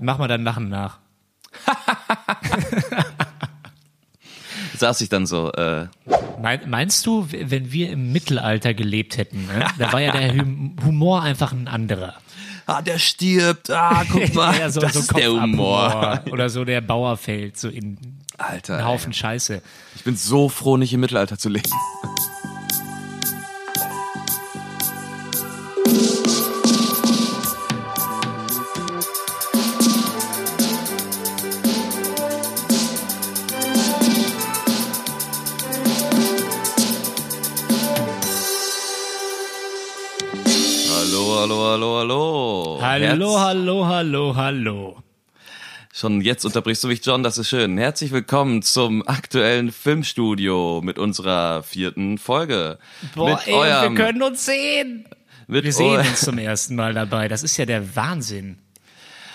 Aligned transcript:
mach 0.00 0.18
mal 0.18 0.28
dann 0.28 0.44
Lachen 0.44 0.68
nach. 0.68 0.98
Saß 4.76 5.00
ich 5.00 5.08
dann 5.08 5.26
so, 5.26 5.50
äh, 5.52 5.86
Mein, 6.40 6.68
meinst 6.70 7.04
du, 7.06 7.26
wenn 7.30 7.72
wir 7.72 7.90
im 7.90 8.12
Mittelalter 8.12 8.74
gelebt 8.74 9.16
hätten, 9.16 9.46
ne? 9.46 9.66
da 9.78 9.92
war 9.92 10.00
ja 10.00 10.12
der 10.12 10.32
Hum- 10.34 10.76
Humor 10.84 11.22
einfach 11.22 11.52
ein 11.52 11.66
anderer. 11.68 12.14
ah, 12.66 12.80
der 12.82 12.98
stirbt, 12.98 13.70
ah, 13.70 14.04
guck 14.10 14.32
mal, 14.34 14.56
ja, 14.58 14.70
so, 14.70 14.80
das 14.80 14.92
so 14.94 15.00
ist 15.00 15.16
der 15.16 15.32
Humor. 15.32 16.22
Oder 16.30 16.48
so 16.50 16.64
der 16.64 16.80
Bauer 16.80 17.16
fällt 17.16 17.58
so 17.58 17.68
in 17.68 17.98
Alter, 18.36 18.74
einen 18.74 18.82
ey. 18.86 18.88
Haufen 18.92 19.12
Scheiße. 19.12 19.62
ich 19.96 20.04
bin 20.04 20.14
so 20.16 20.48
froh, 20.48 20.76
nicht 20.76 20.92
im 20.92 21.00
Mittelalter 21.00 21.38
zu 21.38 21.48
leben. 21.48 21.70
Hallo. 43.10 43.38
Hallo, 43.40 43.86
hallo, 43.86 44.36
hallo. 44.36 45.02
Schon 45.92 46.20
jetzt 46.20 46.44
unterbrichst 46.44 46.84
du 46.84 46.88
mich, 46.88 47.04
John, 47.04 47.22
das 47.22 47.38
ist 47.38 47.48
schön. 47.48 47.76
Herzlich 47.78 48.12
willkommen 48.12 48.62
zum 48.62 49.06
aktuellen 49.08 49.72
Filmstudio 49.72 50.80
mit 50.84 50.98
unserer 50.98 51.62
vierten 51.62 52.18
Folge. 52.18 52.78
Boah, 53.14 53.30
mit 53.36 53.46
ey, 53.46 53.54
eurem, 53.54 53.96
wir 53.96 54.04
können 54.04 54.22
uns 54.22 54.44
sehen. 54.44 55.06
mit 55.46 55.64
Wir 55.64 55.72
sehen 55.72 55.98
uns 56.00 56.20
zum 56.20 56.38
ersten 56.38 56.76
Mal 56.76 56.94
dabei. 56.94 57.26
Das 57.28 57.42
ist 57.42 57.56
ja 57.56 57.66
der 57.66 57.96
Wahnsinn. 57.96 58.58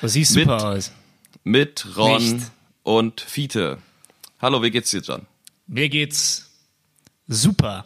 Du 0.01 0.07
siehst 0.07 0.35
Mit- 0.35 0.45
super 0.45 0.63
aus. 0.69 0.91
mit 1.43 1.85
Ron 1.97 2.17
Nicht. 2.37 2.51
und 2.83 3.19
Fiete. 3.21 3.79
Hallo, 4.41 4.61
wie 4.61 4.71
geht's 4.71 4.91
dir, 4.91 5.01
John? 5.01 5.25
Mir 5.67 5.89
geht's 5.89 6.49
super. 7.27 7.85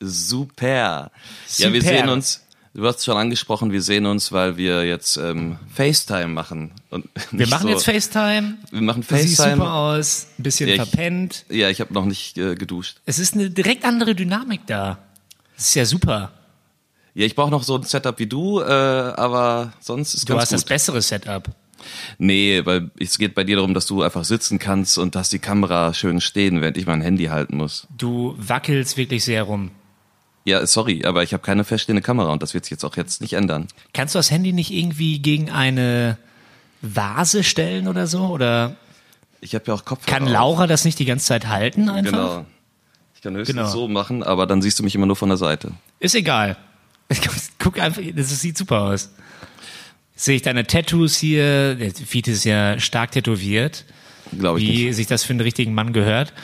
Super. 0.00 1.10
Ja, 1.56 1.72
wir 1.72 1.80
Super. 1.80 1.94
sehen 1.94 2.08
uns. 2.10 2.43
Du 2.76 2.84
hast 2.84 3.04
schon 3.04 3.16
angesprochen, 3.16 3.70
wir 3.70 3.82
sehen 3.82 4.04
uns, 4.04 4.32
weil 4.32 4.56
wir 4.56 4.84
jetzt 4.84 5.16
ähm, 5.16 5.58
FaceTime 5.72 6.26
machen. 6.26 6.72
Und 6.90 7.06
Wir 7.30 7.46
machen 7.46 7.62
so, 7.62 7.68
jetzt 7.68 7.84
FaceTime. 7.84 8.54
Wir 8.72 8.82
machen 8.82 9.02
Du 9.02 9.06
FaceTime. 9.14 9.52
super 9.56 9.72
aus, 9.74 10.26
ein 10.38 10.42
bisschen 10.42 10.68
Ja, 10.68 10.74
ich- 10.74 10.80
verpennt. 10.82 11.44
Ja, 11.50 11.70
ich 11.70 11.80
habe 11.80 11.94
noch 11.94 12.04
nicht 12.04 12.36
äh, 12.36 12.56
geduscht. 12.56 12.96
Es 13.06 13.20
ist 13.20 13.34
eine 13.34 13.48
direkt 13.48 13.84
andere 13.84 14.16
Dynamik 14.16 14.62
da. 14.66 14.98
Das 15.56 15.68
ist 15.68 15.74
ja 15.76 15.84
super. 15.84 16.32
Ja, 17.14 17.24
ich 17.24 17.36
brauche 17.36 17.50
noch 17.52 17.62
so 17.62 17.76
ein 17.76 17.84
Setup 17.84 18.18
wie 18.18 18.26
du, 18.26 18.60
äh, 18.60 18.64
aber 18.64 19.72
sonst 19.80 20.14
ist 20.14 20.28
Du 20.28 20.32
ganz 20.32 20.42
hast 20.42 20.48
gut. 20.50 20.54
das 20.56 20.64
bessere 20.64 21.00
Setup. 21.00 21.44
Nee, 22.18 22.62
weil 22.64 22.90
es 22.98 23.18
geht 23.18 23.36
bei 23.36 23.44
dir 23.44 23.54
darum, 23.56 23.72
dass 23.74 23.86
du 23.86 24.02
einfach 24.02 24.24
sitzen 24.24 24.58
kannst 24.58 24.98
und 24.98 25.14
dass 25.14 25.28
die 25.30 25.38
Kamera 25.38 25.94
schön 25.94 26.20
stehen, 26.20 26.60
während 26.60 26.76
ich 26.76 26.86
mein 26.86 27.02
Handy 27.02 27.26
halten 27.26 27.56
muss. 27.56 27.86
Du 27.96 28.34
wackelst 28.38 28.96
wirklich 28.96 29.22
sehr 29.22 29.44
rum. 29.44 29.70
Ja, 30.44 30.66
sorry, 30.66 31.04
aber 31.04 31.22
ich 31.22 31.32
habe 31.32 31.42
keine 31.42 31.64
feststehende 31.64 32.02
Kamera 32.02 32.30
und 32.32 32.42
das 32.42 32.52
wird 32.54 32.64
sich 32.66 32.72
jetzt 32.72 32.84
auch 32.84 32.96
jetzt 32.96 33.20
nicht 33.22 33.32
ändern. 33.32 33.66
Kannst 33.94 34.14
du 34.14 34.18
das 34.18 34.30
Handy 34.30 34.52
nicht 34.52 34.70
irgendwie 34.70 35.18
gegen 35.20 35.50
eine 35.50 36.18
Vase 36.82 37.42
stellen 37.42 37.88
oder 37.88 38.06
so? 38.06 38.26
Oder 38.26 38.76
Ich 39.40 39.54
habe 39.54 39.64
ja 39.68 39.74
auch 39.74 39.84
Kopfhörer. 39.86 40.12
kann 40.18 40.24
auf. 40.24 40.30
Laura 40.32 40.66
das 40.66 40.84
nicht 40.84 40.98
die 40.98 41.06
ganze 41.06 41.24
Zeit 41.26 41.46
halten 41.48 41.88
einfach? 41.88 42.10
Genau. 42.12 42.46
Ich 43.14 43.22
kann 43.22 43.34
höchstens 43.36 43.56
Genau. 43.56 43.68
so 43.70 43.88
machen, 43.88 44.22
aber 44.22 44.46
dann 44.46 44.60
siehst 44.60 44.78
du 44.78 44.82
mich 44.82 44.94
immer 44.94 45.06
nur 45.06 45.16
von 45.16 45.30
der 45.30 45.38
Seite. 45.38 45.72
Ist 45.98 46.14
egal. 46.14 46.58
Guck 47.58 47.78
einfach, 47.80 48.02
das 48.14 48.28
sieht 48.40 48.58
super 48.58 48.82
aus. 48.82 49.10
Sehe 50.14 50.36
ich 50.36 50.42
deine 50.42 50.66
Tattoos 50.66 51.16
hier. 51.16 51.74
Der 51.74 51.90
Fiete 51.92 52.32
ist 52.32 52.44
ja 52.44 52.78
stark 52.78 53.12
tätowiert, 53.12 53.84
Glaube 54.38 54.60
ich 54.60 54.68
wie 54.68 54.84
nicht. 54.86 54.96
sich 54.96 55.06
das 55.06 55.24
für 55.24 55.32
einen 55.32 55.40
richtigen 55.40 55.72
Mann 55.72 55.92
gehört. 55.94 56.34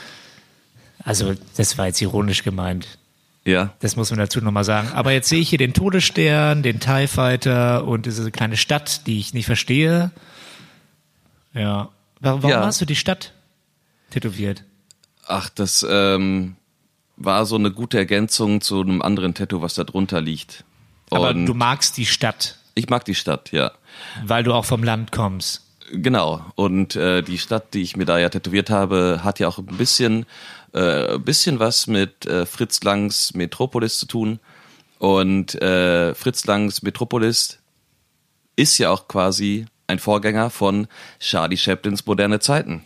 Also, 1.03 1.33
das 1.55 1.77
war 1.77 1.85
jetzt 1.87 2.01
ironisch 2.01 2.43
gemeint. 2.43 2.97
Ja. 3.43 3.73
Das 3.79 3.95
muss 3.95 4.11
man 4.11 4.19
dazu 4.19 4.39
nochmal 4.39 4.63
sagen. 4.63 4.89
Aber 4.93 5.11
jetzt 5.11 5.29
sehe 5.29 5.39
ich 5.39 5.49
hier 5.49 5.57
den 5.57 5.73
Todesstern, 5.73 6.61
den 6.61 6.79
TIE 6.79 7.07
Fighter 7.07 7.85
und 7.85 8.05
diese 8.05 8.29
kleine 8.31 8.55
Stadt, 8.57 9.07
die 9.07 9.19
ich 9.19 9.33
nicht 9.33 9.47
verstehe. 9.47 10.11
Ja. 11.53 11.89
Warum, 12.19 12.43
warum 12.43 12.49
Ja. 12.51 12.65
hast 12.65 12.79
du 12.81 12.85
die 12.85 12.95
Stadt 12.95 13.33
tätowiert? 14.11 14.63
Ach, 15.25 15.49
das 15.49 15.85
ähm, 15.89 16.55
war 17.17 17.45
so 17.45 17.55
eine 17.55 17.71
gute 17.71 17.97
Ergänzung 17.97 18.61
zu 18.61 18.81
einem 18.81 19.01
anderen 19.01 19.33
Tattoo, 19.33 19.61
was 19.61 19.73
da 19.73 19.83
drunter 19.83 20.21
liegt. 20.21 20.63
Aber 21.09 21.29
Und 21.29 21.45
du 21.45 21.53
magst 21.53 21.97
die 21.97 22.05
Stadt, 22.05 22.57
ich 22.75 22.89
mag 22.89 23.05
die 23.05 23.15
Stadt, 23.15 23.51
ja. 23.51 23.71
weil 24.23 24.43
du 24.43 24.53
auch 24.53 24.65
vom 24.65 24.83
Land 24.83 25.11
kommst. 25.11 25.63
Genau. 25.91 26.45
Und 26.55 26.95
äh, 26.95 27.21
die 27.21 27.37
Stadt, 27.37 27.73
die 27.73 27.81
ich 27.81 27.97
mir 27.97 28.05
da 28.05 28.17
ja 28.17 28.29
tätowiert 28.29 28.69
habe, 28.69 29.21
hat 29.23 29.39
ja 29.39 29.47
auch 29.49 29.57
ein 29.57 29.65
bisschen, 29.65 30.25
äh, 30.73 31.17
bisschen 31.17 31.59
was 31.59 31.87
mit 31.87 32.25
äh, 32.25 32.45
Fritz 32.45 32.83
Langs 32.83 33.33
Metropolis 33.33 33.99
zu 33.99 34.05
tun. 34.05 34.39
Und 34.99 35.59
äh, 35.61 36.13
Fritz 36.13 36.45
Langs 36.45 36.81
Metropolis 36.81 37.57
ist 38.55 38.77
ja 38.77 38.91
auch 38.91 39.07
quasi 39.07 39.65
ein 39.87 39.99
Vorgänger 39.99 40.49
von 40.49 40.87
Charlie 41.19 41.57
Chaplins 41.57 42.05
Moderne 42.05 42.39
Zeiten. 42.39 42.83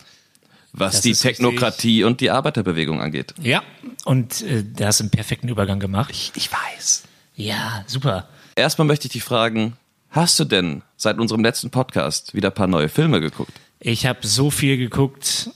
Was 0.72 0.94
Das 0.94 1.02
die 1.02 1.14
Technokratie 1.14 2.04
und 2.04 2.20
die 2.20 2.30
Arbeiterbewegung 2.30 3.00
angeht. 3.00 3.34
Ja. 3.40 3.62
Und 4.04 4.42
äh, 4.42 4.62
da 4.62 4.88
hast 4.88 5.00
du 5.00 5.04
einen 5.04 5.10
perfekten 5.10 5.48
Übergang 5.48 5.80
gemacht. 5.80 6.10
Ich, 6.12 6.32
ich 6.34 6.50
weiß. 6.52 7.04
Ja, 7.34 7.84
super. 7.86 8.28
Erstmal 8.56 8.86
möchte 8.86 9.06
ich 9.06 9.12
dich 9.12 9.24
fragen, 9.24 9.76
hast 10.10 10.38
du 10.38 10.44
denn 10.44 10.82
seit 10.96 11.18
unserem 11.18 11.42
letzten 11.42 11.70
Podcast 11.70 12.34
wieder 12.34 12.48
ein 12.48 12.54
paar 12.54 12.66
neue 12.66 12.88
Filme 12.88 13.20
geguckt? 13.20 13.52
Ich 13.78 14.06
habe 14.06 14.26
so 14.26 14.50
viel 14.50 14.76
geguckt, 14.76 15.50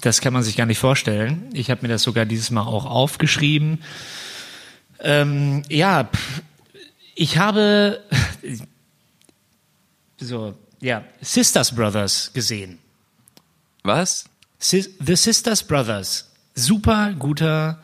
das 0.00 0.20
kann 0.20 0.32
man 0.32 0.42
sich 0.42 0.56
gar 0.56 0.66
nicht 0.66 0.78
vorstellen. 0.78 1.50
Ich 1.52 1.70
habe 1.70 1.82
mir 1.82 1.88
das 1.88 2.02
sogar 2.02 2.26
dieses 2.26 2.50
Mal 2.50 2.62
auch 2.62 2.86
aufgeschrieben. 2.86 3.82
Ähm, 5.00 5.62
ja, 5.68 6.08
ich 7.14 7.38
habe 7.38 8.02
so 10.18 10.54
ja 10.80 11.04
Sisters 11.20 11.74
Brothers 11.74 12.30
gesehen. 12.32 12.78
Was? 13.82 14.24
The 14.58 15.16
Sisters 15.16 15.62
Brothers, 15.62 16.30
super 16.54 17.12
guter 17.18 17.82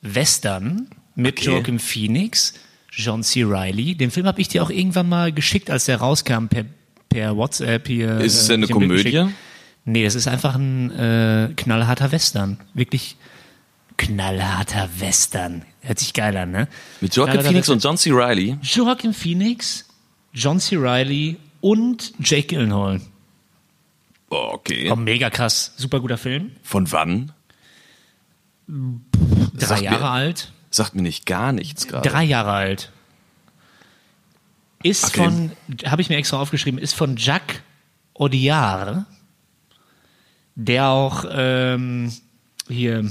Western 0.00 0.88
mit 1.14 1.38
Okay. 1.38 1.50
Joaquin 1.50 1.78
Phoenix, 1.78 2.54
John 2.90 3.22
C. 3.22 3.44
Reilly. 3.44 3.94
Den 3.94 4.10
Film 4.10 4.26
habe 4.26 4.40
ich 4.40 4.48
dir 4.48 4.62
auch 4.62 4.70
irgendwann 4.70 5.08
mal 5.08 5.32
geschickt, 5.32 5.70
als 5.70 5.84
der 5.84 5.98
rauskam 5.98 6.46
per, 6.46 6.64
per 7.08 7.36
WhatsApp 7.36 7.86
hier. 7.86 8.18
Ist 8.18 8.40
es 8.40 8.48
äh, 8.48 8.54
eine 8.54 8.66
Komödie? 8.66 9.04
geschickt. 9.04 9.34
Nee, 9.84 10.04
es 10.04 10.14
ist 10.14 10.28
einfach 10.28 10.54
ein 10.54 10.90
äh, 10.92 11.52
knallharter 11.56 12.12
Western. 12.12 12.58
Wirklich 12.74 13.16
knallharter 13.96 14.88
Western. 14.98 15.64
Hört 15.80 15.98
sich 15.98 16.12
geil 16.12 16.36
an, 16.36 16.50
ne? 16.52 16.68
Mit 17.00 17.14
Joaquin 17.16 17.40
Phoenix 17.40 17.56
Western. 17.68 17.74
und 17.74 17.82
John 17.84 17.96
C. 17.98 18.10
Reilly? 18.12 18.58
Joaquin 18.62 19.12
Phoenix, 19.12 19.88
John 20.32 20.60
C. 20.60 20.76
Reilly 20.78 21.36
und 21.60 22.12
Jake 22.20 22.46
Gyllenhaal. 22.48 23.00
Oh, 24.30 24.50
okay. 24.52 24.90
Oh, 24.90 24.96
mega 24.96 25.28
krass. 25.30 25.72
Super 25.76 26.00
guter 26.00 26.16
Film. 26.18 26.52
Von 26.62 26.90
wann? 26.92 27.32
Drei 28.68 29.66
Sag 29.66 29.78
mir- 29.80 29.84
Jahre 29.84 30.08
alt. 30.10 30.52
Sagt 30.70 30.94
mir 30.94 31.02
nicht 31.02 31.26
gar 31.26 31.52
nichts 31.52 31.86
gerade. 31.86 32.08
Drei 32.08 32.22
Jahre 32.24 32.52
alt. 32.52 32.90
Ist 34.82 35.04
Okay. 35.04 35.24
von, 35.24 35.52
habe 35.84 36.00
ich 36.02 36.08
mir 36.08 36.16
extra 36.16 36.38
aufgeschrieben, 36.38 36.78
ist 36.80 36.94
von 36.94 37.16
Jacques 37.16 37.60
Audiard, 38.14 39.04
der 40.54 40.88
auch 40.88 41.24
ähm, 41.30 42.12
hier 42.68 43.10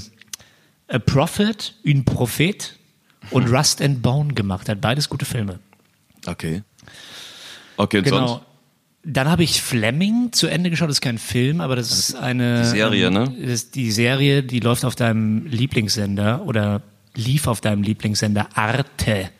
A 0.88 0.98
Prophet, 0.98 1.74
Un 1.86 2.04
Prophet 2.04 2.76
und 3.30 3.48
Rust 3.48 3.80
and 3.80 4.02
Bone 4.02 4.34
gemacht 4.34 4.68
hat. 4.68 4.80
Beides 4.80 5.08
gute 5.08 5.24
Filme. 5.24 5.58
Okay. 6.26 6.62
Okay, 7.76 7.98
und 7.98 8.04
Genau. 8.04 8.26
sonst? 8.26 8.42
Dann 9.04 9.28
habe 9.28 9.42
ich 9.42 9.60
Fleming 9.60 10.30
zu 10.32 10.46
Ende 10.46 10.70
geschaut. 10.70 10.88
Das 10.88 10.96
ist 10.98 11.00
kein 11.00 11.18
Film, 11.18 11.60
aber 11.60 11.74
das 11.74 11.90
ist 11.90 12.14
eine 12.14 12.60
Die 12.62 12.68
Serie, 12.68 13.06
ähm, 13.08 13.12
ne? 13.14 13.34
Das 13.40 13.50
ist 13.50 13.74
die 13.74 13.90
Serie, 13.90 14.44
die 14.44 14.60
läuft 14.60 14.84
auf 14.84 14.94
deinem 14.94 15.44
Lieblingssender 15.46 16.42
oder 16.46 16.82
lief 17.16 17.48
auf 17.48 17.60
deinem 17.60 17.82
Lieblingssender 17.82 18.48
Arte. 18.54 19.30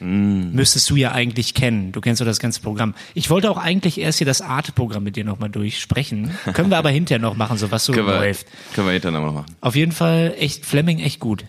Mm. 0.00 0.50
Müsstest 0.54 0.88
du 0.90 0.96
ja 0.96 1.12
eigentlich 1.12 1.54
kennen. 1.54 1.92
Du 1.92 2.00
kennst 2.00 2.20
doch 2.20 2.26
das 2.26 2.38
ganze 2.38 2.60
Programm. 2.60 2.94
Ich 3.14 3.30
wollte 3.30 3.50
auch 3.50 3.56
eigentlich 3.58 3.98
erst 3.98 4.18
hier 4.18 4.26
das 4.26 4.40
Arte-Programm 4.40 5.02
mit 5.02 5.16
dir 5.16 5.24
nochmal 5.24 5.50
durchsprechen. 5.50 6.30
Können 6.54 6.70
wir 6.70 6.78
aber 6.78 6.90
hinterher 6.90 7.20
noch 7.20 7.36
machen, 7.36 7.58
so 7.58 7.70
was 7.70 7.84
so 7.84 7.92
Können 7.92 8.06
wir, 8.06 8.14
läuft. 8.14 8.46
können 8.74 8.86
wir 8.86 8.92
hinterher 8.92 9.18
noch 9.20 9.32
machen. 9.32 9.56
Auf 9.60 9.74
jeden 9.76 9.92
Fall 9.92 10.34
echt 10.38 10.64
Fleming 10.64 10.98
echt 11.00 11.20
gut. 11.20 11.44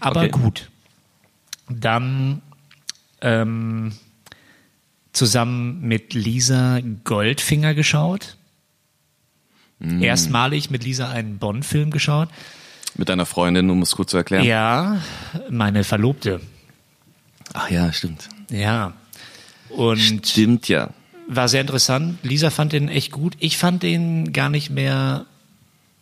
Aber 0.00 0.20
Okay. 0.22 0.30
gut. 0.30 0.70
Dann 1.68 2.42
ähm, 3.20 3.92
zusammen 5.12 5.80
mit 5.82 6.14
Lisa 6.14 6.80
Goldfinger 7.04 7.74
geschaut. 7.74 8.36
Mm. 9.78 10.02
Erstmalig 10.02 10.70
mit 10.70 10.84
Lisa 10.84 11.08
einen 11.10 11.38
Bonn-Film 11.38 11.90
geschaut. 11.90 12.28
Mit 12.96 13.08
deiner 13.08 13.24
Freundin, 13.26 13.70
um 13.70 13.82
es 13.82 13.92
kurz 13.94 14.10
zu 14.10 14.16
erklären. 14.16 14.44
Ja, 14.44 15.00
meine 15.48 15.84
Verlobte. 15.84 16.40
Ach 17.54 17.70
ja, 17.70 17.92
stimmt. 17.92 18.28
Ja. 18.50 18.92
Und 19.70 20.26
Stimmt 20.26 20.68
ja. 20.68 20.90
war 21.28 21.48
sehr 21.48 21.60
interessant. 21.60 22.18
Lisa 22.22 22.50
fand 22.50 22.72
den 22.72 22.88
echt 22.88 23.12
gut. 23.12 23.34
Ich 23.38 23.56
fand 23.56 23.82
den 23.84 24.32
gar 24.32 24.48
nicht 24.48 24.70
mehr, 24.70 25.26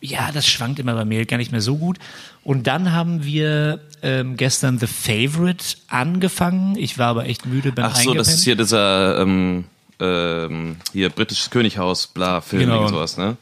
ja, 0.01 0.31
das 0.31 0.47
schwankt 0.47 0.79
immer 0.79 0.95
bei 0.95 1.05
mir, 1.05 1.25
gar 1.25 1.37
nicht 1.37 1.51
mehr 1.51 1.61
so 1.61 1.77
gut. 1.77 1.99
Und 2.43 2.65
dann 2.67 2.91
haben 2.93 3.23
wir 3.25 3.79
ähm, 4.01 4.37
gestern 4.37 4.79
The 4.79 4.87
Favorite 4.87 5.63
angefangen. 5.87 6.75
Ich 6.77 6.97
war 6.97 7.07
aber 7.09 7.25
echt 7.27 7.45
müde 7.45 7.71
beim 7.71 7.85
Ach 7.85 7.95
so, 7.95 8.13
das 8.13 8.29
ist 8.29 8.43
hier 8.43 8.55
dieser 8.55 9.19
ähm, 9.21 9.65
ähm, 9.99 10.77
hier 10.93 11.09
britisches 11.09 11.49
Könighaus, 11.51 12.07
bla, 12.07 12.41
Film 12.41 12.61
Genau. 12.63 12.81
und 12.83 12.89
sowas, 12.89 13.17
ne? 13.17 13.37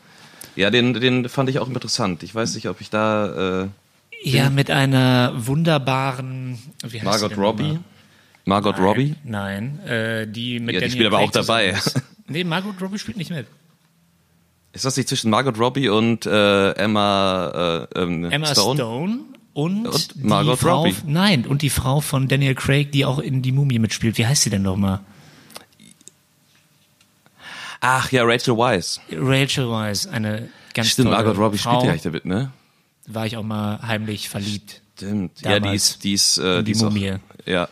Ja, 0.58 0.72
den, 0.72 0.94
den 0.96 1.30
fand 1.30 1.50
ich 1.50 1.60
auch 1.60 1.68
interessant. 1.68 2.24
Ich 2.24 2.34
weiß 2.34 2.56
nicht, 2.56 2.68
ob 2.68 2.82
ich 2.82 2.90
da 2.90 3.62
äh, 3.64 3.68
Ja, 4.24 4.50
mit 4.50 4.72
einer 4.72 5.32
wunderbaren 5.38 6.58
wie 6.84 6.98
heißt 7.02 7.06
Margot 7.06 7.38
Robbie. 7.38 7.64
nochmal? 7.64 7.84
Margot 8.48 8.76
Nein, 8.78 8.86
Robbie. 8.86 9.16
Nein, 9.24 9.80
äh, 9.86 10.28
die 10.28 10.60
mit 10.60 10.76
Ja, 10.76 10.82
die 10.82 10.90
spielt 10.92 11.08
aber 11.08 11.20
auch 11.20 11.32
dabei. 11.32 11.68
ist. 11.70 12.02
Nee, 12.28 12.44
Margot 12.44 12.82
Robbie 12.82 12.98
spielt 12.98 13.18
nicht 13.18 13.30
mit. 13.30 13.46
Ist 14.74 14.86
das 14.86 14.96
nicht 14.98 15.10
zwischen 15.10 15.30
Margot 15.30 15.58
Robbie 15.60 15.90
und 15.90 16.26
äh, 16.26 16.72
Emma, 16.74 17.88
äh, 17.94 18.00
ähm, 18.02 18.26
Emma 18.26 18.46
Stone? 18.48 18.78
Stone, 18.78 19.20
und, 19.54 19.88
Und 19.88 20.16
die 20.16 20.24
Margot 20.28 20.60
Frau, 20.60 20.84
Robbie. 20.84 20.96
Nein, 21.06 21.46
und 21.46 21.62
die 21.62 21.70
Frau 21.70 22.00
von 22.00 22.28
Daniel 22.28 22.54
Craig, 22.56 22.92
die 22.92 23.06
auch 23.06 23.20
in 23.20 23.42
Die 23.42 23.52
Mumie 23.52 23.80
mitspielt. 23.80 24.18
Wie 24.18 24.26
heißt 24.28 24.44
sie 24.44 24.50
denn 24.50 24.62
nochmal? 24.62 25.00
Ach 27.80 28.12
ja, 28.12 28.24
Rachel 28.24 28.58
Weisz. 28.58 29.00
Rachel 29.12 29.70
Weisz, 29.70 30.06
eine 30.08 30.50
ganz 30.74 30.90
Stimmt, 30.90 31.10
tolle 31.12 31.24
Margot 31.24 31.38
Robbie 31.38 31.58
Frau. 31.58 31.72
spielt 31.80 31.86
ja 31.90 31.94
echt 31.96 32.06
damit, 32.06 32.26
ne? 32.26 32.52
War 33.08 33.26
ich 33.26 33.38
auch 33.38 33.44
mal 33.44 33.80
heimlich 33.82 34.30
verliebt. 34.30 34.82
Stimmt. 34.96 35.42
Ja, 35.42 35.56
die 35.56 35.62
Damals. 35.62 35.90
ist, 35.92 36.04
die 36.04 36.14
ist, 36.14 36.38
äh, 36.40 36.58
die 36.60 36.64
die 36.66 36.72
ist 36.72 36.84
auch, 36.84 36.90
Mumie. 36.90 37.16
ja. 37.46 37.70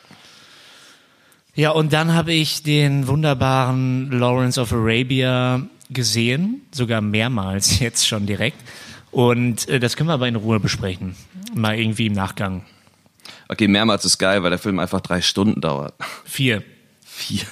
Ja, 1.56 1.72
und 1.72 1.94
dann 1.94 2.14
habe 2.14 2.34
ich 2.34 2.64
den 2.64 3.08
wunderbaren 3.08 4.12
Lawrence 4.12 4.60
of 4.60 4.74
Arabia 4.74 5.62
gesehen, 5.90 6.62
sogar 6.72 7.00
mehrmals 7.00 7.80
jetzt 7.80 8.08
schon 8.08 8.26
direkt. 8.26 8.58
Und 9.12 9.70
äh, 9.70 9.80
das 9.80 9.96
können 9.96 10.10
wir 10.10 10.14
aber 10.14 10.28
in 10.28 10.36
Ruhe 10.36 10.60
besprechen. 10.60 11.16
Mal 11.54 11.80
irgendwie 11.80 12.08
im 12.08 12.14
Nachgang. 12.14 12.66
Okay, 13.48 13.70
mehrmals 13.70 14.04
ist 14.04 14.18
geil, 14.18 14.44
weil 14.44 14.50
der 14.50 14.60
Film 14.60 14.80
einfach 14.80 15.00
drei 15.00 15.22
Stunden 15.22 15.62
dauert. 15.62 15.94
Vier. 16.26 16.64
Vier. 17.02 17.46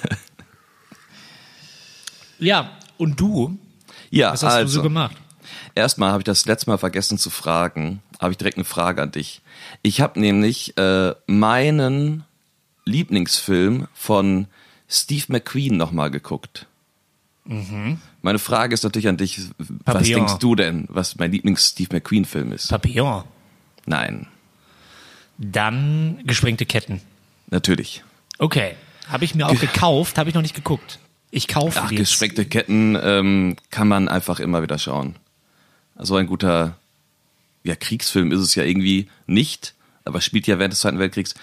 Ja, 2.38 2.72
und 2.98 3.18
du? 3.18 3.56
Ja, 4.10 4.32
Was 4.32 4.42
hast 4.42 4.52
also. 4.54 4.64
du 4.66 4.70
so 4.74 4.82
gemacht? 4.82 5.16
Erstmal 5.74 6.10
habe 6.10 6.20
ich 6.20 6.24
das 6.24 6.44
letzte 6.44 6.68
Mal 6.68 6.78
vergessen 6.78 7.16
zu 7.16 7.30
fragen. 7.30 8.02
Habe 8.20 8.32
ich 8.32 8.36
direkt 8.36 8.58
eine 8.58 8.64
Frage 8.64 9.00
an 9.00 9.12
dich. 9.12 9.40
Ich 9.82 10.00
habe 10.00 10.20
nämlich 10.20 10.76
äh, 10.76 11.14
meinen 11.26 12.24
Lieblingsfilm 12.84 13.88
von 13.94 14.46
Steve 14.88 15.24
McQueen 15.28 15.76
nochmal 15.76 16.10
geguckt. 16.10 16.66
Meine 18.22 18.38
Frage 18.38 18.72
ist 18.72 18.84
natürlich 18.84 19.08
an 19.08 19.18
dich, 19.18 19.38
was 19.58 19.68
Mhm. 19.68 19.78
Papillon. 19.84 20.26
denkst 20.26 20.38
du 20.38 20.54
denn, 20.54 20.86
was 20.88 21.16
mein 21.16 21.30
Lieblings-Steve 21.30 21.90
McQueen-Film 21.92 22.52
ist? 22.52 22.68
Papillon. 22.68 23.24
Nein, 23.86 24.26
Dann 25.36 26.20
gesprengte 26.24 26.64
Ketten. 26.64 27.00
natürlich. 27.50 28.02
Okay. 28.38 28.76
Habe 29.08 29.24
ich 29.26 29.34
mir 29.34 29.46
auch 29.46 29.58
gekauft, 29.60 30.16
habe 30.16 30.30
ich 30.30 30.34
noch 30.34 30.40
nicht 30.42 30.54
geguckt. 30.54 30.98
Ich 31.30 31.46
kaufe 31.48 31.80
Ach, 31.82 31.90
jetzt. 31.90 31.98
gespreckte 31.98 32.46
Ketten 32.46 32.96
ähm, 33.02 33.56
kann 33.70 33.88
man 33.88 34.08
einfach 34.08 34.40
immer 34.40 34.62
wieder 34.62 34.78
schauen. 34.78 35.16
So 35.98 36.16
ein 36.16 36.26
guter, 36.26 36.78
ja, 37.64 37.76
Kriegsfilm 37.76 38.32
ist 38.32 38.40
es 38.40 38.54
ja 38.54 38.62
irgendwie 38.64 39.08
nicht, 39.26 39.74
aber 40.04 40.20
spielt 40.22 40.46
ja 40.46 40.58
während 40.58 40.72
des 40.72 40.80
Zweiten 40.80 40.98
Weltkriegs. 40.98 41.34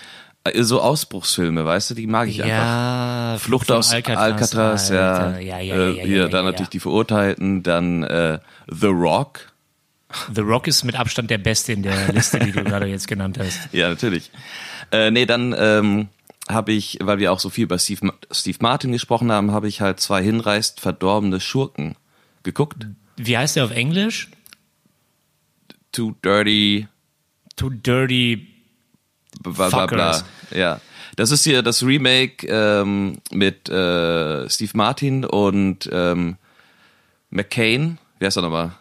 Äh, 0.43 0.63
So 0.63 0.81
Ausbruchsfilme, 0.81 1.65
weißt 1.65 1.91
du, 1.91 1.93
die 1.95 2.07
mag 2.07 2.27
ich 2.27 2.41
einfach. 2.43 2.55
Ja, 2.57 3.37
Flucht 3.39 3.67
von 3.67 3.77
aus 3.77 3.91
Alcatraz, 3.91 4.89
ja. 4.89 5.13
Alter. 5.13 5.39
ja, 5.39 5.59
ja, 5.59 5.59
ja, 5.59 5.75
äh, 5.75 5.91
ja, 5.97 6.03
hier, 6.03 6.17
ja, 6.17 6.27
dann 6.27 6.45
ja, 6.45 6.51
natürlich 6.51 6.69
die 6.69 6.79
Verurteilten, 6.79 7.63
dann 7.63 8.03
äh, 8.03 8.39
The 8.67 8.87
Rock. 8.87 9.51
The 10.33 10.41
Rock 10.41 10.67
ist 10.67 10.83
mit 10.83 10.95
Abstand 10.95 11.29
der 11.29 11.37
Beste 11.37 11.73
in 11.73 11.83
der 11.83 12.11
Liste, 12.11 12.39
die 12.39 12.51
du 12.51 12.63
gerade 12.63 12.85
jetzt 12.87 13.07
genannt 13.07 13.37
hast. 13.39 13.59
Ja, 13.71 13.89
natürlich. 13.89 14.31
Äh, 14.91 15.09
nee, 15.11 15.25
dann 15.25 15.55
ähm, 15.57 16.09
habe 16.49 16.73
ich, 16.73 16.97
weil 17.01 17.19
wir 17.19 17.31
auch 17.31 17.39
so 17.39 17.49
viel 17.49 17.63
über 17.63 17.79
Steve, 17.79 18.11
Steve 18.29 18.57
Martin 18.61 18.91
gesprochen 18.91 19.31
haben, 19.31 19.51
habe 19.51 19.67
ich 19.69 19.79
halt 19.79 19.99
zwei 20.01 20.21
hinreißt 20.21 20.81
verdorbene 20.81 21.39
Schurken 21.39 21.95
geguckt. 22.43 22.87
Wie 23.15 23.37
heißt 23.37 23.55
der 23.55 23.65
auf 23.65 23.71
Englisch? 23.71 24.29
Too 25.91 26.13
Dirty, 26.23 26.87
Too 27.55 27.69
Dirty. 27.69 28.47
Bla 29.43 29.69
bla 29.69 29.85
bla. 29.85 30.23
Ja. 30.51 30.79
Das 31.15 31.31
ist 31.31 31.43
hier 31.43 31.61
das 31.61 31.83
Remake 31.83 32.47
ähm, 32.47 33.17
mit 33.31 33.69
äh, 33.69 34.49
Steve 34.49 34.71
Martin 34.73 35.25
und 35.25 35.89
ähm, 35.91 36.37
McCain. 37.29 37.97
Wie 38.19 38.25
heißt 38.25 38.37
er 38.37 38.43
nochmal? 38.43 38.71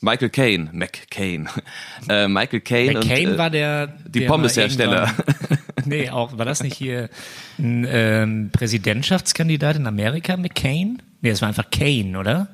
Michael 0.00 0.30
Caine. 0.30 0.70
McCain. 0.72 1.48
Äh, 2.08 2.28
Michael 2.28 2.60
Caine. 2.60 2.92
McCain 2.92 3.28
und, 3.28 3.34
äh, 3.34 3.38
war 3.38 3.50
der. 3.50 3.86
die 4.06 4.20
Pommeshersteller. 4.26 5.12
nee, 5.84 6.08
auch, 6.10 6.38
war 6.38 6.44
das 6.44 6.62
nicht 6.62 6.76
hier 6.76 7.08
ein 7.58 7.86
ähm, 7.88 8.50
Präsidentschaftskandidat 8.52 9.76
in 9.76 9.86
Amerika, 9.86 10.36
McCain? 10.36 11.02
Nee, 11.20 11.30
das 11.30 11.40
war 11.40 11.48
einfach 11.48 11.70
Kane, 11.70 12.18
oder? 12.18 12.48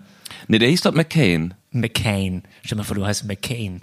Nee, 0.48 0.58
der 0.58 0.68
hieß 0.68 0.82
doch 0.82 0.94
McCain. 0.94 1.54
McCain. 1.70 2.44
Stell 2.62 2.76
dir 2.76 2.82
mal 2.82 2.84
vor, 2.84 2.96
du 2.96 3.04
heißt 3.04 3.24
McCain. 3.26 3.82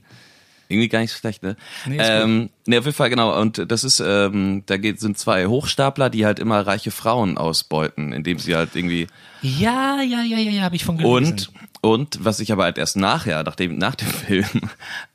Irgendwie 0.72 0.88
gar 0.88 1.00
nicht 1.00 1.14
schlecht, 1.14 1.42
ne? 1.42 1.58
Nee, 1.88 1.98
ähm, 2.00 2.50
nee, 2.68 2.78
auf 2.78 2.86
jeden 2.86 2.96
Fall, 2.96 3.10
genau. 3.10 3.40
Und 3.42 3.72
das 3.72 3.84
ist, 3.84 4.00
ähm, 4.00 4.62
da 4.68 4.78
geht, 4.78 5.00
sind 5.00 5.18
zwei 5.18 5.48
Hochstapler, 5.48 6.12
die 6.12 6.28
halt 6.28 6.38
immer 6.38 6.66
reiche 6.66 6.92
Frauen 6.92 7.40
ausbeuten, 7.40 8.14
indem 8.14 8.38
sie 8.38 8.56
halt 8.56 8.76
irgendwie 8.76 9.08
Ja, 9.42 10.00
ja, 10.02 10.22
ja, 10.22 10.38
ja, 10.38 10.52
ja, 10.52 10.62
habe 10.62 10.76
ich 10.76 10.86
von 10.86 10.98
gelesen. 10.98 11.12
Und, 11.12 11.52
und 11.82 12.24
was 12.24 12.40
ich 12.40 12.52
aber 12.52 12.66
halt 12.66 12.78
erst 12.78 12.98
nachher, 12.98 13.42
nachdem, 13.44 13.80
nach 13.80 13.96
dem 13.96 14.08
Film 14.28 14.62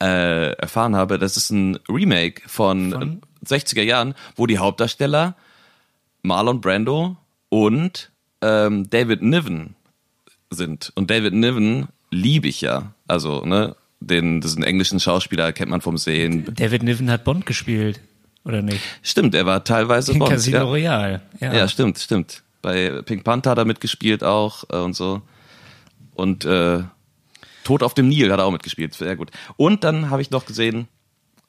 äh, 0.02 0.54
erfahren 0.54 0.96
habe, 0.96 1.20
das 1.20 1.36
ist 1.36 1.50
ein 1.50 1.78
Remake 1.88 2.42
von, 2.48 2.90
Von? 2.90 3.22
60er 3.46 3.82
Jahren, 3.82 4.14
wo 4.34 4.46
die 4.46 4.58
Hauptdarsteller 4.58 5.36
Marlon 6.22 6.60
Brando 6.60 7.16
und 7.48 8.10
ähm, 8.40 8.90
David 8.90 9.22
Niven 9.22 9.76
sind. 10.50 10.92
Und 10.96 11.10
David 11.10 11.34
Niven 11.34 11.86
liebe 12.10 12.48
ich 12.48 12.60
ja. 12.60 12.92
Also, 13.06 13.44
ne, 13.44 13.76
den, 14.06 14.40
diesen 14.40 14.62
englischen 14.62 15.00
Schauspieler 15.00 15.52
kennt 15.52 15.70
man 15.70 15.80
vom 15.80 15.98
Sehen. 15.98 16.54
David 16.54 16.82
Niven 16.82 17.10
hat 17.10 17.24
Bond 17.24 17.46
gespielt, 17.46 18.00
oder 18.44 18.62
nicht? 18.62 18.80
Stimmt, 19.02 19.34
er 19.34 19.46
war 19.46 19.64
teilweise 19.64 20.12
In 20.12 20.18
Bond. 20.18 20.30
Casino 20.32 20.58
ja. 20.58 20.62
Royale. 20.64 21.20
Ja. 21.40 21.52
Ja, 21.54 21.68
stimmt, 21.68 21.98
stimmt. 21.98 22.42
Bei 22.62 23.02
Pink 23.02 23.24
Panther 23.24 23.50
hat 23.50 23.58
er 23.58 23.64
mitgespielt 23.64 24.24
auch 24.24 24.64
äh, 24.70 24.76
und 24.76 24.94
so. 24.94 25.22
Und 26.14 26.44
äh, 26.44 26.82
Tod 27.64 27.82
auf 27.82 27.94
dem 27.94 28.08
Nil 28.08 28.30
hat 28.32 28.38
er 28.38 28.44
auch 28.46 28.52
mitgespielt. 28.52 28.94
Sehr 28.94 29.16
gut. 29.16 29.30
Und 29.56 29.84
dann 29.84 30.10
habe 30.10 30.22
ich 30.22 30.30
noch 30.30 30.46
gesehen 30.46 30.88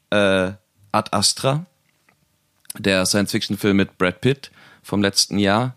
äh, 0.10 0.52
Ad 0.92 1.10
Astra, 1.12 1.66
der 2.78 3.06
Science-Fiction-Film 3.06 3.78
mit 3.78 3.98
Brad 3.98 4.22
Pitt 4.22 4.52
vom 4.82 5.02
letzten 5.02 5.40
Jahr. 5.40 5.76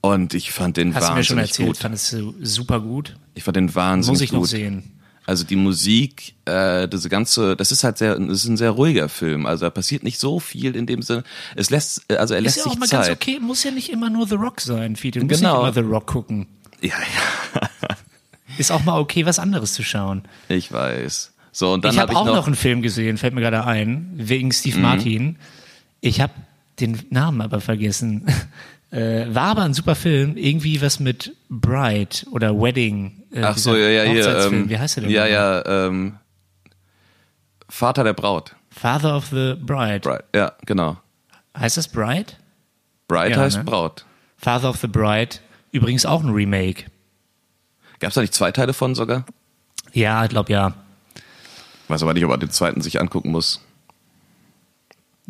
Und 0.00 0.34
ich 0.34 0.52
fand 0.52 0.76
den 0.76 0.94
Hast 0.94 1.08
du 1.08 1.14
mir 1.14 1.24
schon 1.24 1.36
wahnsinnig 1.38 1.50
erzählt, 1.50 1.68
gut. 1.68 1.76
fandest 1.78 2.12
du 2.12 2.34
super 2.42 2.80
gut. 2.80 3.16
Ich 3.34 3.42
fand 3.42 3.56
den 3.56 3.74
wahnsinnig 3.74 4.12
Muss 4.12 4.22
ich 4.22 4.30
gut. 4.30 4.40
noch 4.40 4.46
sehen. 4.46 4.97
Also 5.28 5.44
die 5.44 5.56
Musik, 5.56 6.36
äh, 6.46 6.88
diese 6.88 7.10
ganze, 7.10 7.54
das 7.54 7.70
ist 7.70 7.84
halt 7.84 7.98
sehr, 7.98 8.18
das 8.18 8.38
ist 8.44 8.46
ein 8.48 8.56
sehr 8.56 8.70
ruhiger 8.70 9.10
Film. 9.10 9.44
Also 9.44 9.66
da 9.66 9.70
passiert 9.70 10.02
nicht 10.02 10.18
so 10.18 10.40
viel 10.40 10.74
in 10.74 10.86
dem 10.86 11.02
Sinne. 11.02 11.22
Es 11.54 11.68
lässt, 11.68 12.10
also 12.10 12.32
er 12.32 12.40
lässt 12.40 12.56
Ist 12.56 12.64
ja 12.64 12.68
auch 12.68 12.72
sich 12.72 12.80
mal 12.80 12.86
Zeit. 12.88 13.08
ganz 13.08 13.14
okay, 13.14 13.38
muss 13.38 13.62
ja 13.62 13.70
nicht 13.70 13.90
immer 13.90 14.08
nur 14.08 14.26
The 14.26 14.36
Rock 14.36 14.62
sein, 14.62 14.96
Fiete. 14.96 15.18
Du 15.20 15.26
musst 15.26 15.40
Genau. 15.42 15.66
nicht 15.66 15.76
immer 15.76 15.86
The 15.86 15.92
Rock 15.92 16.06
gucken. 16.06 16.46
Ja, 16.80 16.94
ja. 17.54 17.68
Ist 18.56 18.72
auch 18.72 18.82
mal 18.84 18.98
okay, 18.98 19.26
was 19.26 19.38
anderes 19.38 19.74
zu 19.74 19.82
schauen. 19.82 20.22
Ich 20.48 20.72
weiß. 20.72 21.32
So, 21.52 21.74
und 21.74 21.84
dann 21.84 21.92
ich 21.92 21.98
habe 22.00 22.12
ich 22.12 22.16
auch 22.18 22.24
noch, 22.24 22.34
noch 22.36 22.46
einen 22.46 22.56
Film 22.56 22.80
gesehen, 22.80 23.18
fällt 23.18 23.34
mir 23.34 23.42
gerade 23.42 23.64
ein, 23.66 24.10
wegen 24.14 24.50
Steve 24.50 24.76
Mhm. 24.78 24.82
Martin. 24.82 25.36
Ich 26.00 26.22
habe 26.22 26.32
den 26.80 26.98
Namen 27.10 27.42
aber 27.42 27.60
vergessen. 27.60 28.24
Äh, 28.90 29.26
war 29.34 29.50
aber 29.50 29.62
ein 29.62 29.74
super 29.74 29.94
Film, 29.94 30.36
irgendwie 30.36 30.80
was 30.80 30.98
mit 30.98 31.36
Bride 31.50 32.26
oder 32.30 32.58
Wedding. 32.58 33.24
Äh, 33.32 33.42
Ach 33.42 33.56
so, 33.56 33.76
ja, 33.76 33.88
ja, 33.88 34.02
hier. 34.04 34.46
Ähm, 34.46 34.68
Wie 34.70 34.78
heißt 34.78 34.96
der 34.96 35.02
denn? 35.04 35.12
Ja, 35.12 35.26
ja, 35.26 35.86
ähm, 35.86 36.16
Vater 37.68 38.04
der 38.04 38.14
Braut. 38.14 38.54
Father 38.70 39.16
of 39.16 39.26
the 39.26 39.54
Bride. 39.60 40.00
Bride. 40.00 40.24
Ja, 40.34 40.52
genau. 40.64 40.96
Heißt 41.56 41.76
das 41.76 41.88
Bride? 41.88 42.32
Bride 43.08 43.30
Ja, 43.30 43.36
heißt 43.38 43.58
ne? 43.58 43.64
Braut. 43.64 44.06
Father 44.36 44.70
of 44.70 44.76
the 44.76 44.86
Bride. 44.86 45.36
Übrigens 45.72 46.06
auch 46.06 46.22
ein 46.22 46.30
Remake. 46.30 46.84
Gab 48.00 48.08
es 48.08 48.14
da 48.14 48.20
nicht 48.20 48.34
zwei 48.34 48.52
Teile 48.52 48.72
von 48.72 48.94
sogar? 48.94 49.24
Ja, 49.92 50.24
ich 50.24 50.30
glaube 50.30 50.52
ja. 50.52 50.74
Weiß 51.88 52.02
aber 52.02 52.14
nicht, 52.14 52.24
ob 52.24 52.30
man 52.30 52.40
den 52.40 52.50
zweiten 52.50 52.80
sich 52.80 53.00
angucken 53.00 53.30
muss. 53.30 53.60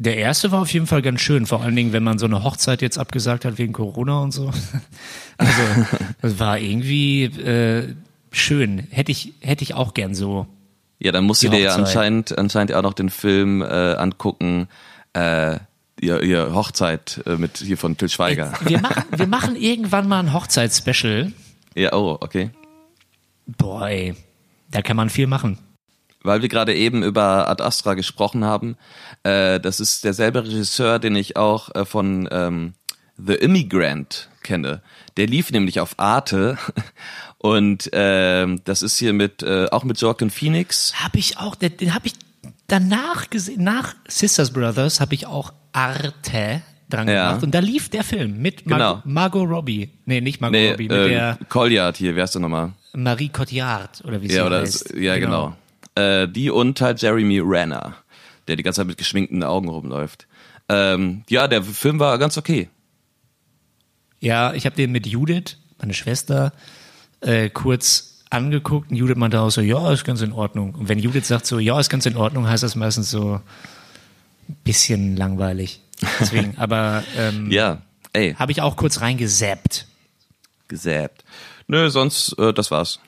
Der 0.00 0.16
erste 0.16 0.52
war 0.52 0.62
auf 0.62 0.72
jeden 0.72 0.86
Fall 0.86 1.02
ganz 1.02 1.20
schön, 1.20 1.44
vor 1.44 1.60
allen 1.60 1.74
Dingen, 1.74 1.92
wenn 1.92 2.04
man 2.04 2.20
so 2.20 2.26
eine 2.26 2.44
Hochzeit 2.44 2.82
jetzt 2.82 2.98
abgesagt 2.98 3.44
hat 3.44 3.58
wegen 3.58 3.72
Corona 3.72 4.20
und 4.20 4.32
so. 4.32 4.50
Also, 5.40 5.62
das 6.20 6.40
war 6.40 6.58
irgendwie 6.58 7.24
äh, 7.24 7.94
schön. 8.32 8.88
Hätte 8.90 9.12
ich, 9.12 9.34
hätte 9.40 9.62
ich 9.62 9.74
auch 9.74 9.94
gern 9.94 10.16
so. 10.16 10.48
Ja, 10.98 11.12
dann 11.12 11.24
musst 11.24 11.44
du 11.44 11.48
dir 11.48 11.60
ja 11.60 11.76
anscheinend, 11.76 12.36
anscheinend 12.36 12.74
auch 12.74 12.82
noch 12.82 12.92
den 12.92 13.08
Film 13.08 13.62
äh, 13.62 13.66
angucken, 13.66 14.66
äh, 15.12 15.58
ihr, 16.00 16.22
ihr 16.24 16.54
Hochzeit 16.54 17.22
äh, 17.24 17.36
mit 17.36 17.58
hier 17.58 17.78
von 17.78 17.96
Till 17.96 18.08
Schweiger. 18.08 18.52
Wir 18.64 18.80
machen, 18.80 19.04
wir 19.14 19.26
machen 19.28 19.54
irgendwann 19.60 20.08
mal 20.08 20.18
ein 20.18 20.32
Hochzeitsspecial. 20.32 21.32
Ja, 21.76 21.92
oh, 21.92 22.18
okay. 22.20 22.50
Boy, 23.46 24.16
da 24.72 24.82
kann 24.82 24.96
man 24.96 25.08
viel 25.08 25.28
machen. 25.28 25.58
Weil 26.22 26.42
wir 26.42 26.48
gerade 26.48 26.74
eben 26.74 27.02
über 27.02 27.48
Ad 27.48 27.62
Astra 27.62 27.94
gesprochen 27.94 28.44
haben, 28.44 28.76
äh, 29.22 29.60
das 29.60 29.78
ist 29.80 30.04
derselbe 30.04 30.44
Regisseur, 30.44 30.98
den 30.98 31.14
ich 31.16 31.36
auch 31.36 31.74
äh, 31.74 31.84
von 31.84 32.28
ähm, 32.32 32.74
The 33.16 33.34
Immigrant 33.34 34.28
kenne. 34.42 34.82
Der 35.16 35.26
lief 35.26 35.50
nämlich 35.50 35.80
auf 35.80 35.94
Arte 35.98 36.58
und 37.38 37.88
ähm, 37.92 38.60
das 38.64 38.82
ist 38.82 38.98
hier 38.98 39.12
mit 39.12 39.42
äh, 39.42 39.66
auch 39.70 39.84
mit 39.84 40.00
Joaquin 40.00 40.30
Phoenix. 40.30 40.92
Habe 41.02 41.18
ich 41.18 41.38
auch, 41.38 41.54
den, 41.54 41.76
den 41.76 41.94
habe 41.94 42.06
ich 42.08 42.14
danach 42.66 43.30
gesehen, 43.30 43.62
nach 43.64 43.94
Sisters 44.08 44.52
Brothers 44.52 45.00
habe 45.00 45.14
ich 45.14 45.26
auch 45.26 45.52
Arte 45.72 46.62
dran 46.90 47.06
Ja. 47.08 47.28
gemacht 47.28 47.44
und 47.44 47.54
da 47.54 47.58
lief 47.60 47.90
der 47.90 48.02
Film 48.02 48.38
mit 48.40 48.66
Mar 48.66 48.78
Genau. 48.78 49.02
Margot 49.04 49.48
Robbie. 49.48 49.90
Nee, 50.06 50.20
nicht 50.20 50.40
Margot 50.40 50.52
Nee, 50.58 50.70
Robbie, 50.70 50.88
mit 50.88 50.98
äh, 50.98 51.08
der 51.08 51.38
Colliard 51.48 51.96
hier, 51.96 52.16
wer 52.16 52.24
ist 52.24 52.34
der 52.34 52.40
nochmal? 52.42 52.72
Marie 52.94 53.28
Cotillard 53.28 54.02
oder 54.04 54.20
wie 54.22 54.28
sie 54.28 54.36
Ja, 54.36 54.46
oder 54.46 54.60
heißt. 54.62 54.94
ja, 54.96 55.16
genau. 55.18 55.54
Äh, 55.98 56.28
die 56.28 56.50
und 56.50 56.80
halt 56.80 57.02
Jeremy 57.02 57.40
Renner, 57.40 57.96
der 58.46 58.56
die 58.56 58.62
ganze 58.62 58.80
Zeit 58.80 58.86
mit 58.86 58.98
geschminkten 58.98 59.42
Augen 59.42 59.68
rumläuft. 59.68 60.26
Ähm, 60.68 61.24
ja, 61.28 61.48
der 61.48 61.62
Film 61.62 61.98
war 61.98 62.18
ganz 62.18 62.36
okay. 62.38 62.68
Ja, 64.20 64.52
ich 64.52 64.66
habe 64.66 64.76
den 64.76 64.92
mit 64.92 65.06
Judith, 65.06 65.56
meine 65.78 65.94
Schwester, 65.94 66.52
äh, 67.20 67.48
kurz 67.50 68.24
angeguckt 68.30 68.90
und 68.90 68.96
Judith 68.96 69.16
meinte 69.16 69.40
auch 69.40 69.50
so, 69.50 69.60
ja, 69.60 69.90
ist 69.92 70.04
ganz 70.04 70.20
in 70.20 70.32
Ordnung. 70.32 70.74
Und 70.74 70.88
wenn 70.88 70.98
Judith 70.98 71.26
sagt 71.26 71.46
so, 71.46 71.58
ja, 71.58 71.80
ist 71.80 71.88
ganz 71.88 72.04
in 72.06 72.16
Ordnung, 72.16 72.46
heißt 72.48 72.62
das 72.62 72.74
meistens 72.76 73.10
so 73.10 73.40
ein 74.48 74.56
bisschen 74.64 75.16
langweilig. 75.16 75.80
Deswegen, 76.20 76.54
aber 76.58 77.02
ähm, 77.16 77.50
Ja, 77.50 77.80
ey, 78.12 78.34
habe 78.34 78.52
ich 78.52 78.60
auch 78.60 78.76
kurz 78.76 79.00
reingesappt. 79.00 79.86
gesäbt. 80.68 81.24
Nö, 81.66 81.88
sonst, 81.90 82.38
äh, 82.38 82.52
das 82.52 82.70
war's. 82.70 83.00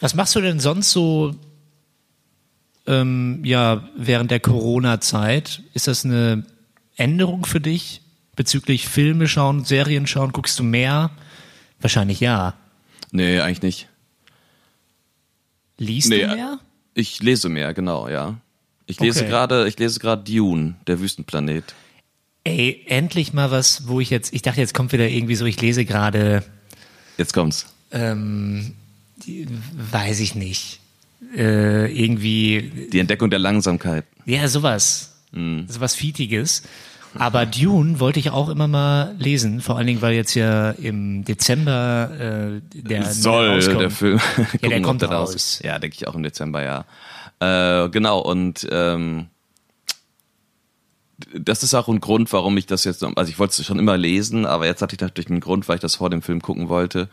Was 0.00 0.14
machst 0.14 0.34
du 0.36 0.40
denn 0.40 0.60
sonst 0.60 0.90
so 0.92 1.34
ähm, 2.86 3.40
ja, 3.44 3.88
während 3.96 4.30
der 4.30 4.40
Corona-Zeit? 4.40 5.62
Ist 5.74 5.86
das 5.88 6.04
eine 6.04 6.44
Änderung 6.96 7.44
für 7.46 7.60
dich 7.60 8.00
bezüglich 8.36 8.88
Filme 8.88 9.28
schauen, 9.28 9.64
Serien 9.64 10.06
schauen? 10.06 10.32
Guckst 10.32 10.58
du 10.58 10.62
mehr? 10.62 11.10
Wahrscheinlich 11.80 12.20
ja. 12.20 12.54
Nee, 13.10 13.40
eigentlich 13.40 13.62
nicht. 13.62 13.88
Liest 15.78 16.08
Nee, 16.08 16.22
du 16.26 16.34
mehr? 16.34 16.58
Ich 16.94 17.22
lese 17.22 17.48
mehr, 17.48 17.72
genau, 17.74 18.08
ja. 18.08 18.36
Ich 18.86 18.98
lese 19.00 19.20
Okay. 19.20 19.28
gerade, 19.28 19.68
ich 19.68 19.78
lese 19.78 20.00
gerade 20.00 20.24
Dune, 20.24 20.74
der 20.86 20.98
Wüstenplanet. 21.00 21.74
Ey, 22.44 22.84
endlich 22.86 23.32
mal 23.32 23.50
was, 23.50 23.86
wo 23.86 24.00
ich 24.00 24.10
jetzt, 24.10 24.32
ich 24.32 24.42
dachte, 24.42 24.60
jetzt 24.60 24.74
kommt 24.74 24.92
wieder 24.92 25.08
irgendwie 25.08 25.34
so, 25.36 25.44
ich 25.44 25.60
lese 25.60 25.84
gerade, 25.84 26.42
Jetzt 27.18 27.34
kommt's. 27.34 27.66
ähm, 27.92 28.74
die, 29.26 29.46
weiß 29.92 30.20
ich 30.20 30.34
nicht, 30.34 30.80
äh, 31.36 31.86
irgendwie, 31.92 32.88
Die 32.92 32.98
Entdeckung 33.00 33.30
der 33.30 33.38
Langsamkeit. 33.38 34.04
ja, 34.24 34.48
sowas, 34.48 35.14
Mhm. 35.32 35.66
sowas 35.68 35.94
Fietiges. 35.94 36.62
Aber 37.14 37.46
Dune 37.46 38.00
wollte 38.00 38.20
ich 38.20 38.30
auch 38.30 38.48
immer 38.50 38.68
mal 38.68 39.14
lesen, 39.18 39.60
vor 39.62 39.76
allen 39.78 39.86
Dingen, 39.86 40.02
weil 40.02 40.12
jetzt 40.14 40.34
ja 40.34 40.70
im 40.72 41.24
Dezember 41.24 42.60
äh, 42.74 42.80
der 42.80 43.04
Soll 43.12 43.48
rauskommt. 43.54 43.80
der 43.80 43.90
Film. 43.90 44.20
Gucken, 44.52 44.70
der 44.70 44.82
kommt 44.82 45.02
der 45.02 45.08
raus. 45.10 45.34
ist. 45.34 45.64
Ja, 45.64 45.78
denke 45.78 45.96
ich 45.98 46.06
auch 46.06 46.14
im 46.14 46.22
Dezember, 46.22 46.62
ja. 46.62 46.84
Äh, 47.40 47.88
genau, 47.88 48.20
und 48.20 48.66
ähm, 48.70 49.26
das 51.34 51.62
ist 51.62 51.74
auch 51.74 51.88
ein 51.88 52.00
Grund, 52.00 52.32
warum 52.32 52.56
ich 52.56 52.66
das 52.66 52.84
jetzt, 52.84 53.02
also 53.02 53.30
ich 53.30 53.38
wollte 53.38 53.60
es 53.60 53.66
schon 53.66 53.78
immer 53.78 53.96
lesen, 53.96 54.46
aber 54.46 54.66
jetzt 54.66 54.82
hatte 54.82 54.94
ich 54.94 55.00
natürlich 55.00 55.30
einen 55.30 55.40
Grund, 55.40 55.66
weil 55.68 55.76
ich 55.76 55.80
das 55.82 55.96
vor 55.96 56.10
dem 56.10 56.22
Film 56.22 56.40
gucken 56.42 56.68
wollte. 56.68 57.08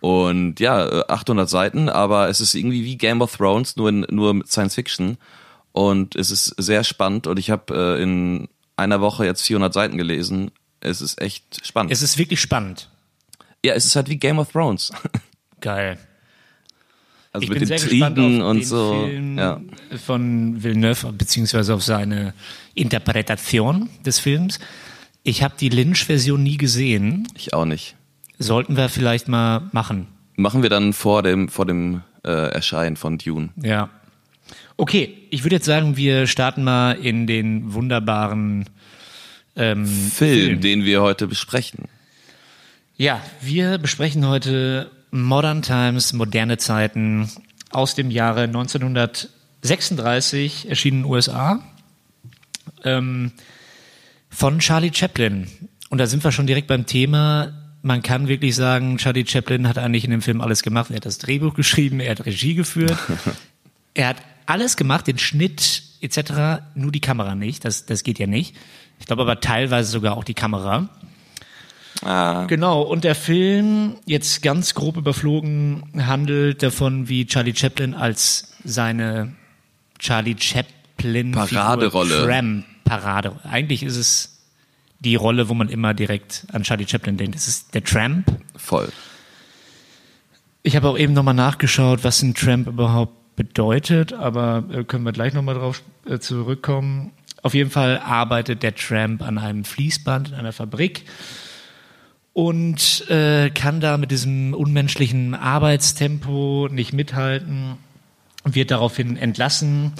Und 0.00 0.60
ja, 0.60 0.86
äh, 0.86 1.04
800 1.08 1.48
Seiten, 1.48 1.88
aber 1.88 2.28
es 2.28 2.40
ist 2.40 2.54
irgendwie 2.54 2.84
wie 2.84 2.96
Game 2.96 3.22
of 3.22 3.36
Thrones, 3.36 3.76
nur, 3.76 3.88
in, 3.88 4.06
nur 4.10 4.34
mit 4.34 4.48
Science 4.48 4.74
Fiction. 4.74 5.16
Und 5.72 6.14
es 6.16 6.30
ist 6.30 6.54
sehr 6.58 6.84
spannend 6.84 7.26
und 7.26 7.38
ich 7.38 7.50
habe 7.50 7.96
äh, 7.98 8.02
in 8.02 8.48
einer 8.76 9.00
Woche 9.00 9.24
jetzt 9.24 9.42
400 9.42 9.72
Seiten 9.74 9.98
gelesen. 9.98 10.50
Es 10.80 11.00
ist 11.00 11.20
echt 11.20 11.66
spannend. 11.66 11.92
Es 11.92 12.02
ist 12.02 12.18
wirklich 12.18 12.40
spannend. 12.40 12.88
ja, 13.64 13.74
es 13.74 13.84
ist 13.84 13.96
halt 13.96 14.08
wie 14.08 14.16
Game 14.16 14.38
of 14.38 14.52
Thrones. 14.52 14.92
Geil. 15.60 15.98
Also 17.32 17.42
ich 17.44 17.50
mit 17.50 17.58
bin 17.58 17.68
den 17.68 17.78
sehr 17.78 18.08
auf 18.08 18.42
und 18.42 18.56
den 18.58 18.64
so. 18.64 19.04
Film 19.06 19.38
Ja. 19.38 19.60
von 20.04 20.62
Villeneuve, 20.62 21.12
beziehungsweise 21.12 21.74
auf 21.74 21.82
seine 21.82 22.32
Interpretation 22.74 23.90
des 24.04 24.18
Films. 24.18 24.58
Ich 25.22 25.42
habe 25.42 25.54
die 25.58 25.68
Lynch-Version 25.68 26.42
nie 26.42 26.56
gesehen. 26.56 27.26
Ich 27.34 27.52
auch 27.52 27.64
nicht. 27.64 27.95
Sollten 28.38 28.76
wir 28.76 28.88
vielleicht 28.88 29.28
mal 29.28 29.68
machen. 29.72 30.08
Machen 30.36 30.62
wir 30.62 30.70
dann 30.70 30.92
vor 30.92 31.22
dem, 31.22 31.48
vor 31.48 31.66
dem 31.66 32.02
äh, 32.24 32.30
Erscheinen 32.30 32.96
von 32.96 33.18
Dune. 33.18 33.50
Ja. 33.62 33.88
Okay, 34.76 35.16
ich 35.30 35.44
würde 35.44 35.56
jetzt 35.56 35.64
sagen, 35.64 35.96
wir 35.96 36.26
starten 36.26 36.62
mal 36.62 36.92
in 36.92 37.26
den 37.26 37.72
wunderbaren 37.72 38.66
ähm, 39.56 39.86
Film, 39.86 40.60
den 40.60 40.84
wir 40.84 41.00
heute 41.00 41.26
besprechen. 41.26 41.86
Ja, 42.96 43.22
wir 43.40 43.78
besprechen 43.78 44.26
heute 44.26 44.90
Modern 45.10 45.62
Times, 45.62 46.12
moderne 46.12 46.58
Zeiten 46.58 47.30
aus 47.70 47.94
dem 47.94 48.10
Jahre 48.10 48.42
1936, 48.42 50.68
erschienen 50.68 50.98
in 50.98 51.04
den 51.04 51.10
USA, 51.10 51.62
ähm, 52.84 53.32
von 54.28 54.58
Charlie 54.58 54.92
Chaplin. 54.92 55.46
Und 55.88 55.96
da 55.98 56.06
sind 56.06 56.22
wir 56.24 56.32
schon 56.32 56.46
direkt 56.46 56.68
beim 56.68 56.84
Thema. 56.86 57.52
Man 57.86 58.02
kann 58.02 58.26
wirklich 58.26 58.56
sagen, 58.56 58.98
Charlie 58.98 59.24
Chaplin 59.24 59.68
hat 59.68 59.78
eigentlich 59.78 60.04
in 60.04 60.10
dem 60.10 60.20
Film 60.20 60.40
alles 60.40 60.64
gemacht. 60.64 60.90
Er 60.90 60.96
hat 60.96 61.06
das 61.06 61.18
Drehbuch 61.18 61.54
geschrieben, 61.54 62.00
er 62.00 62.10
hat 62.10 62.26
Regie 62.26 62.54
geführt, 62.54 62.98
er 63.94 64.08
hat 64.08 64.16
alles 64.44 64.76
gemacht, 64.76 65.06
den 65.06 65.18
Schnitt 65.18 65.84
etc., 66.00 66.62
nur 66.74 66.90
die 66.90 67.00
Kamera 67.00 67.36
nicht. 67.36 67.64
Das, 67.64 67.86
das 67.86 68.02
geht 68.02 68.18
ja 68.18 68.26
nicht. 68.26 68.56
Ich 68.98 69.06
glaube 69.06 69.22
aber 69.22 69.38
teilweise 69.38 69.88
sogar 69.88 70.16
auch 70.16 70.24
die 70.24 70.34
Kamera. 70.34 70.88
Ah, 72.02 72.46
Genau, 72.46 72.82
und 72.82 73.04
der 73.04 73.14
Film, 73.14 73.98
jetzt 74.04 74.42
ganz 74.42 74.74
grob 74.74 74.96
überflogen, 74.96 75.84
handelt 75.96 76.64
davon, 76.64 77.08
wie 77.08 77.24
Charlie 77.26 77.54
Chaplin 77.54 77.94
als 77.94 78.56
seine 78.64 79.32
Charlie 80.00 80.34
Chaplin 80.36 81.30
Paraderolle. 81.30 82.24
Tramp 82.26 82.64
Parade. 82.84 83.38
Eigentlich 83.44 83.84
ist 83.84 83.96
es 83.96 84.35
die 85.00 85.14
Rolle, 85.14 85.48
wo 85.48 85.54
man 85.54 85.68
immer 85.68 85.94
direkt 85.94 86.46
an 86.52 86.62
Charlie 86.62 86.86
Chaplin 86.86 87.16
denkt. 87.16 87.34
Das 87.34 87.48
ist 87.48 87.74
der 87.74 87.84
Tramp. 87.84 88.26
voll. 88.56 88.88
Ich 90.62 90.74
habe 90.74 90.88
auch 90.88 90.98
eben 90.98 91.12
nochmal 91.12 91.34
nachgeschaut, 91.34 92.02
was 92.02 92.22
ein 92.22 92.34
Tramp 92.34 92.66
überhaupt 92.66 93.36
bedeutet, 93.36 94.12
aber 94.12 94.64
äh, 94.72 94.84
können 94.84 95.04
wir 95.04 95.12
gleich 95.12 95.32
nochmal 95.32 95.54
drauf 95.54 95.82
äh, 96.06 96.18
zurückkommen. 96.18 97.12
Auf 97.42 97.54
jeden 97.54 97.70
Fall 97.70 97.98
arbeitet 97.98 98.64
der 98.64 98.74
Tramp 98.74 99.22
an 99.22 99.38
einem 99.38 99.64
Fließband 99.64 100.30
in 100.30 100.34
einer 100.34 100.52
Fabrik 100.52 101.04
und 102.32 103.08
äh, 103.08 103.50
kann 103.50 103.80
da 103.80 103.96
mit 103.96 104.10
diesem 104.10 104.52
unmenschlichen 104.54 105.34
Arbeitstempo 105.34 106.68
nicht 106.70 106.92
mithalten, 106.92 107.76
wird 108.44 108.70
daraufhin 108.70 109.16
entlassen, 109.16 109.92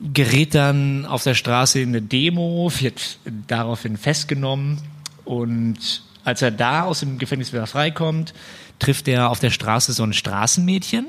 gerät 0.00 0.54
dann 0.54 1.04
auf 1.06 1.22
der 1.22 1.34
Straße 1.34 1.80
in 1.80 1.90
eine 1.90 2.02
Demo, 2.02 2.72
wird 2.78 3.18
daraufhin 3.46 3.96
festgenommen 3.96 4.78
und 5.24 6.02
als 6.24 6.42
er 6.42 6.50
da 6.50 6.82
aus 6.84 7.00
dem 7.00 7.18
Gefängnis 7.18 7.52
wieder 7.52 7.66
freikommt, 7.66 8.34
trifft 8.78 9.08
er 9.08 9.30
auf 9.30 9.40
der 9.40 9.50
Straße 9.50 9.92
so 9.92 10.02
ein 10.02 10.12
Straßenmädchen. 10.12 11.06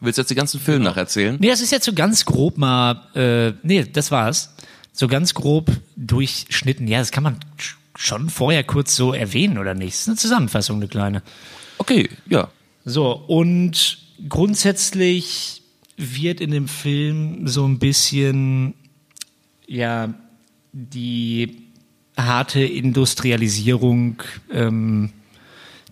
Willst 0.00 0.16
du 0.16 0.22
jetzt 0.22 0.30
den 0.30 0.36
ganzen 0.36 0.60
Film 0.60 0.82
nacherzählen? 0.82 1.36
Nee, 1.40 1.48
das 1.48 1.60
ist 1.60 1.72
jetzt 1.72 1.84
so 1.84 1.92
ganz 1.92 2.24
grob 2.24 2.56
mal, 2.56 3.02
äh, 3.14 3.52
nee, 3.62 3.84
das 3.84 4.10
war's. 4.10 4.54
So 4.92 5.08
ganz 5.08 5.34
grob 5.34 5.70
durchschnitten. 5.96 6.88
Ja, 6.88 6.98
das 6.98 7.10
kann 7.12 7.22
man 7.22 7.36
sch- 7.58 7.74
schon 7.96 8.30
vorher 8.30 8.64
kurz 8.64 8.96
so 8.96 9.12
erwähnen, 9.12 9.58
oder 9.58 9.74
nicht? 9.74 9.92
Das 9.92 10.00
ist 10.00 10.08
eine 10.08 10.16
Zusammenfassung, 10.16 10.76
eine 10.76 10.88
kleine. 10.88 11.22
Okay, 11.78 12.08
ja. 12.28 12.48
So, 12.86 13.12
und 13.12 13.98
grundsätzlich 14.28 15.62
wird 16.00 16.40
in 16.40 16.50
dem 16.50 16.68
Film 16.68 17.46
so 17.46 17.66
ein 17.66 17.78
bisschen, 17.78 18.74
ja, 19.66 20.12
die 20.72 21.66
harte 22.16 22.60
Industrialisierung 22.60 24.22
ähm, 24.52 25.12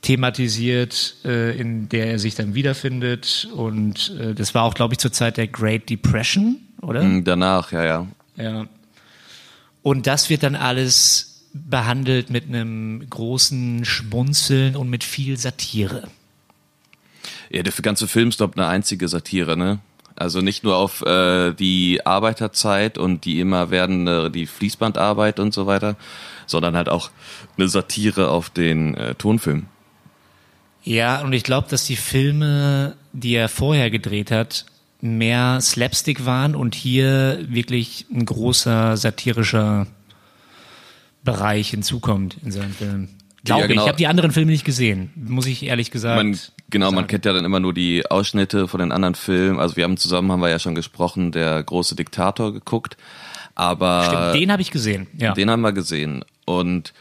thematisiert, 0.03 1.17
äh, 1.25 1.59
in 1.59 1.89
der 1.89 2.11
er 2.11 2.19
sich 2.19 2.35
dann 2.35 2.55
wiederfindet. 2.55 3.49
Und 3.55 4.17
äh, 4.19 4.35
das 4.35 4.55
war 4.55 4.65
auch, 4.65 4.75
glaube 4.75 4.95
ich, 4.95 4.99
zur 4.99 5.13
Zeit 5.13 5.37
der 5.37 5.49
Great 5.49 5.91
Depression, 5.91 6.57
oder? 6.83 7.03
Hm, 7.03 7.25
Danach, 7.25 7.73
ja, 7.73 7.85
ja. 7.85 8.07
Ja. 8.37 8.67
Und 9.83 10.07
das 10.07 10.31
wird 10.31 10.43
dann 10.43 10.55
alles 10.55 11.47
behandelt 11.53 12.31
mit 12.31 12.45
einem 12.45 13.09
großen 13.09 13.85
Schmunzeln 13.85 14.77
und 14.77 14.91
mit 14.91 15.03
viel 15.03 15.37
Satire. 15.37 16.09
Ja, 17.51 17.63
der 17.63 17.73
ganze 17.83 18.07
Film 18.07 18.29
ist, 18.29 18.39
glaube 18.39 18.57
eine 18.57 18.67
einzige 18.67 19.09
Satire, 19.09 19.57
ne? 19.57 19.81
Also 20.19 20.41
nicht 20.41 20.65
nur 20.65 20.77
auf 20.77 21.03
äh, 21.03 21.53
die 21.53 22.05
Arbeiterzeit 22.05 22.99
und 22.99 23.25
die 23.25 23.39
immer 23.39 23.71
werdende, 23.71 24.31
die 24.31 24.47
Fließbandarbeit 24.47 25.39
und 25.39 25.55
so 25.55 25.67
weiter, 25.67 25.97
sondern 26.47 26.77
halt 26.77 26.89
auch 26.89 27.11
eine 27.57 27.69
Satire 27.69 28.31
auf 28.31 28.51
den 28.51 28.95
äh, 28.95 29.15
Tonfilm. 29.15 29.67
Ja, 30.83 31.21
und 31.21 31.33
ich 31.33 31.45
glaube, 31.45 31.69
dass 31.69 31.85
die 31.85 31.97
Filme, 31.97 32.97
die 33.13 33.35
er 33.35 33.49
vorher 33.49 33.91
gedreht 33.91 34.31
hat, 34.31 34.67
mehr 35.01 35.61
Slapstick 35.61 36.25
waren 36.27 36.57
und 36.57 36.75
hier 36.75 37.45
wirklich 37.49 38.07
ein 38.11 38.25
großer 38.25 38.97
satirischer 38.97 39.87
Bereich 41.23 41.71
hinzukommt 41.71 42.39
in 42.43 42.51
seinem 42.51 42.73
Film. 42.73 43.09
Glaube 43.49 43.63
Ja, 43.63 43.67
genau. 43.67 43.81
ich. 43.83 43.85
Ich 43.87 43.89
habe 43.89 43.99
die 43.99 44.07
anderen 44.07 44.31
Filme 44.31 44.51
nicht 44.53 44.65
gesehen, 44.65 45.11
muss 45.17 45.47
ich 45.47 45.65
ehrlich 45.65 45.91
gesagt. 45.91 46.17
Man, 46.17 46.39
genau, 46.71 46.87
man 46.87 46.97
sagen. 46.97 47.07
kennt 47.09 47.25
ja 47.25 47.33
dann 47.33 47.45
immer 47.45 47.61
nur 47.61 47.75
die 47.75 48.09
Ausschnitte 48.11 48.69
von 48.69 48.81
den 48.81 48.93
anderen 48.93 49.15
Filmen. 49.15 49.59
Also 49.59 49.77
wir 49.77 49.85
haben 49.85 49.97
zusammen, 49.97 50.31
haben 50.33 50.41
wir 50.41 50.49
ja 50.49 50.59
schon 50.59 50.75
gesprochen, 50.75 51.33
der 51.33 51.63
große 51.63 51.97
Diktator 51.97 52.53
geguckt. 52.53 52.97
Aber 53.55 54.05
Stimmt, 54.05 54.35
den 54.43 54.53
habe 54.53 54.63
ich 54.63 54.71
gesehen. 54.71 55.09
Ja. 55.19 55.33
Den 55.35 55.51
haben 55.51 55.63
wir 55.63 55.73
gesehen. 55.73 56.25
Und 56.45 56.95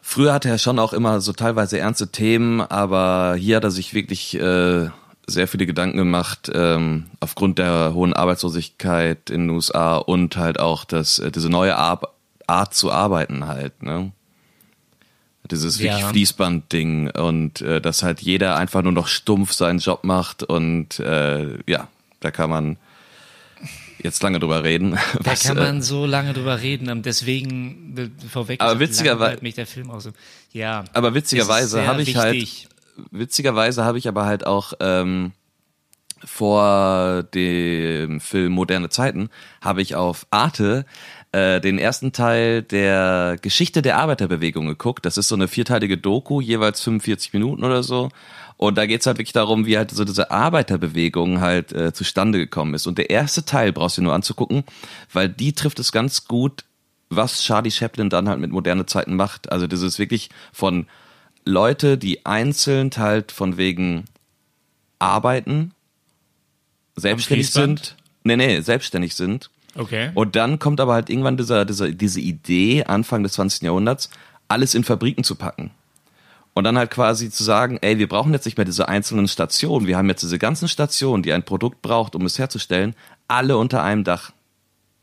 früher 0.00 0.32
hatte 0.32 0.48
er 0.48 0.58
schon 0.58 0.78
auch 0.78 0.92
immer 0.92 1.20
so 1.20 1.32
teilweise 1.32 1.78
ernste 1.78 2.08
Themen, 2.12 2.60
aber 2.60 3.34
hier 3.36 3.56
hat 3.56 3.64
er 3.64 3.72
sich 3.72 3.92
wirklich 3.92 4.38
äh, 4.38 4.88
sehr 5.26 5.48
viele 5.48 5.66
Gedanken 5.66 5.96
gemacht, 5.98 6.50
ähm, 6.54 7.06
aufgrund 7.20 7.58
der 7.58 7.94
hohen 7.94 8.12
Arbeitslosigkeit 8.12 9.30
in 9.30 9.42
den 9.42 9.50
USA 9.50 9.96
und 9.96 10.36
halt 10.36 10.60
auch 10.60 10.84
das, 10.84 11.18
äh, 11.18 11.30
diese 11.30 11.48
neue 11.48 11.76
Ar 11.76 12.00
Art 12.48 12.74
zu 12.74 12.90
arbeiten 12.90 13.46
halt, 13.46 13.82
ne? 13.82 14.10
Dieses 15.50 15.78
Ja. 15.80 15.92
wirklich 15.94 16.04
Fließband-Ding 16.10 17.10
und 17.10 17.60
äh, 17.60 17.80
dass 17.80 18.02
halt 18.02 18.20
jeder 18.20 18.56
einfach 18.56 18.82
nur 18.82 18.92
noch 18.92 19.08
stumpf 19.08 19.52
seinen 19.52 19.80
Job 19.80 20.04
macht 20.04 20.42
und 20.42 20.98
äh, 21.00 21.58
ja, 21.66 21.88
da 22.20 22.30
kann 22.30 22.48
man 22.48 22.76
jetzt 23.98 24.22
lange 24.22 24.38
drüber 24.40 24.62
reden. 24.64 24.92
Da 25.22 25.32
was, 25.32 25.42
kann 25.44 25.56
äh, 25.58 25.60
man 25.60 25.82
so 25.82 26.06
lange 26.06 26.32
drüber 26.32 26.60
reden, 26.62 27.02
deswegen 27.02 27.94
äh, 27.96 28.28
vorweg. 28.28 28.60
Aber 28.60 28.78
witzigerweise- 28.80 29.42
mich 29.42 29.54
der 29.54 29.66
Film 29.66 29.90
auch 29.90 30.00
so. 30.00 30.10
Ja. 30.52 30.84
Aber 30.92 31.14
witzigerweise 31.14 31.86
habe 31.86 32.02
ich 32.02 32.16
halt- 32.16 32.68
witzigerweise 33.10 33.84
habe 33.84 33.98
ich 33.98 34.06
aber 34.08 34.24
halt 34.26 34.46
auch 34.46 34.74
ähm, 34.80 35.32
vor 36.24 37.24
dem 37.34 38.20
Film 38.20 38.52
Moderne 38.52 38.88
Zeiten 38.90 39.28
habe 39.60 39.82
ich 39.82 39.96
auf 39.96 40.26
Arte 40.30 40.86
äh, 41.32 41.60
den 41.60 41.78
ersten 41.78 42.12
Teil 42.12 42.62
der 42.62 43.36
Geschichte 43.40 43.82
der 43.82 43.98
Arbeiterbewegung 43.98 44.66
geguckt. 44.66 45.06
Das 45.06 45.16
ist 45.16 45.28
so 45.28 45.34
eine 45.34 45.48
vierteilige 45.48 45.98
Doku, 45.98 46.40
jeweils 46.40 46.82
45 46.82 47.32
Minuten 47.32 47.64
oder 47.64 47.82
so. 47.82 48.10
Und 48.58 48.76
da 48.78 48.86
geht's 48.86 49.06
halt 49.06 49.18
wirklich 49.18 49.32
darum, 49.32 49.66
wie 49.66 49.76
halt 49.76 49.90
so 49.90 50.04
diese 50.04 50.30
Arbeiterbewegung 50.30 51.40
halt 51.40 51.72
äh, 51.72 51.92
zustande 51.92 52.38
gekommen 52.38 52.74
ist. 52.74 52.86
Und 52.86 52.98
der 52.98 53.10
erste 53.10 53.44
Teil 53.44 53.72
brauchst 53.72 53.96
du 53.96 54.02
dir 54.02 54.04
nur 54.04 54.14
anzugucken, 54.14 54.64
weil 55.12 55.28
die 55.28 55.52
trifft 55.52 55.78
es 55.78 55.90
ganz 55.90 56.26
gut, 56.26 56.64
was 57.08 57.42
Charlie 57.42 57.70
Chaplin 57.70 58.10
dann 58.10 58.28
halt 58.28 58.38
mit 58.38 58.50
moderne 58.50 58.86
Zeiten 58.86 59.16
macht. 59.16 59.50
Also 59.50 59.66
das 59.66 59.82
ist 59.82 59.98
wirklich 59.98 60.30
von 60.52 60.86
Leute, 61.44 61.98
die 61.98 62.24
einzeln 62.24 62.90
halt 62.96 63.32
von 63.32 63.56
wegen 63.56 64.04
arbeiten, 64.98 65.72
selbstständig 66.94 67.50
sind. 67.50 67.96
Nee, 68.22 68.36
nee, 68.36 68.60
selbstständig 68.60 69.14
sind. 69.14 69.50
Okay. 69.74 70.10
Und 70.14 70.36
dann 70.36 70.58
kommt 70.58 70.80
aber 70.80 70.94
halt 70.94 71.08
irgendwann 71.08 71.36
dieser, 71.36 71.64
dieser, 71.64 71.90
diese 71.90 72.20
Idee, 72.20 72.84
Anfang 72.84 73.22
des 73.22 73.32
20. 73.32 73.62
Jahrhunderts, 73.62 74.10
alles 74.48 74.74
in 74.74 74.84
Fabriken 74.84 75.24
zu 75.24 75.34
packen. 75.34 75.70
Und 76.54 76.64
dann 76.64 76.76
halt 76.76 76.90
quasi 76.90 77.30
zu 77.30 77.44
sagen, 77.44 77.78
ey, 77.80 77.98
wir 77.98 78.08
brauchen 78.08 78.32
jetzt 78.32 78.44
nicht 78.44 78.58
mehr 78.58 78.66
diese 78.66 78.88
einzelnen 78.88 79.26
Stationen, 79.26 79.86
wir 79.86 79.96
haben 79.96 80.08
jetzt 80.08 80.22
diese 80.22 80.38
ganzen 80.38 80.68
Stationen, 80.68 81.22
die 81.22 81.32
ein 81.32 81.44
Produkt 81.44 81.80
braucht, 81.80 82.14
um 82.14 82.26
es 82.26 82.38
herzustellen, 82.38 82.94
alle 83.26 83.56
unter 83.56 83.82
einem 83.82 84.04
Dach. 84.04 84.32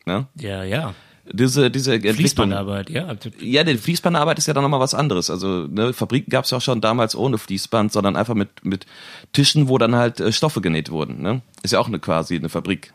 Ne? 0.05 0.27
ja, 0.35 0.63
ja. 0.63 0.93
Diese, 1.31 1.69
diese. 1.69 1.99
Fließbandarbeit, 1.99 2.89
ja. 2.89 3.15
Ja, 3.39 3.63
die 3.63 3.77
Fließbandarbeit 3.77 4.39
ist 4.39 4.47
ja 4.47 4.53
dann 4.53 4.63
nochmal 4.63 4.79
was 4.79 4.95
anderes. 4.95 5.29
Also 5.29 5.67
ne, 5.67 5.93
Fabriken 5.93 6.31
gab 6.31 6.45
es 6.45 6.51
ja 6.51 6.57
auch 6.57 6.61
schon 6.61 6.81
damals 6.81 7.15
ohne 7.15 7.38
Fließband, 7.38 7.91
sondern 7.91 8.15
einfach 8.15 8.33
mit, 8.33 8.65
mit 8.65 8.88
Tischen, 9.31 9.67
wo 9.67 9.77
dann 9.77 9.95
halt 9.95 10.19
äh, 10.19 10.31
Stoffe 10.31 10.61
genäht 10.61 10.89
wurden. 10.89 11.21
Ne? 11.21 11.41
Ist 11.62 11.71
ja 11.71 11.79
auch 11.79 11.88
eine 11.88 11.99
quasi 11.99 12.36
eine 12.36 12.49
Fabrik. 12.49 12.93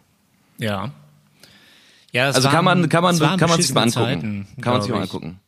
Ja. 0.59 0.91
Ja, 2.15 2.27
Also 2.27 2.49
kann 2.49 2.65
waren- 2.65 2.81
man, 2.81 2.89
kann 2.89 3.03
man, 3.03 3.15
es 3.17 3.21
waren 3.21 3.39
kann 3.39 3.51
man 3.51 3.61
sich 3.61 3.75
mal 3.75 3.83
angucken. 3.83 4.47
Zeiten, 4.47 4.47
kann 4.63 4.73
man 4.75 4.83
sich 4.83 4.91
mal 4.93 5.03
angucken. 5.03 5.41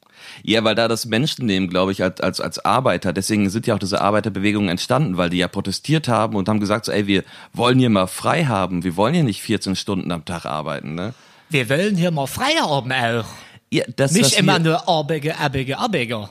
Ja, 0.42 0.64
weil 0.64 0.74
da 0.74 0.88
das 0.88 1.06
Menschen 1.06 1.46
nehmen, 1.46 1.68
glaube 1.68 1.92
ich, 1.92 2.02
als, 2.02 2.20
als, 2.20 2.40
als 2.40 2.64
Arbeiter. 2.64 3.12
Deswegen 3.12 3.48
sind 3.50 3.66
ja 3.66 3.74
auch 3.74 3.78
diese 3.78 4.00
Arbeiterbewegungen 4.00 4.68
entstanden, 4.68 5.16
weil 5.16 5.30
die 5.30 5.38
ja 5.38 5.48
protestiert 5.48 6.08
haben 6.08 6.34
und 6.34 6.48
haben 6.48 6.60
gesagt, 6.60 6.84
so, 6.86 6.92
ey, 6.92 7.06
wir 7.06 7.22
wollen 7.52 7.78
hier 7.78 7.88
mal 7.88 8.06
frei 8.08 8.44
haben. 8.44 8.82
Wir 8.84 8.96
wollen 8.96 9.14
hier 9.14 9.22
nicht 9.24 9.40
14 9.42 9.76
Stunden 9.76 10.10
am 10.10 10.24
Tag 10.24 10.44
arbeiten. 10.44 10.94
Ne? 10.94 11.14
Wir 11.48 11.68
wollen 11.70 11.96
hier 11.96 12.10
mal 12.10 12.26
Feierabend 12.26 12.92
auch. 12.92 13.24
Ja, 13.70 13.84
das, 13.96 14.12
Nicht 14.12 14.38
immer 14.38 14.58
nur 14.58 14.88
Arbeger, 14.88 15.38
Arbeger, 15.38 15.78
Arbeger. 15.78 16.30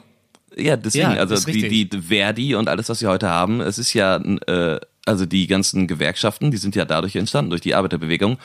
Ja, 0.55 0.75
deswegen, 0.77 1.11
Ja, 1.13 1.17
also 1.19 1.35
die, 1.49 1.89
die 1.89 2.01
Verdi 2.01 2.55
und 2.55 2.69
alles, 2.69 2.87
was 2.89 3.01
wir 3.01 3.09
heute 3.09 3.29
haben, 3.29 3.59
es 3.61 3.77
ist 3.77 3.93
ja, 3.93 4.17
äh, 4.17 4.79
also 5.05 5.25
die 5.25 5.47
ganzen 5.47 5.87
Gewerkschaften, 5.87 6.51
die 6.51 6.57
sind 6.57 6.75
ja 6.75 6.85
dadurch 6.85 7.15
entstanden, 7.15 7.49
durch 7.49 7.61
die 7.61 7.75
Arbeiterbewegung. 7.75 8.37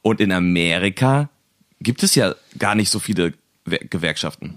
Und 0.00 0.20
in 0.20 0.32
Amerika 0.32 1.28
gibt 1.80 2.02
es 2.02 2.14
ja 2.14 2.34
gar 2.58 2.74
nicht 2.74 2.90
so 2.90 2.98
viele 2.98 3.34
Wer- 3.64 3.78
Gewerkschaften. 3.80 4.54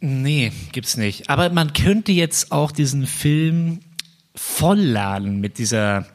Nee, 0.00 0.52
gibt's 0.72 0.96
nicht. 0.96 1.28
Aber 1.28 1.50
man 1.50 1.72
könnte 1.72 2.12
jetzt 2.12 2.52
auch 2.52 2.72
diesen 2.72 3.06
Film 3.06 3.80
vollladen 4.34 5.40
mit 5.40 5.58
dieser 5.58 6.06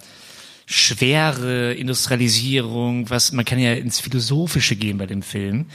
schwere 0.66 1.74
Industrialisierung, 1.74 3.10
was 3.10 3.32
man 3.32 3.46
kann 3.46 3.60
ja 3.60 3.74
ins 3.74 4.00
Philosophische 4.00 4.76
gehen 4.76 4.98
bei 4.98 5.06
dem 5.06 5.22
Film. 5.22 5.66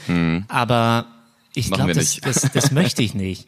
Aber 0.48 1.06
ich 1.54 1.66
Hm. 1.66 1.72
Glaube, 1.74 1.92
das, 1.92 2.16
das, 2.20 2.48
das 2.52 2.70
möchte 2.72 3.02
ich 3.02 3.14
nicht. 3.14 3.46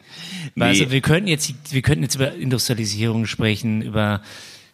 Nee. 0.55 0.63
Also 0.65 0.91
wir 0.91 1.01
könnten 1.01 1.27
jetzt, 1.27 1.53
wir 1.71 1.81
könnten 1.81 2.03
jetzt 2.03 2.15
über 2.15 2.33
Industrialisierung 2.33 3.25
sprechen, 3.25 3.81
über, 3.81 4.21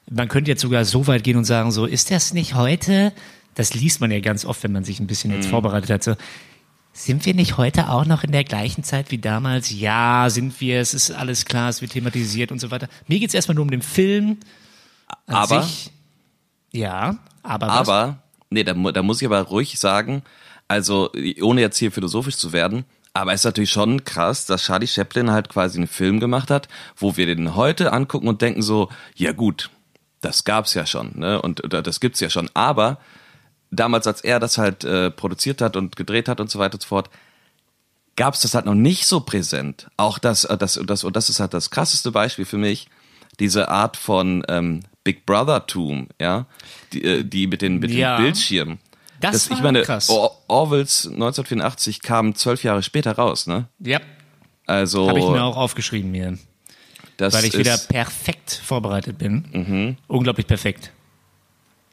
man 0.09 0.27
könnte 0.27 0.51
jetzt 0.51 0.61
sogar 0.61 0.85
so 0.85 1.07
weit 1.07 1.23
gehen 1.23 1.37
und 1.37 1.45
sagen, 1.45 1.71
so, 1.71 1.85
ist 1.85 2.11
das 2.11 2.33
nicht 2.33 2.53
heute, 2.55 3.13
das 3.55 3.73
liest 3.73 4.01
man 4.01 4.11
ja 4.11 4.19
ganz 4.19 4.45
oft, 4.45 4.63
wenn 4.63 4.71
man 4.71 4.83
sich 4.83 4.99
ein 4.99 5.07
bisschen 5.07 5.31
Hm. 5.31 5.37
jetzt 5.41 5.49
vorbereitet 5.49 5.89
hat, 5.89 6.03
so, 6.03 6.15
sind 7.05 7.25
wir 7.25 7.33
nicht 7.33 7.57
heute 7.57 7.89
auch 7.89 8.05
noch 8.05 8.23
in 8.23 8.31
der 8.31 8.43
gleichen 8.43 8.83
Zeit 8.83 9.09
wie 9.11 9.17
damals? 9.17 9.71
Ja, 9.71 10.29
sind 10.29 10.59
wir, 10.59 10.81
es 10.81 10.93
ist 10.93 11.11
alles 11.11 11.45
klar, 11.45 11.69
es 11.69 11.81
wird 11.81 11.93
thematisiert 11.93 12.51
und 12.51 12.59
so 12.59 12.71
weiter. 12.71 12.89
Mir 13.07 13.19
geht's 13.19 13.33
erstmal 13.33 13.55
nur 13.55 13.63
um 13.63 13.71
den 13.71 13.81
Film. 13.81 14.37
An 15.25 15.35
Aber- 15.35 15.63
Sich. 15.63 15.91
Ja, 16.71 17.17
aber, 17.41 17.67
was? 17.67 17.77
Aber, 17.89 18.17
nee, 18.49 18.63
da, 18.63 18.73
da 18.73 19.01
muss 19.01 19.21
ich 19.21 19.25
aber 19.27 19.41
ruhig 19.41 19.79
sagen, 19.79 20.21
also 20.67 21.09
ohne 21.41 21.61
jetzt 21.61 21.77
hier 21.77 21.91
philosophisch 21.91 22.37
zu 22.37 22.53
werden, 22.53 22.85
aber 23.13 23.33
es 23.33 23.41
ist 23.41 23.45
natürlich 23.45 23.71
schon 23.71 24.03
krass, 24.03 24.45
dass 24.45 24.63
Charlie 24.63 24.85
Chaplin 24.85 25.31
halt 25.31 25.49
quasi 25.49 25.79
einen 25.79 25.87
Film 25.87 26.19
gemacht 26.19 26.51
hat, 26.51 26.67
wo 26.95 27.17
wir 27.17 27.25
den 27.25 27.55
heute 27.55 27.91
angucken 27.91 28.27
und 28.27 28.41
denken 28.43 28.61
so, 28.61 28.89
ja 29.15 29.31
gut, 29.31 29.71
das 30.21 30.43
gab's 30.43 30.75
ja 30.75 30.85
schon, 30.85 31.13
ne? 31.17 31.41
Und 31.41 31.63
oder 31.63 31.81
das 31.81 31.99
gibt's 31.99 32.19
ja 32.19 32.29
schon. 32.29 32.49
Aber 32.53 32.99
damals, 33.71 34.07
als 34.07 34.21
er 34.21 34.39
das 34.39 34.57
halt 34.57 34.83
äh, 34.83 35.11
produziert 35.11 35.61
hat 35.61 35.75
und 35.75 35.95
gedreht 35.95 36.27
hat 36.27 36.39
und 36.39 36.49
so 36.49 36.59
weiter 36.59 36.75
und 36.75 36.81
so 36.81 36.87
fort, 36.87 37.09
gab's 38.15 38.41
das 38.41 38.53
halt 38.53 38.65
noch 38.65 38.75
nicht 38.75 39.05
so 39.05 39.19
präsent. 39.21 39.87
Auch 39.97 40.19
das, 40.19 40.45
äh, 40.45 40.57
das, 40.57 40.79
das, 40.85 41.03
und 41.03 41.15
das 41.15 41.29
ist 41.29 41.39
halt 41.39 41.53
das 41.53 41.69
krasseste 41.69 42.11
Beispiel 42.11 42.45
für 42.45 42.57
mich, 42.57 42.87
diese 43.39 43.69
Art 43.69 43.95
von 43.97 44.43
ähm, 44.49 44.81
Big 45.03 45.25
Brother-Tum, 45.25 46.09
ja, 46.19 46.45
die, 46.93 47.03
äh, 47.03 47.23
die 47.23 47.47
mit 47.47 47.61
den, 47.61 47.79
mit 47.79 47.91
Ja. 47.91 48.17
den 48.17 48.23
Bildschirmen. 48.25 48.79
Das 49.21 49.45
ich 49.47 49.51
war 49.51 49.61
meine, 49.63 49.81
krass. 49.83 50.09
Or 50.09 50.37
Orwells 50.47 51.05
1984 51.05 52.01
kam 52.01 52.35
zwölf 52.35 52.63
Jahre 52.63 52.81
später 52.83 53.13
raus, 53.13 53.47
ne? 53.47 53.67
Ja, 53.79 53.99
Also, 54.65 55.09
habe 55.09 55.19
ich 55.19 55.25
mir 55.25 55.43
auch 55.43 55.57
aufgeschrieben 55.57 56.13
hier. 56.13 56.37
das 57.17 57.33
weil 57.33 57.43
ich 57.45 57.57
wieder 57.57 57.77
perfekt 57.77 58.61
vorbereitet 58.63 59.17
bin. 59.17 59.45
Mhm. 59.51 59.97
Unglaublich 60.07 60.47
perfekt. 60.47 60.91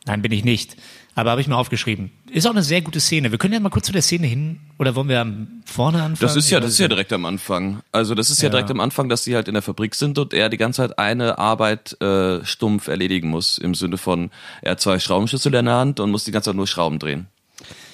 Nein, 0.05 0.23
bin 0.23 0.31
ich 0.31 0.45
nicht. 0.45 0.77
Aber 1.19 1.31
habe 1.31 1.41
ich 1.41 1.49
mir 1.49 1.57
aufgeschrieben. 1.57 2.11
Ist 2.31 2.47
auch 2.47 2.51
eine 2.51 2.63
sehr 2.63 2.83
gute 2.83 3.01
Szene. 3.01 3.31
Wir 3.33 3.39
können 3.39 3.55
ja 3.55 3.59
mal 3.61 3.71
kurz 3.71 3.87
zu 3.87 3.93
der 3.93 4.03
Szene 4.03 4.27
hin, 4.27 4.61
oder 4.79 4.95
wollen 4.95 5.09
wir 5.09 5.21
am- 5.23 5.63
vorne 5.65 5.97
anfangen? 6.03 6.19
Das 6.21 6.37
ist 6.37 6.51
ja, 6.51 6.61
das 6.61 6.73
ist 6.73 6.79
ja 6.79 6.89
direkt 6.89 7.11
am 7.13 7.25
Anfang. 7.25 7.81
Also 7.91 8.15
das 8.15 8.29
ist 8.29 8.43
ja, 8.43 8.47
Ja. 8.47 8.51
direkt 8.51 8.71
am 8.71 8.81
Anfang, 8.81 9.09
dass 9.09 9.25
sie 9.25 9.35
halt 9.35 9.49
in 9.49 9.55
der 9.55 9.63
Fabrik 9.63 9.95
sind 9.95 10.19
und 10.19 10.35
er 10.35 10.51
die 10.51 10.59
ganze 10.59 10.83
Zeit 10.83 10.99
eine 10.99 11.39
Arbeit 11.39 11.99
äh, 12.03 12.45
stumpf 12.45 12.89
erledigen 12.89 13.31
muss. 13.31 13.57
Im 13.57 13.75
Sinne 13.75 13.97
von, 13.97 14.31
er 14.61 14.73
hat 14.73 14.81
zwei 14.83 14.99
Schraubenschlüssel 14.99 15.55
in 15.55 15.65
der 15.65 15.75
Hand 15.75 16.01
und 16.01 16.11
muss 16.11 16.25
die 16.25 16.33
ganze 16.33 16.51
Zeit 16.51 16.57
nur 16.57 16.67
Schrauben 16.67 16.99
drehen. 16.99 17.27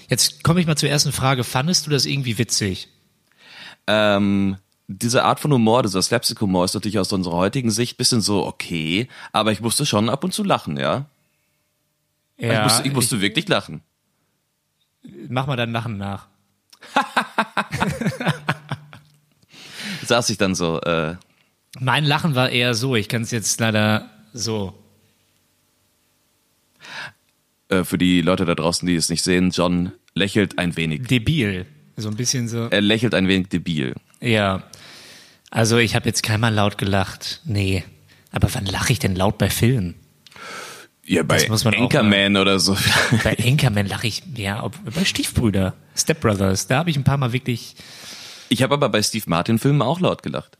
Jetzt 0.09 0.43
komme 0.43 0.61
ich 0.61 0.67
mal 0.67 0.77
zur 0.77 0.89
ersten 0.91 1.13
Frage. 1.13 1.45
Fandest 1.45 1.87
du 1.87 1.91
das 1.91 2.07
irgendwie 2.07 2.39
witzig? 2.39 2.89
Ähm, 3.87 4.57
diese 4.89 5.25
Art 5.25 5.41
von 5.41 5.53
Humor, 5.53 5.83
dieser 5.83 6.03
Slapstick-Humor 6.03 6.65
ist 6.65 6.75
natürlich 6.75 6.99
aus 6.99 7.13
unserer 7.13 7.37
heutigen 7.37 7.71
Sicht 7.71 7.97
bisschen 7.97 8.21
so 8.21 8.45
okay, 8.47 9.09
aber 9.33 9.53
ich 9.53 9.61
musste 9.61 9.87
schon 9.87 10.09
ab 10.11 10.25
und 10.25 10.35
zu 10.35 10.43
lachen, 10.45 10.77
ja. 10.77 11.07
Ja, 12.43 12.53
ich, 12.59 12.63
musste, 12.65 12.89
ich 12.89 12.93
musste 12.95 13.21
wirklich 13.21 13.49
lachen. 13.49 13.83
mach 15.29 15.47
mal 15.47 15.57
dein 15.57 15.71
Lachen 15.73 15.97
nach. 15.97 16.27
Saß 20.05 20.31
ich 20.31 20.39
dann 20.39 20.55
so, 20.57 20.81
äh, 20.81 21.15
Mein 21.79 22.05
Lachen 22.05 22.35
war 22.35 22.51
eher 22.51 22.75
so. 22.75 22.97
Ich 22.97 23.09
kann 23.09 23.23
es 23.23 23.31
jetzt 23.31 23.61
leider 23.61 24.11
so. 24.33 24.77
Äh, 27.69 27.85
für 27.85 27.99
die 27.99 28.21
Leute 28.23 28.45
da 28.45 28.57
draußen, 28.57 28.87
die 28.87 28.97
es 28.97 29.09
nicht 29.09 29.23
sehen, 29.23 29.51
John 29.51 29.93
lächelt 30.15 30.59
ein 30.59 30.77
wenig. 30.77 31.07
Debil. 31.07 31.67
So 31.97 32.09
ein 32.09 32.17
bisschen 32.17 32.49
so. 32.49 32.67
Er 32.71 32.81
lächelt 32.81 33.15
ein 33.15 33.29
wenig 33.29 33.49
debil. 33.49 33.95
Ja. 34.21 34.65
Also 35.51 35.79
ich 35.79 35.95
habe 35.95 36.07
jetzt 36.07 36.23
keinmal 36.23 36.53
laut 36.53 36.77
gelacht. 36.77 37.41
Nee. 37.45 37.85
Aber 38.33 38.53
wann 38.55 38.67
lache 38.67 38.93
ich 38.93 38.99
denn 38.99 39.15
laut 39.15 39.39
bei 39.39 39.51
Filmen? 39.51 39.95
Ja, 41.05 41.23
bei 41.25 41.45
Das 41.45 41.67
Anchorman 41.67 42.37
oder 42.37 42.59
so. 42.61 42.77
Bei 43.25 43.37
Anchorman 43.39 43.87
lache 43.87 44.07
ich, 44.07 44.23
ja, 44.37 44.63
ob, 44.63 44.75
bei 44.95 45.05
Stiefbrüder, 45.05 45.75
Step 45.97 46.21
Brothers, 46.21 46.69
da 46.69 46.79
habe 46.79 46.91
ich 46.91 46.97
ein 46.97 47.05
paar 47.05 47.17
Mal 47.17 47.33
wirklich, 47.33 47.75
Ich 48.49 48.63
habe 48.63 48.75
aber 48.75 48.89
bei 48.89 49.03
Steve 49.03 49.25
Martin 49.27 49.59
Filmen 49.59 49.83
auch 49.83 49.99
laut 50.01 50.23
gelacht. 50.23 50.59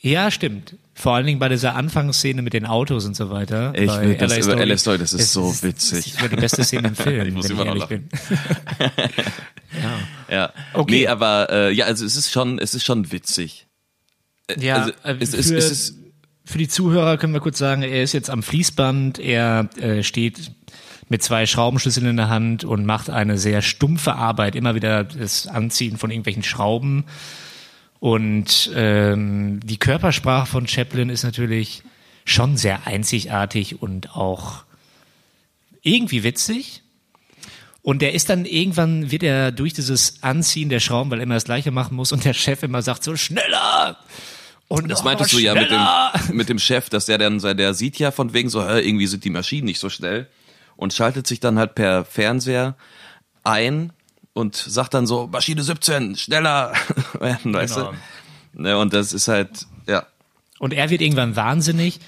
ja, 0.00 0.30
stimmt. 0.30 0.74
Vor 0.94 1.14
allen 1.14 1.24
Dingen 1.24 1.38
bei 1.38 1.48
dieser 1.48 1.76
Anfangsszene 1.76 2.42
mit 2.42 2.52
den 2.52 2.66
Autos 2.66 3.06
und 3.06 3.16
so 3.16 3.30
weiter. 3.30 3.72
Ich 3.74 3.90
will 3.90 4.16
das 4.16 4.36
LA 4.46 4.52
über. 4.54 4.66
LA 4.66 4.76
Story, 4.76 4.98
das 4.98 5.12
ist 5.14 5.20
Es 5.22 5.32
so 5.32 5.50
ist, 5.50 5.62
witzig. 5.62 6.12
Das 6.14 6.22
ist 6.24 6.32
die 6.32 6.36
beste 6.36 6.64
Szene 6.64 6.88
im 6.88 6.94
Film, 6.96 7.26
Ich 7.28 7.32
muss 7.34 7.48
wenn 7.48 7.56
ich 7.56 7.62
immer 7.62 7.74
noch 7.74 7.90
ehrlich 7.90 8.08
lachen. 8.08 8.88
bin. 8.98 9.14
Ja. 10.30 10.52
Okay. 10.74 10.92
Nee, 10.92 11.06
aber 11.08 11.48
äh, 11.50 11.72
ja, 11.72 11.86
also 11.86 12.04
es 12.04 12.16
ist 12.16 12.30
schon, 12.30 12.58
es 12.58 12.74
ist 12.74 12.84
schon 12.84 13.10
witzig. 13.12 13.66
Ja, 14.58 14.76
also, 14.76 14.92
äh, 15.04 15.16
es, 15.20 15.32
es, 15.34 15.48
für, 15.48 15.56
es 15.56 15.70
ist, 15.70 15.94
für 16.50 16.58
die 16.58 16.68
Zuhörer 16.68 17.16
können 17.16 17.32
wir 17.32 17.40
kurz 17.40 17.58
sagen, 17.58 17.82
er 17.82 18.02
ist 18.02 18.12
jetzt 18.12 18.28
am 18.28 18.42
Fließband, 18.42 19.20
er 19.20 19.70
äh, 19.78 20.02
steht 20.02 20.50
mit 21.08 21.22
zwei 21.22 21.46
Schraubenschlüsseln 21.46 22.06
in 22.06 22.16
der 22.16 22.28
Hand 22.28 22.64
und 22.64 22.84
macht 22.84 23.08
eine 23.08 23.38
sehr 23.38 23.62
stumpfe 23.62 24.14
Arbeit, 24.14 24.56
immer 24.56 24.74
wieder 24.74 25.04
das 25.04 25.46
Anziehen 25.46 25.96
von 25.96 26.10
irgendwelchen 26.10 26.42
Schrauben. 26.42 27.04
Und 28.00 28.70
ähm, 28.74 29.60
die 29.62 29.76
Körpersprache 29.76 30.46
von 30.46 30.66
Chaplin 30.66 31.08
ist 31.08 31.22
natürlich 31.22 31.82
schon 32.24 32.56
sehr 32.56 32.86
einzigartig 32.86 33.80
und 33.80 34.16
auch 34.16 34.64
irgendwie 35.82 36.24
witzig. 36.24 36.82
Und 37.82 38.02
der 38.02 38.12
ist 38.12 38.28
dann 38.28 38.44
irgendwann, 38.44 39.10
wird 39.10 39.22
er 39.22 39.52
durch 39.52 39.72
dieses 39.72 40.22
Anziehen 40.22 40.68
der 40.68 40.80
Schrauben, 40.80 41.10
weil 41.10 41.20
er 41.20 41.24
immer 41.24 41.34
das 41.34 41.44
Gleiche 41.44 41.70
machen 41.70 41.96
muss 41.96 42.12
und 42.12 42.24
der 42.24 42.34
Chef 42.34 42.62
immer 42.62 42.82
sagt 42.82 43.04
so, 43.04 43.16
schneller! 43.16 43.96
Und 44.70 44.88
das 44.88 45.02
meintest 45.02 45.32
du 45.32 45.38
ja 45.38 45.52
mit 45.52 45.68
dem, 45.68 46.36
mit 46.36 46.48
dem 46.48 46.60
Chef, 46.60 46.88
dass 46.90 47.06
der 47.06 47.18
dann, 47.18 47.40
der 47.40 47.74
sieht 47.74 47.98
ja 47.98 48.12
von 48.12 48.32
wegen 48.32 48.48
so, 48.48 48.60
irgendwie 48.64 49.08
sind 49.08 49.24
die 49.24 49.30
Maschinen 49.30 49.64
nicht 49.64 49.80
so 49.80 49.90
schnell 49.90 50.28
und 50.76 50.92
schaltet 50.92 51.26
sich 51.26 51.40
dann 51.40 51.58
halt 51.58 51.74
per 51.74 52.04
Fernseher 52.04 52.76
ein 53.42 53.92
und 54.32 54.54
sagt 54.54 54.94
dann 54.94 55.08
so, 55.08 55.26
Maschine 55.26 55.64
17, 55.64 56.14
schneller 56.14 56.72
weißt 57.18 57.42
Genau. 57.42 57.92
du? 58.54 58.62
Ne, 58.62 58.78
und 58.78 58.92
das 58.94 59.12
ist 59.12 59.26
halt, 59.26 59.66
ja. 59.88 60.06
Und 60.60 60.72
er 60.72 60.88
wird 60.88 61.00
irgendwann 61.00 61.34
wahnsinnig 61.34 61.98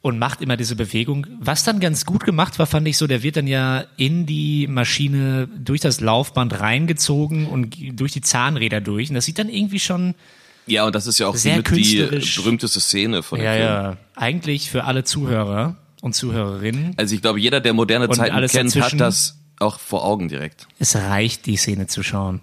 und 0.00 0.18
macht 0.18 0.40
immer 0.40 0.56
diese 0.56 0.74
Bewegung. 0.74 1.28
Was 1.38 1.62
dann 1.62 1.78
ganz 1.78 2.04
gut 2.04 2.24
gemacht 2.24 2.58
war, 2.58 2.66
fand 2.66 2.88
ich 2.88 2.96
so, 2.98 3.06
der 3.06 3.22
wird 3.22 3.36
dann 3.36 3.46
ja 3.46 3.84
in 3.96 4.26
die 4.26 4.66
Maschine 4.66 5.48
durch 5.56 5.80
das 5.80 6.00
Laufband 6.00 6.58
reingezogen 6.58 7.46
und 7.46 7.76
durch 7.92 8.10
die 8.10 8.22
Zahnräder 8.22 8.80
durch. 8.80 9.08
Und 9.10 9.14
das 9.14 9.24
sieht 9.24 9.38
dann 9.38 9.48
irgendwie 9.48 9.78
schon, 9.78 10.16
Ja, 10.66 10.84
und 10.86 10.94
das 10.94 11.06
ist 11.06 11.18
ja 11.18 11.26
auch 11.26 11.34
Sehr 11.36 11.60
die 11.62 12.06
berühmteste 12.06 12.80
Szene 12.80 13.22
von 13.22 13.38
dem 13.38 13.44
ja, 13.44 13.52
Film. 13.52 13.64
ja, 13.64 13.96
eigentlich 14.14 14.70
für 14.70 14.84
alle 14.84 15.02
Zuhörer 15.04 15.76
und 16.00 16.14
Zuhörerinnen. 16.14 16.94
Also 16.96 17.14
ich 17.14 17.22
glaube, 17.22 17.40
jeder, 17.40 17.60
der 17.60 17.72
moderne 17.72 18.08
Zeiten 18.10 18.34
alles 18.34 18.52
kennt, 18.52 18.74
hat 18.76 18.98
das 19.00 19.38
auch 19.58 19.78
vor 19.80 20.04
Augen 20.04 20.28
direkt. 20.28 20.66
Es 20.78 20.94
reicht, 20.96 21.46
die 21.46 21.56
Szene 21.56 21.86
zu 21.88 22.02
schauen. 22.02 22.42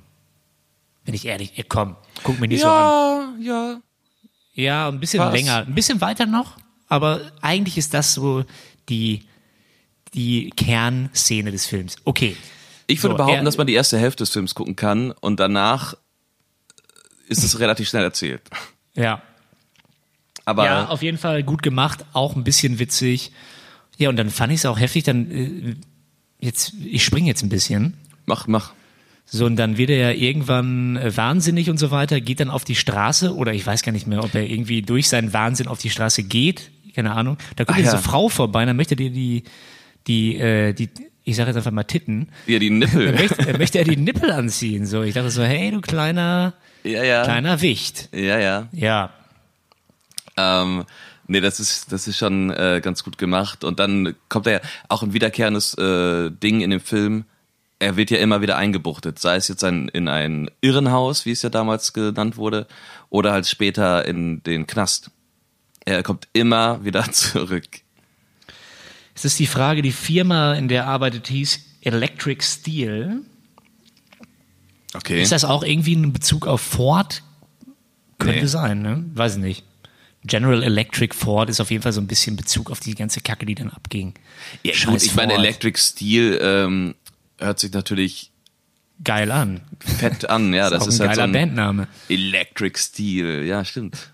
Bin 1.05 1.13
ich 1.15 1.25
ehrlich, 1.25 1.53
ey, 1.55 1.63
komm, 1.67 1.95
guck 2.23 2.39
mich 2.39 2.49
nicht 2.49 2.61
so 2.61 2.67
an. 2.69 3.41
ja. 3.41 3.79
Ja, 4.53 4.89
ein 4.89 4.99
bisschen 4.99 5.19
Was? 5.21 5.33
länger, 5.33 5.65
ein 5.65 5.73
bisschen 5.73 6.01
weiter 6.01 6.25
noch, 6.25 6.57
aber 6.89 7.21
eigentlich 7.41 7.77
ist 7.77 7.93
das 7.93 8.13
so 8.13 8.43
die, 8.89 9.21
die 10.13 10.49
Kernszene 10.57 11.51
des 11.51 11.65
Films. 11.65 11.95
Okay. 12.03 12.35
Ich 12.87 13.01
würde 13.01 13.13
So, 13.13 13.17
behaupten, 13.17 13.37
er- 13.37 13.43
dass 13.45 13.57
man 13.57 13.67
die 13.67 13.73
erste 13.73 13.97
Hälfte 13.97 14.23
des 14.23 14.31
Films 14.31 14.55
gucken 14.55 14.75
kann 14.75 15.11
und 15.11 15.39
danach 15.39 15.93
ist 17.29 17.43
es 17.43 17.59
relativ 17.59 17.87
schnell 17.87 18.03
erzählt. 18.03 18.41
Ja. 18.95 19.21
Aber 20.45 20.65
ja, 20.65 20.87
auf 20.87 21.01
jeden 21.03 21.17
Fall 21.17 21.43
gut 21.43 21.61
gemacht, 21.61 22.03
auch 22.13 22.35
ein 22.35 22.43
bisschen 22.43 22.79
witzig. 22.79 23.31
Ja, 23.97 24.09
und 24.09 24.17
dann 24.17 24.29
fand 24.29 24.51
ich 24.51 24.59
es 24.59 24.65
auch 24.65 24.79
heftig, 24.79 25.03
dann 25.03 25.29
äh, 25.31 25.75
jetzt, 26.39 26.73
ich 26.83 27.03
springe 27.03 27.27
jetzt 27.27 27.43
ein 27.43 27.49
bisschen. 27.49 27.95
mach, 28.25 28.47
mach. 28.47 28.73
So, 29.31 29.45
und 29.45 29.57
dann 29.57 29.77
wird 29.77 29.91
er 29.91 29.97
ja 29.97 30.11
irgendwann 30.11 30.97
äh, 30.97 31.15
wahnsinnig 31.15 31.69
und 31.69 31.77
so 31.77 31.91
weiter, 31.91 32.19
geht 32.19 32.39
dann 32.39 32.49
auf 32.49 32.63
die 32.63 32.75
Straße 32.75 33.35
oder 33.35 33.53
ich 33.53 33.63
weiß 33.63 33.83
gar 33.83 33.91
nicht 33.91 34.07
mehr, 34.07 34.23
ob 34.23 34.33
er 34.33 34.49
irgendwie 34.49 34.81
durch 34.81 35.07
seinen 35.07 35.33
Wahnsinn 35.33 35.67
auf 35.67 35.77
die 35.77 35.91
Straße 35.91 36.23
geht, 36.23 36.71
keine 36.95 37.11
Ahnung. 37.13 37.37
Da 37.55 37.63
kommt 37.65 37.77
Ah, 37.77 37.81
diese 37.81 37.97
ja. 37.97 38.01
Frau 38.01 38.29
vorbei, 38.29 38.65
dann 38.65 38.75
möchte 38.75 38.95
dir 38.95 39.11
die, 39.11 39.43
die, 40.07 40.35
äh, 40.37 40.73
die, 40.73 40.89
ich 41.29 41.35
sage 41.35 41.49
jetzt 41.49 41.57
einfach 41.57 41.71
mal 41.71 41.83
Titten, 41.83 42.29
Ja, 42.47 42.59
die 42.59 42.69
Nippel. 42.69 43.13
möchte, 43.13 43.57
möchte 43.57 43.77
er 43.79 43.85
die 43.85 43.97
Nippel 43.97 44.31
anziehen. 44.31 44.85
So, 44.85 45.01
ich 45.03 45.13
dachte 45.13 45.29
so, 45.31 45.43
hey, 45.43 45.71
du 45.71 45.81
kleiner, 45.81 46.53
ja, 46.83 47.03
ja. 47.03 47.23
kleiner 47.23 47.61
Wicht. 47.61 48.09
Ja, 48.13 48.37
ja. 48.39 48.67
Ja, 48.71 49.11
Ähm, 50.37 50.85
nee, 51.27 51.41
das 51.41 51.59
ist, 51.59 51.91
das 51.91 52.07
ist 52.07 52.17
schon 52.17 52.49
äh, 52.51 52.79
ganz 52.83 53.03
gut 53.03 53.17
gemacht. 53.17 53.63
Und 53.63 53.79
dann 53.79 54.15
kommt 54.29 54.47
er 54.47 54.61
auch 54.87 55.03
ein 55.03 55.13
wiederkehrendes 55.13 55.73
äh, 55.75 56.29
Ding 56.31 56.61
in 56.61 56.69
dem 56.69 56.79
Film. 56.81 57.25
Er 57.79 57.95
wird 57.95 58.11
ja 58.11 58.17
immer 58.17 58.41
wieder 58.41 58.57
eingebuchtet, 58.57 59.19
sei 59.19 59.35
es 59.37 59.47
jetzt 59.47 59.63
ein, 59.63 59.87
in 59.89 60.07
ein 60.09 60.49
Irrenhaus, 60.61 61.25
wie 61.25 61.31
es 61.31 61.41
ja 61.41 61.49
damals 61.49 61.93
genannt 61.93 62.35
wurde, 62.37 62.67
oder 63.09 63.31
halt 63.31 63.47
später 63.47 64.05
in 64.05 64.43
den 64.43 64.67
Knast. 64.67 65.11
Er 65.85 66.03
kommt 66.03 66.27
immer 66.33 66.83
wieder 66.83 67.03
zurück. 67.11 67.67
Es 69.19 69.25
ist 69.25 69.39
die 69.39 69.47
Frage, 69.47 69.81
die 69.81 69.91
Firma, 69.91 70.53
in 70.53 70.69
der 70.69 70.83
er 70.83 70.87
arbeitet, 70.87 71.27
hieß 71.27 71.59
Electric 71.81 72.41
Steel. 72.41 73.21
Okay. 74.93 75.21
Ist 75.21 75.33
das 75.33 75.43
auch 75.43 75.63
irgendwie 75.63 75.93
ein 75.95 76.13
Bezug 76.13 76.47
auf 76.47 76.61
Ford? 76.61 77.21
Könnte 78.17 78.39
Nee. 78.41 78.47
sein, 78.47 78.81
ne? 78.81 79.03
Weiß 79.13 79.33
ich 79.35 79.41
nicht. 79.41 79.63
General 80.23 80.63
Electric 80.63 81.13
Ford 81.15 81.49
ist 81.49 81.59
auf 81.59 81.69
jeden 81.69 81.83
Fall 81.83 81.91
so 81.93 81.99
ein 81.99 82.07
bisschen 82.07 82.37
Bezug 82.37 82.71
auf 82.71 82.79
die 82.79 82.95
ganze 82.95 83.19
Kacke, 83.21 83.45
die 83.45 83.55
dann 83.55 83.69
abging. 83.69 84.13
Ja, 84.63 84.73
Scheiß 84.73 84.89
gut, 84.89 85.03
ich 85.03 85.15
meine, 85.15 85.33
Ford. 85.33 85.43
Electric 85.45 85.77
Steel 85.79 86.39
ähm, 86.41 86.95
hört 87.39 87.59
sich 87.59 87.71
natürlich 87.73 88.31
Geil 89.03 89.31
an. 89.31 89.61
fett 89.79 90.29
an. 90.29 90.53
Ja, 90.53 90.69
das 90.69 90.83
auch 90.83 90.87
ist 90.87 91.01
ein 91.01 91.07
halt 91.09 91.15
so 91.17 91.21
geiler 91.21 91.29
ein 91.29 91.31
Bandname. 91.47 91.87
Electric 92.09 92.77
Steel. 92.79 93.45
Ja, 93.45 93.63
stimmt. 93.65 94.11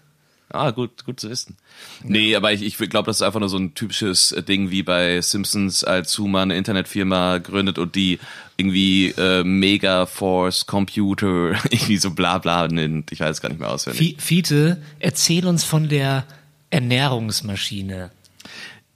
Ah, 0.56 0.72
gut, 0.72 1.06
gut 1.06 1.20
zu 1.20 1.30
wissen. 1.30 1.58
Nee, 2.04 2.36
aber 2.36 2.54
ich, 2.54 2.64
ich 2.64 2.78
glaube, 2.90 3.08
das 3.08 3.18
ist 3.18 3.22
einfach 3.22 3.40
nur 3.40 3.50
so 3.50 3.58
ein 3.58 3.74
typisches 3.76 4.32
äh, 4.32 4.42
Ding 4.44 4.72
wie 4.72 4.84
bei 4.84 5.22
Simpsons, 5.22 5.84
als 5.84 6.18
Homer 6.18 6.42
eine 6.42 6.56
Internetfirma 6.58 7.38
gründet 7.40 7.78
und 7.78 7.96
die 7.96 8.20
irgendwie 8.58 9.10
äh, 9.18 9.44
Mega 9.44 10.06
Force 10.06 10.66
Computer 10.66 11.52
irgendwie 11.70 11.98
so 11.98 12.12
bla 12.12 12.38
bla 12.38 12.68
nennt. 12.68 13.12
Ich 13.12 13.20
weiß 13.20 13.42
gar 13.42 13.50
nicht 13.50 13.60
mehr 13.60 13.70
auswendig. 13.72 14.00
Fi- 14.00 14.16
Fiete, 14.20 14.82
erzähl 15.00 15.46
uns 15.46 15.64
von 15.64 15.90
der 15.90 16.26
Ernährungsmaschine. 16.70 18.12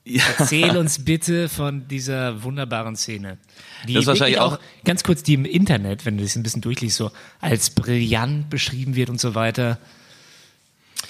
Ja. 0.05 0.23
Erzähl 0.37 0.75
uns 0.77 1.03
bitte 1.05 1.49
von 1.49 1.87
dieser 1.87 2.41
wunderbaren 2.43 2.95
Szene. 2.95 3.37
Die 3.87 3.93
Das 3.93 4.01
ist 4.03 4.07
wahrscheinlich 4.07 4.37
wirklich 4.39 4.53
auch- 4.59 4.83
ganz 4.85 5.03
kurz, 5.03 5.23
die 5.23 5.33
im 5.35 5.45
Internet, 5.45 6.05
wenn 6.05 6.17
du 6.17 6.23
das 6.23 6.35
ein 6.35 6.43
bisschen 6.43 6.61
durchliest, 6.61 6.97
so 6.97 7.11
als 7.41 7.69
brillant 7.69 8.49
beschrieben 8.49 8.95
wird 8.95 9.09
und 9.09 9.19
so 9.19 9.35
weiter. 9.35 9.77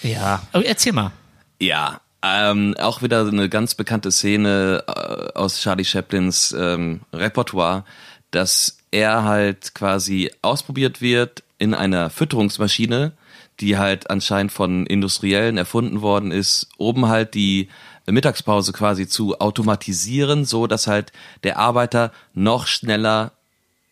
Ja, 0.03 0.41
aber 0.51 0.65
erzähl 0.65 0.93
mal. 0.93 1.11
Ja, 1.59 2.01
ähm, 2.21 2.75
auch 2.79 3.01
wieder 3.01 3.25
eine 3.25 3.49
ganz 3.49 3.75
bekannte 3.75 4.11
Szene 4.11 4.83
äh, 4.87 5.37
aus 5.37 5.61
Charlie 5.61 5.85
Chaplins 5.85 6.55
ähm, 6.57 7.01
Repertoire, 7.13 7.85
dass 8.31 8.77
er 8.91 9.23
halt 9.23 9.73
quasi 9.73 10.31
ausprobiert 10.41 11.01
wird 11.01 11.43
in 11.57 11.73
einer 11.73 12.09
Fütterungsmaschine, 12.09 13.13
die 13.59 13.77
halt 13.77 14.09
anscheinend 14.09 14.51
von 14.51 14.85
Industriellen 14.85 15.57
erfunden 15.57 16.01
worden 16.01 16.31
ist, 16.31 16.67
oben 16.77 17.07
halt 17.07 17.33
die 17.33 17.69
Mittagspause 18.05 18.73
quasi 18.73 19.07
zu 19.07 19.39
automatisieren, 19.39 20.45
so 20.45 20.67
dass 20.67 20.87
halt 20.87 21.11
der 21.43 21.57
Arbeiter 21.57 22.11
noch 22.33 22.67
schneller 22.67 23.31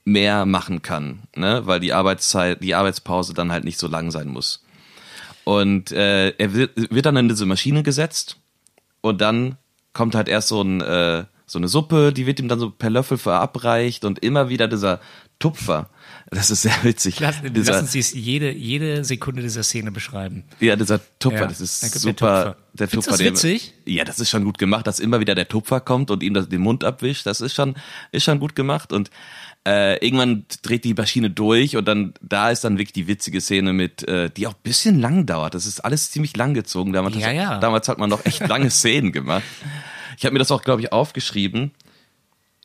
mehr 0.06 0.46
machen 0.46 0.82
kann, 0.82 1.24
ne? 1.36 1.64
weil 1.66 1.80
die 1.80 1.94
Arbeitszeit, 1.94 2.64
die 2.64 2.76
Arbeitspause 2.76 3.34
dann 3.34 3.52
halt 3.52 3.66
nicht 3.66 3.78
so 3.78 3.88
lang 3.88 4.10
sein 4.10 4.30
muss. 4.30 4.64
Und 5.48 5.94
äh, 5.94 6.32
er 6.32 6.54
wird, 6.54 6.76
wird 6.76 7.06
dann 7.06 7.16
in 7.16 7.30
diese 7.30 7.46
Maschine 7.46 7.82
gesetzt 7.82 8.36
und 9.00 9.22
dann 9.22 9.56
kommt 9.94 10.14
halt 10.14 10.28
erst 10.28 10.50
so, 10.50 10.62
ein, 10.62 10.82
äh, 10.82 11.24
so 11.46 11.58
eine 11.58 11.70
Suppe, 11.70 12.12
die 12.12 12.26
wird 12.26 12.42
ihm 12.42 12.50
dann 12.50 12.60
so 12.60 12.70
per 12.70 12.90
Löffel 12.90 13.18
verabreicht 13.18 14.04
und 14.04 14.20
immer 14.20 14.50
wieder 14.50 14.68
dieser 14.68 15.00
Tupfer. 15.40 15.90
Das 16.30 16.52
ist 16.52 16.62
sehr 16.64 16.76
witzig. 16.84 17.20
Lass, 17.22 17.42
dieser, 17.42 17.72
lass 17.74 17.82
uns 17.84 17.92
dies 17.92 18.14
jede, 18.14 18.52
jede 18.52 19.06
Sekunde 19.06 19.42
dieser 19.42 19.64
Szene 19.64 19.92
beschreiben. 19.92 20.44
ja, 20.60 20.76
dieser 20.76 21.00
Tupfer, 21.20 21.40
Ja, 21.42 21.48
das 21.48 21.62
ist 21.62 21.82
kommt 21.82 21.94
der 21.94 22.02
super. 22.02 22.14
Tupfer. 22.14 22.58
Der 22.74 22.90
Tupfer, 22.90 23.10
das 23.12 23.18
den- 23.20 23.28
witzig? 23.34 23.74
Ja, 23.86 24.04
das 24.04 24.20
ist 24.20 24.30
schon 24.30 24.44
gut 24.44 24.58
gemacht, 24.58 24.86
dass 24.88 25.00
immer 25.00 25.20
wieder 25.22 25.36
der 25.36 25.48
Tupfer 25.48 25.80
kommt 25.80 26.12
und 26.12 26.22
ihm 26.24 26.34
das, 26.34 26.50
den 26.50 26.62
Mund 26.62 26.84
abwischt. 26.84 27.26
Das 27.26 27.40
ist 27.40 27.54
schon, 27.56 27.76
ist 28.12 28.24
schon 28.26 28.40
gut 28.40 28.56
gemacht. 28.56 28.92
Und 28.92 29.10
äh, 29.66 29.98
irgendwann 30.06 30.46
dreht 30.64 30.84
die 30.84 30.94
Maschine 30.94 31.30
durch 31.30 31.76
und 31.78 31.86
dann 31.88 32.14
da 32.22 32.52
ist 32.52 32.64
dann 32.64 32.78
wirklich 32.78 32.94
die 32.94 33.08
witzige 33.08 33.40
Szene 33.42 33.72
mit, 33.74 34.08
äh, 34.08 34.30
die 34.30 34.48
auch 34.48 34.54
ein 34.54 34.62
bisschen 34.64 35.00
lang 35.00 35.26
dauert. 35.26 35.56
Das 35.56 35.66
ist 35.66 35.80
alles 35.80 36.12
ziemlich 36.12 36.36
lang 36.36 36.54
gezogen. 36.54 36.92
Damals, 36.94 37.16
Ja, 37.16 37.32
ja. 37.32 37.58
damals 37.60 37.88
hat 37.88 38.00
man 38.00 38.10
noch 38.10 38.26
echt 38.26 38.46
lange 38.48 38.70
Szenen 38.70 39.12
gemacht. 39.14 39.44
Ich 40.18 40.26
habe 40.26 40.34
mir 40.34 40.40
das 40.40 40.52
auch, 40.52 40.62
glaube 40.62 40.82
ich, 40.82 40.92
aufgeschrieben. 40.92 41.72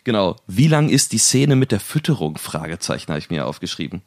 Genau. 0.05 0.37
Wie 0.47 0.69
lang 0.69 0.89
ist 0.89 1.13
die 1.13 1.19
Szene 1.19 1.57
mit 1.57 1.73
der 1.73 1.81
Fütterung? 1.81 2.39
Fragezeichen 2.39 3.09
habe 3.09 3.19
ich 3.19 3.31
mir 3.31 3.47
aufgeschrieben. 3.47 4.03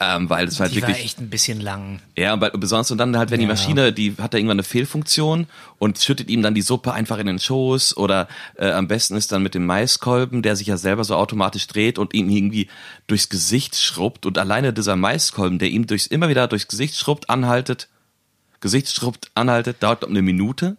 Ähm, 0.00 0.30
weil 0.30 0.46
es 0.46 0.60
halt 0.60 0.70
Die 0.72 0.76
wirklich. 0.76 0.96
war 0.98 1.04
echt 1.04 1.18
ein 1.18 1.30
bisschen 1.30 1.60
lang. 1.60 2.00
Ja, 2.16 2.40
weil 2.40 2.50
besonders 2.52 2.90
und 2.90 2.98
dann 2.98 3.16
halt, 3.16 3.30
wenn 3.30 3.40
die 3.40 3.46
Ja. 3.46 3.52
Maschine, 3.52 3.92
die 3.92 4.14
hat 4.18 4.32
da 4.32 4.38
irgendwann 4.38 4.56
eine 4.58 4.62
Fehlfunktion 4.62 5.46
und 5.78 5.98
schüttet 5.98 6.30
ihm 6.30 6.40
dann 6.42 6.54
die 6.54 6.62
Suppe 6.62 6.92
einfach 6.92 7.18
in 7.18 7.26
den 7.26 7.38
Schoß 7.40 7.96
oder 7.96 8.28
äh, 8.56 8.70
am 8.70 8.86
besten 8.86 9.16
ist 9.16 9.32
dann 9.32 9.42
mit 9.42 9.54
dem 9.54 9.66
Maiskolben, 9.66 10.42
der 10.42 10.54
sich 10.56 10.68
ja 10.68 10.76
selber 10.76 11.02
so 11.04 11.16
automatisch 11.16 11.66
dreht 11.66 11.98
und 11.98 12.14
ihn 12.14 12.30
irgendwie 12.30 12.68
durchs 13.08 13.28
Gesicht 13.28 13.76
schrubbt 13.76 14.24
und 14.24 14.38
alleine 14.38 14.72
dieser 14.72 14.94
Maiskolben, 14.94 15.58
der 15.58 15.70
ihm 15.70 15.86
durchs 15.86 16.06
immer 16.06 16.28
wieder 16.28 16.46
durchs 16.46 16.68
Gesicht 16.68 16.94
schrubbt, 16.94 17.28
anhaltet, 17.28 17.88
Gesicht 18.60 18.92
schrubbt, 18.94 19.30
anhaltet, 19.34 19.82
dauert 19.82 20.04
um 20.04 20.10
eine 20.10 20.22
Minute 20.22 20.76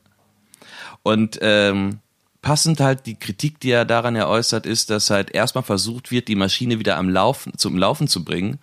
und 1.04 1.40
ähm, 1.42 2.00
passend 2.42 2.80
halt 2.80 3.06
die 3.06 3.16
Kritik, 3.16 3.60
die 3.60 3.72
er 3.72 3.86
daran 3.86 4.16
ja 4.16 4.28
äußert, 4.28 4.66
ist, 4.66 4.90
dass 4.90 5.10
halt 5.10 5.32
erstmal 5.32 5.64
versucht 5.64 6.12
wird, 6.12 6.28
die 6.28 6.36
Maschine 6.36 6.80
wieder 6.80 6.98
am 6.98 7.10
Laufen, 7.10 7.58
zum 7.58 7.78
Laufen 7.78 8.08
zu 8.08 8.24
bringen, 8.24 8.60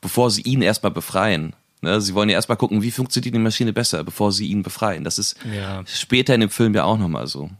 bevor 0.00 0.30
sie 0.30 0.42
ihn 0.42 0.62
erstmal 0.62 0.92
befreien. 0.92 1.54
Ne, 1.80 2.00
sie 2.00 2.14
wollen 2.14 2.28
ja 2.28 2.34
erstmal 2.34 2.58
gucken, 2.58 2.82
wie 2.82 2.90
funktioniert 2.90 3.34
die 3.34 3.38
Maschine 3.38 3.72
besser, 3.72 4.02
bevor 4.02 4.32
sie 4.32 4.48
ihn 4.48 4.62
befreien. 4.64 5.04
Das 5.04 5.18
ist 5.18 5.36
Ja. 5.44 5.82
später 5.86 6.34
in 6.34 6.40
dem 6.40 6.50
Film 6.50 6.74
ja 6.74 6.82
auch 6.84 6.98
nochmal 6.98 7.26
so. 7.28 7.50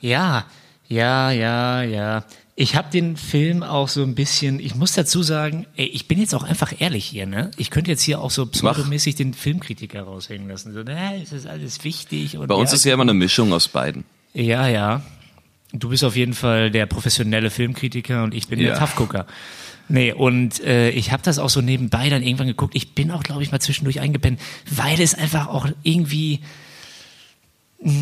Ja, 0.00 0.44
ja, 0.88 1.32
ja, 1.32 1.82
ja. 1.82 2.24
Ich 2.56 2.76
habe 2.76 2.88
den 2.90 3.16
Film 3.16 3.64
auch 3.64 3.88
so 3.88 4.02
ein 4.02 4.14
bisschen, 4.14 4.60
ich 4.60 4.76
muss 4.76 4.92
dazu 4.92 5.24
sagen, 5.24 5.66
ey, 5.76 5.86
ich 5.86 6.06
bin 6.06 6.20
jetzt 6.20 6.34
auch 6.36 6.44
einfach 6.44 6.72
ehrlich 6.80 7.04
hier, 7.04 7.26
ne? 7.26 7.50
Ich 7.56 7.70
könnte 7.70 7.90
jetzt 7.90 8.02
hier 8.02 8.20
auch 8.20 8.30
so 8.30 8.46
pseudomäßig 8.46 9.16
den 9.16 9.34
Filmkritiker 9.34 10.02
raushängen 10.02 10.48
lassen. 10.48 10.72
So, 10.72 10.84
ne, 10.84 11.20
es 11.20 11.32
ist 11.32 11.46
alles 11.48 11.82
wichtig. 11.82 12.38
Bei 12.46 12.54
uns 12.54 12.72
ist 12.72 12.84
ja 12.84 12.94
immer 12.94 13.02
eine 13.02 13.14
Mischung 13.14 13.52
aus 13.52 13.66
beiden. 13.66 14.04
Ja, 14.34 14.68
ja. 14.68 15.02
Du 15.72 15.88
bist 15.88 16.04
auf 16.04 16.14
jeden 16.14 16.34
Fall 16.34 16.70
der 16.70 16.86
professionelle 16.86 17.50
Filmkritiker 17.50 18.22
und 18.22 18.32
ich 18.34 18.46
bin 18.46 18.60
der 18.60 18.74
Ja. 18.74 18.78
Toughgucker. 18.78 19.26
Nee, 19.88 20.12
und 20.12 20.60
äh, 20.60 20.90
ich 20.90 21.10
habe 21.10 21.22
das 21.24 21.40
auch 21.40 21.50
so 21.50 21.60
nebenbei 21.60 22.08
dann 22.08 22.22
irgendwann 22.22 22.46
geguckt. 22.46 22.76
Ich 22.76 22.94
bin 22.94 23.10
auch, 23.10 23.24
glaube 23.24 23.42
ich, 23.42 23.50
mal 23.50 23.60
zwischendurch 23.60 23.98
eingepennt, 23.98 24.40
weil 24.70 25.00
es 25.00 25.14
einfach 25.14 25.48
auch 25.48 25.66
irgendwie. 25.82 26.40
Mh, 27.82 27.92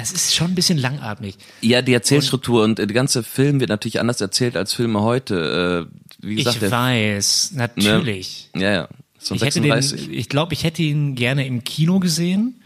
das 0.00 0.12
ist 0.12 0.34
schon 0.34 0.52
ein 0.52 0.54
bisschen 0.54 0.78
langatmig. 0.78 1.36
Ja, 1.60 1.82
die 1.82 1.92
Erzählstruktur 1.92 2.64
und, 2.64 2.78
der 2.78 2.86
ganze 2.88 3.22
Film 3.22 3.60
wird 3.60 3.70
natürlich 3.70 4.00
anders 4.00 4.20
erzählt 4.20 4.56
als 4.56 4.74
Filme 4.74 5.02
heute. 5.02 5.88
Äh, 5.88 6.26
wie 6.26 6.36
gesagt, 6.36 6.56
ich 6.56 6.60
der, 6.60 6.70
weiß, 6.70 7.52
natürlich. 7.54 8.50
ja, 8.54 8.72
ja. 8.72 8.88
So 9.18 9.34
Ich 9.34 9.42
hätte 9.42 9.60
den, 9.60 9.70
36. 9.70 10.10
ich 10.10 10.28
glaube, 10.28 10.54
ich 10.54 10.64
hätte 10.64 10.82
ihn 10.82 11.14
gerne 11.14 11.46
im 11.46 11.62
Kino 11.62 12.00
gesehen, 12.00 12.62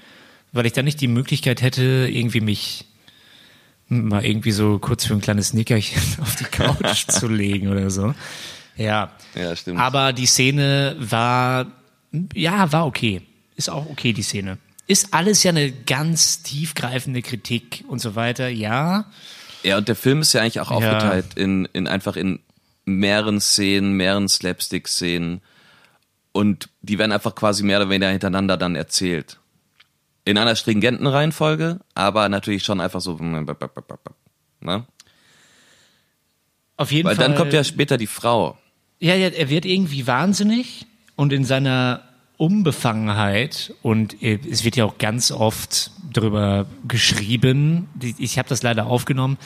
weil 0.52 0.66
ich 0.66 0.72
dann 0.72 0.84
nicht 0.84 1.00
die 1.00 1.08
Möglichkeit 1.08 1.62
hätte, 1.62 2.08
irgendwie 2.10 2.40
mich 2.40 2.84
mal 3.88 4.24
irgendwie 4.24 4.52
so 4.52 4.78
kurz 4.78 5.04
für 5.04 5.14
ein 5.14 5.20
kleines 5.20 5.52
Nickerchen 5.52 6.00
auf 6.20 6.36
die 6.36 6.44
Couch 6.44 7.06
zu 7.08 7.28
legen 7.28 7.68
oder 7.68 7.90
so. 7.90 8.14
Ja. 8.76 9.12
Ja, 9.34 9.54
stimmt. 9.56 9.80
Aber 9.80 10.12
die 10.12 10.26
Szene 10.26 10.96
war, 10.98 11.66
ja, 12.34 12.70
war 12.72 12.86
okay. 12.86 13.22
Ist 13.56 13.70
auch 13.70 13.86
okay, 13.90 14.12
die 14.12 14.22
Szene. 14.22 14.58
Ist 14.86 15.14
alles 15.14 15.42
ja 15.42 15.50
eine 15.50 15.72
ganz 15.72 16.42
tiefgreifende 16.42 17.22
Kritik 17.22 17.84
und 17.88 18.00
so 18.00 18.14
weiter, 18.16 18.48
ja. 18.48 19.10
Ja, 19.62 19.78
und 19.78 19.88
der 19.88 19.96
Film 19.96 20.20
ist 20.20 20.32
ja 20.34 20.42
eigentlich 20.42 20.60
auch 20.60 20.70
Ja. 20.70 20.76
aufgeteilt 20.76 21.34
in, 21.36 21.66
in 21.72 21.88
einfach 21.88 22.16
in 22.16 22.40
mehreren 22.84 23.40
Szenen, 23.40 23.92
mehreren 23.94 24.28
Slapstick-Szenen. 24.28 25.40
Und 26.32 26.68
die 26.82 26.98
werden 26.98 27.12
einfach 27.12 27.34
quasi 27.34 27.62
mehr 27.62 27.78
oder 27.78 27.88
weniger 27.88 28.10
hintereinander 28.10 28.56
dann 28.58 28.74
erzählt. 28.74 29.38
In 30.26 30.36
einer 30.36 30.56
stringenten 30.56 31.06
Reihenfolge, 31.06 31.80
aber 31.94 32.28
natürlich 32.28 32.64
schon 32.64 32.80
einfach 32.80 33.00
so. 33.00 33.16
Ne? 33.18 33.46
Auf 36.76 36.90
jeden 36.92 37.08
Weil 37.08 37.16
Fall. 37.16 37.28
dann 37.28 37.36
kommt 37.36 37.52
ja 37.52 37.62
später 37.64 37.96
die 37.96 38.06
Frau. 38.06 38.58
Ja, 38.98 39.14
ja, 39.14 39.28
er 39.28 39.48
wird 39.48 39.64
irgendwie 39.64 40.06
wahnsinnig 40.06 40.86
und 41.16 41.32
in 41.32 41.44
seiner 41.44 42.02
Unbefangenheit 42.36 43.74
und 43.82 44.22
äh, 44.22 44.38
es 44.50 44.64
wird 44.64 44.76
ja 44.76 44.84
auch 44.84 44.98
ganz 44.98 45.30
oft 45.30 45.90
darüber 46.12 46.66
geschrieben, 46.86 47.88
ich 48.18 48.38
habe 48.38 48.48
das 48.48 48.62
leider 48.62 48.86
aufgenommen, 48.86 49.38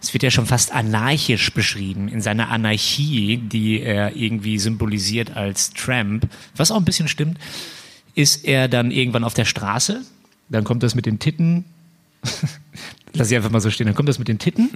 es 0.00 0.12
wird 0.12 0.22
ja 0.22 0.30
schon 0.30 0.46
fast 0.46 0.72
anarchisch 0.72 1.52
beschrieben, 1.52 2.08
in 2.08 2.20
seiner 2.20 2.50
Anarchie, 2.50 3.38
die 3.38 3.80
er 3.80 4.14
irgendwie 4.14 4.58
symbolisiert 4.58 5.36
als 5.36 5.72
Tramp, 5.72 6.28
was 6.54 6.70
auch 6.70 6.76
ein 6.76 6.84
bisschen 6.84 7.08
stimmt, 7.08 7.38
ist 8.14 8.44
er 8.44 8.68
dann 8.68 8.90
irgendwann 8.90 9.24
auf 9.24 9.34
der 9.34 9.44
Straße, 9.44 10.02
dann 10.48 10.64
kommt 10.64 10.82
das 10.82 10.94
mit 10.94 11.06
den 11.06 11.18
Titten, 11.18 11.64
lass 13.12 13.30
ich 13.30 13.36
einfach 13.36 13.50
mal 13.50 13.60
so 13.60 13.70
stehen, 13.70 13.86
dann 13.86 13.96
kommt 13.96 14.08
das 14.08 14.18
mit 14.18 14.28
den 14.28 14.38
Titten. 14.38 14.70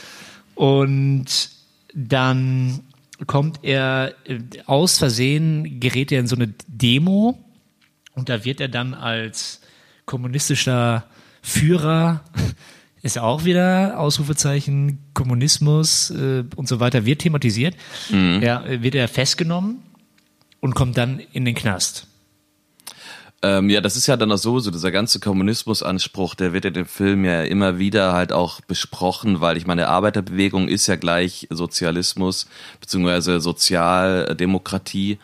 Und 0.54 1.50
dann 1.94 2.80
kommt 3.26 3.60
er 3.62 4.14
äh, 4.24 4.38
aus 4.66 4.98
Versehen, 4.98 5.80
gerät 5.80 6.12
er 6.12 6.20
in 6.20 6.26
so 6.26 6.36
eine 6.36 6.54
Demo 6.66 7.38
und 8.14 8.28
da 8.28 8.44
wird 8.44 8.60
er 8.60 8.68
dann 8.68 8.94
als 8.94 9.60
kommunistischer 10.04 11.04
Führer, 11.42 12.24
ist 13.02 13.18
auch 13.18 13.44
wieder 13.44 13.98
Ausrufezeichen, 13.98 14.98
Kommunismus 15.14 16.10
äh, 16.10 16.44
und 16.54 16.68
so 16.68 16.80
weiter, 16.80 17.04
wird 17.04 17.22
thematisiert. 17.22 17.74
Ja, 18.42 18.64
äh, 18.64 18.82
wird 18.82 18.94
er 18.94 19.08
festgenommen 19.08 19.82
und 20.60 20.74
kommt 20.74 20.96
dann 20.96 21.20
in 21.32 21.44
den 21.44 21.54
Knast. 21.54 22.06
Ähm, 23.44 23.70
ja, 23.70 23.80
das 23.80 23.96
ist 23.96 24.06
ja 24.06 24.16
dann 24.16 24.30
auch 24.30 24.38
so, 24.38 24.60
so 24.60 24.70
dieser 24.70 24.92
ganze 24.92 25.18
Kommunismusanspruch, 25.18 26.36
der 26.36 26.52
wird 26.52 26.64
in 26.64 26.74
dem 26.74 26.86
Film 26.86 27.24
ja 27.24 27.42
immer 27.42 27.78
wieder 27.78 28.12
halt 28.12 28.32
auch 28.32 28.60
besprochen, 28.60 29.40
weil 29.40 29.56
ich 29.56 29.66
meine, 29.66 29.88
Arbeiterbewegung 29.88 30.68
ist 30.68 30.86
ja 30.86 30.94
gleich 30.94 31.48
Sozialismus, 31.50 32.46
beziehungsweise 32.80 33.40
Sozialdemokratie. 33.40 35.18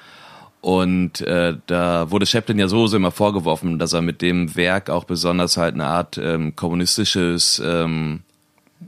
Und 0.60 1.20
äh, 1.20 1.54
da 1.66 2.10
wurde 2.10 2.26
Chaplin 2.26 2.58
ja 2.58 2.66
so, 2.66 2.88
so 2.88 2.96
immer 2.96 3.12
vorgeworfen, 3.12 3.78
dass 3.78 3.92
er 3.92 4.02
mit 4.02 4.20
dem 4.20 4.56
Werk 4.56 4.90
auch 4.90 5.04
besonders 5.04 5.56
halt 5.56 5.74
eine 5.74 5.86
Art 5.86 6.18
ähm, 6.18 6.56
kommunistisches 6.56 7.62
ähm, 7.64 8.22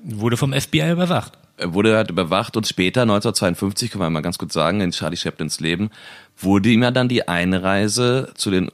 Wurde 0.03 0.37
vom 0.37 0.53
FBI 0.53 0.91
überwacht. 0.91 1.33
er 1.57 1.75
wurde 1.75 1.97
halt 1.97 2.11
überwacht 2.11 2.57
und 2.57 2.67
später, 2.67 3.03
1952, 3.03 3.91
können 3.91 4.03
wir 4.03 4.11
mal 4.11 4.21
ganz 4.23 4.39
gut 4.39 4.53
sagen, 4.53 4.81
in 4.81 4.93
Charlie 4.93 5.17
Chaplins 5.17 5.61
Leben, 5.61 5.91
wurde 6.37 6.71
ihm 6.71 6.83
ja 6.83 6.91
dann 6.91 7.09
die 7.09 7.29
Einreise 7.29 8.31
zu 8.35 8.51
den 8.51 8.71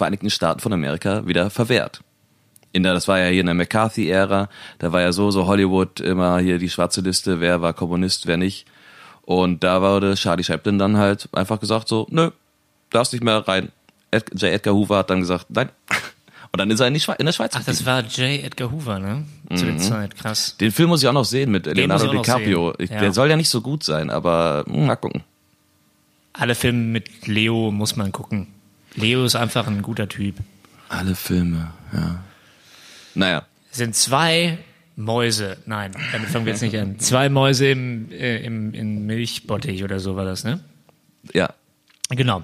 Vereinigten 0.00 0.30
Staaten 0.30 0.60
von 0.60 0.72
Amerika 0.72 1.26
wieder 1.26 1.50
verwehrt. 1.50 2.00
In 2.72 2.84
der, 2.84 2.94
das 2.94 3.06
war 3.06 3.18
ja 3.18 3.26
hier 3.26 3.40
in 3.40 3.46
der 3.46 3.54
McCarthy-Ära, 3.54 4.48
da 4.78 4.92
war 4.92 5.02
ja 5.02 5.12
so, 5.12 5.30
so 5.30 5.46
Hollywood 5.46 6.00
immer 6.00 6.38
hier 6.38 6.56
die 6.56 6.70
schwarze 6.70 7.02
Liste, 7.02 7.40
wer 7.40 7.60
war 7.60 7.74
Kommunist, 7.74 8.26
wer 8.26 8.38
nicht. 8.38 8.66
Und 9.20 9.62
da 9.62 9.82
wurde 9.82 10.14
Charlie 10.14 10.42
Chaplin 10.42 10.78
dann 10.78 10.96
halt 10.96 11.28
einfach 11.32 11.60
gesagt 11.60 11.86
so, 11.86 12.06
nö, 12.08 12.30
darfst 12.88 13.12
nicht 13.12 13.22
mehr 13.22 13.46
rein. 13.46 13.72
Ed, 14.10 14.30
J. 14.32 14.44
Edgar 14.54 14.72
Hoover 14.72 14.96
hat 14.96 15.10
dann 15.10 15.20
gesagt, 15.20 15.48
nein. 15.50 15.68
Und 16.52 16.58
dann 16.58 16.70
ist 16.70 16.80
er 16.80 16.86
in, 16.86 16.94
die 16.94 17.00
Schweiz, 17.00 17.18
in 17.18 17.26
der 17.26 17.34
Schweiz 17.34 17.52
Ach, 17.54 17.62
das 17.62 17.84
war 17.84 18.00
J. 18.00 18.42
Edgar 18.42 18.72
Hoover, 18.72 18.98
ne? 18.98 19.26
Zu 19.54 19.66
der 19.66 19.76
Zeit, 19.76 20.16
krass. 20.16 20.56
Den 20.56 20.72
Film 20.72 20.88
muss 20.88 21.02
ich 21.02 21.08
auch 21.08 21.12
noch 21.12 21.26
sehen 21.26 21.50
mit 21.50 21.66
Leonardo 21.66 22.06
ich 22.06 22.22
DiCaprio. 22.22 22.72
Ich, 22.78 22.88
ja. 22.88 23.00
Der 23.00 23.12
soll 23.12 23.28
ja 23.28 23.36
nicht 23.36 23.50
so 23.50 23.60
gut 23.60 23.84
sein, 23.84 24.08
aber 24.08 24.64
hm, 24.66 24.86
mal 24.86 24.96
gucken. 24.96 25.24
Alle 26.32 26.54
Filme 26.54 26.78
mit 26.78 27.26
Leo 27.26 27.70
muss 27.70 27.96
man 27.96 28.12
gucken. 28.12 28.46
Leo 29.00 29.24
ist 29.24 29.34
einfach 29.36 29.66
ein 29.66 29.82
guter 29.82 30.08
Typ. 30.08 30.36
Alle 30.88 31.14
Filme, 31.14 31.72
ja. 31.92 32.22
Naja, 33.14 33.46
Es 33.70 33.78
sind 33.78 33.94
zwei 33.94 34.58
Mäuse. 34.96 35.56
Nein, 35.66 35.92
damit 36.12 36.28
fangen 36.30 36.46
wir 36.46 36.52
jetzt 36.52 36.62
nicht 36.62 36.76
an. 36.76 36.98
Zwei 36.98 37.28
Mäuse 37.28 37.68
im, 37.70 38.10
äh, 38.12 38.38
im, 38.44 38.72
in 38.74 39.06
Milchbottich 39.06 39.82
oder 39.84 39.98
so 40.00 40.16
war 40.16 40.24
das, 40.24 40.44
ne? 40.44 40.60
ja. 41.32 41.52
Genau. 42.10 42.42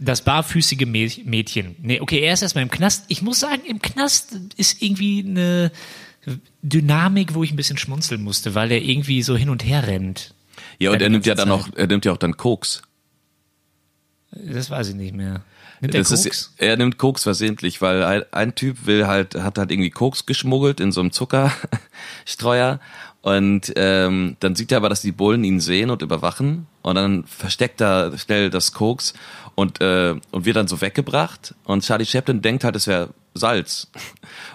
Das 0.00 0.22
barfüßige 0.22 0.82
Mä- 0.86 1.24
Mädchen. 1.24 1.76
Nee, 1.80 2.00
okay, 2.00 2.18
er 2.18 2.32
ist 2.34 2.42
erstmal 2.42 2.62
im 2.64 2.70
Knast. 2.70 3.04
Ich 3.08 3.22
muss 3.22 3.38
sagen, 3.38 3.62
im 3.64 3.80
Knast 3.80 4.36
ist 4.56 4.82
irgendwie 4.82 5.24
eine 5.24 5.70
Dynamik, 6.62 7.34
wo 7.34 7.44
ich 7.44 7.52
ein 7.52 7.56
bisschen 7.56 7.78
schmunzeln 7.78 8.20
musste, 8.22 8.56
weil 8.56 8.72
er 8.72 8.82
irgendwie 8.82 9.22
so 9.22 9.36
hin 9.36 9.50
und 9.50 9.64
her 9.64 9.86
rennt. 9.86 10.34
Ja, 10.80 10.90
und 10.90 11.00
er 11.00 11.08
nimmt 11.10 11.26
ja 11.26 11.36
dann 11.36 11.50
auch, 11.52 11.68
er 11.76 11.86
nimmt 11.86 12.04
ja 12.04 12.10
auch 12.12 12.16
dann 12.16 12.36
Koks. 12.36 12.82
Das 14.32 14.68
weiß 14.68 14.88
ich 14.88 14.94
nicht 14.96 15.14
mehr. 15.14 15.42
Nimmt 15.80 15.94
er 15.94 16.00
Das 16.00 16.10
Koks? 16.10 16.24
ist, 16.26 16.52
er 16.58 16.76
nimmt 16.76 16.98
Koks 16.98 17.22
versehentlich, 17.24 17.80
weil 17.82 18.02
ein, 18.04 18.22
ein 18.32 18.54
Typ 18.54 18.86
will 18.86 19.06
halt, 19.06 19.34
hat 19.34 19.58
halt 19.58 19.70
irgendwie 19.70 19.90
Koks 19.90 20.26
geschmuggelt 20.26 20.80
in 20.80 20.92
so 20.92 21.00
einem 21.00 21.12
Zuckerstreuer. 21.12 22.80
Und 23.22 23.72
ähm, 23.76 24.36
dann 24.40 24.54
sieht 24.54 24.70
er 24.70 24.76
aber, 24.78 24.90
dass 24.90 25.00
die 25.00 25.12
Bullen 25.12 25.44
ihn 25.44 25.58
sehen 25.60 25.90
und 25.90 26.02
überwachen. 26.02 26.66
Und 26.82 26.96
dann 26.96 27.24
versteckt 27.24 27.80
er 27.80 28.16
schnell 28.18 28.50
das 28.50 28.72
Koks 28.72 29.14
und, 29.54 29.80
äh, 29.80 30.14
und 30.30 30.44
wird 30.44 30.56
dann 30.56 30.68
so 30.68 30.80
weggebracht. 30.82 31.54
Und 31.64 31.84
Charlie 31.84 32.04
Chaplin 32.04 32.42
denkt 32.42 32.64
halt, 32.64 32.76
es 32.76 32.86
wäre 32.86 33.10
Salz. 33.34 33.88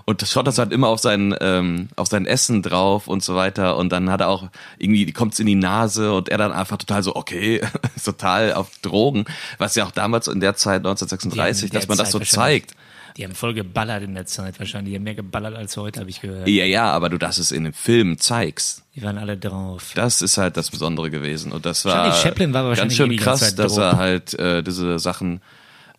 Und 0.06 0.22
das 0.22 0.32
schaut 0.32 0.48
das 0.48 0.58
halt 0.58 0.72
immer 0.72 0.88
auf 0.88 1.00
sein, 1.00 1.36
ähm, 1.42 1.89
auf 1.98 2.08
sein 2.08 2.26
Essen 2.26 2.62
drauf 2.62 3.08
und 3.08 3.22
so 3.24 3.36
weiter. 3.36 3.78
Und 3.78 3.89
dann 3.89 4.10
hat 4.10 4.22
er 4.22 4.30
auch 4.30 4.50
irgendwie, 4.78 5.12
kommt's 5.12 5.39
in 5.39 5.46
die 5.48 5.56
Nase 5.56 6.13
und 6.13 6.30
er 6.30 6.38
dann 6.38 6.52
einfach 6.54 6.78
total 6.78 7.04
so, 7.04 7.15
okay, 7.15 7.62
total 8.04 8.54
auf 8.54 8.70
Drogen. 8.82 9.26
Was 9.58 9.76
ja 9.76 9.86
auch 9.86 9.92
damals 9.92 10.28
in 10.28 10.39
der 10.39 10.56
Zeit, 10.56 10.78
1936, 10.78 11.62
Ja, 11.62 11.65
in 11.68 11.72
der 11.72 11.80
dass 11.82 11.88
man 11.88 11.98
das 11.98 12.08
Zeit 12.08 12.12
so 12.13 12.20
wahrscheinlich. 12.20 12.68
zeigt. 12.68 12.76
Die 13.18 13.26
haben 13.26 13.36
voll 13.36 13.54
geballert 13.54 14.04
in 14.04 14.13
der 14.13 14.26
Zeit 14.28 14.60
wahrscheinlich. 14.60 14.92
Die 14.92 14.96
haben 14.96 15.04
mehr 15.04 15.15
geballert 15.15 15.56
als 15.56 15.76
heute, 15.76 16.00
habe 16.00 16.10
ich 16.10 16.22
gehört. 16.22 16.48
Ja, 16.48 16.63
ja, 16.63 16.89
aber 16.92 17.10
du 17.10 17.18
das 17.18 17.38
es 17.38 17.52
in 17.52 17.65
dem 17.65 17.74
Film 17.74 18.18
zeigst. 18.18 18.84
Die 18.96 19.02
waren 19.04 19.18
alle 19.18 19.36
drauf. 19.36 19.92
Das 19.96 20.22
ist 20.22 20.38
halt 20.38 20.56
das 20.56 20.70
Besondere 20.70 21.10
gewesen. 21.10 21.52
Und 21.52 21.65
das 21.65 21.84
war 21.84 22.13
Chaplin 22.13 22.54
war 22.54 22.74
ganz 22.76 22.96
schön 22.96 23.18
krass, 23.18 23.56
dass 23.56 23.76
er 23.78 23.98
halt 23.98 24.39
äh, 24.39 24.63
diese 24.63 25.00
Sachen 25.00 25.42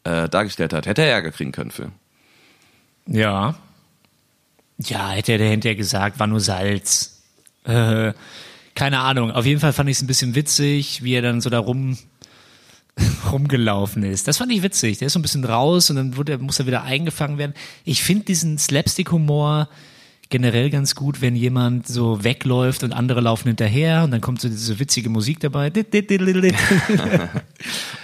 äh, 0.05 0.31
dargestellt 0.31 0.73
hat. 0.73 0.87
Hätte 0.87 1.03
er 1.03 1.09
Ärger 1.13 1.31
kriegen 1.31 1.53
können 1.53 1.71
für. 1.71 1.91
Ja. 3.07 3.55
Ja, 4.79 5.11
hätte 5.11 5.33
er 5.33 5.51
hinterher 5.51 5.77
gesagt, 5.77 6.19
war 6.19 6.27
nur 6.27 6.41
Salz. 6.41 7.23
Äh, 7.65 8.13
keine 8.75 9.01
Ahnung. 9.01 9.31
Auf 9.31 9.47
jeden 9.47 9.61
Fall 9.61 9.73
fand 9.73 9.91
ich 9.91 9.97
es 9.97 10.03
ein 10.03 10.07
bisschen 10.07 10.35
witzig, 10.35 11.03
wie 11.03 11.15
er 11.15 11.23
dann 11.23 11.41
so 11.41 11.51
da 11.51 11.59
rum 11.59 11.99
rumgelaufen 13.31 14.03
ist. 14.03 14.29
Das 14.29 14.39
fand 14.39 14.53
ich 14.53 14.63
witzig. 14.63 14.99
Der 14.99 15.07
ist 15.07 15.13
so 15.15 15.19
ein 15.19 15.23
bisschen 15.23 15.45
raus 15.45 15.91
und 15.91 15.97
dann 15.97 16.17
wurde 16.17 16.39
muss 16.39 16.59
er 16.59 16.67
wieder 16.67 16.83
eingefangen 16.83 17.39
werden. 17.39 17.55
Ich 17.85 18.03
finde 18.03 18.25
diesen 18.25 18.59
Slapstick-Humor 18.59 19.69
generell 20.31 20.71
ganz 20.71 20.95
gut, 20.95 21.21
wenn 21.21 21.35
jemand 21.35 21.89
so 21.89 22.23
wegläuft 22.23 22.85
und 22.85 22.93
andere 22.93 23.21
laufen 23.21 23.49
hinterher 23.49 24.05
und 24.05 24.13
dann 24.13 24.21
kommt 24.21 24.41
so 24.41 24.49
diese 24.49 24.79
witzige 24.79 25.11
Musik 25.11 25.41
dabei. 25.41 25.71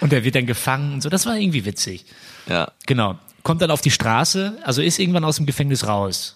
und 0.01 0.13
er 0.13 0.25
wird 0.25 0.35
dann 0.35 0.47
gefangen 0.47 0.95
und 0.95 1.03
so. 1.03 1.09
Das 1.09 1.25
war 1.25 1.37
irgendwie 1.39 1.65
witzig. 1.65 2.05
Ja. 2.49 2.73
Genau. 2.87 3.17
Kommt 3.47 3.63
dann 3.63 3.71
auf 3.71 3.81
die 3.81 3.93
Straße, 3.93 4.59
also 4.65 4.83
ist 4.83 4.99
irgendwann 4.99 5.23
aus 5.25 5.37
dem 5.37 5.47
Gefängnis 5.47 5.87
raus. 5.87 6.35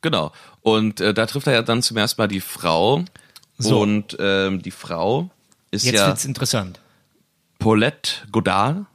Genau. 0.00 0.32
Und 0.62 0.98
äh, 1.02 1.12
da 1.12 1.26
trifft 1.26 1.46
er 1.46 1.52
ja 1.52 1.60
dann 1.60 1.82
zum 1.82 1.98
ersten 1.98 2.18
Mal 2.22 2.26
die 2.26 2.40
Frau. 2.40 3.04
So. 3.58 3.80
Und 3.82 4.16
ähm, 4.18 4.62
die 4.62 4.70
Frau 4.70 5.28
ist 5.70 5.84
Jetzt 5.84 5.96
ja 5.96 6.06
wird's 6.06 6.24
interessant. 6.24 6.80
Paulette 7.58 8.12
Godard, 8.32 8.86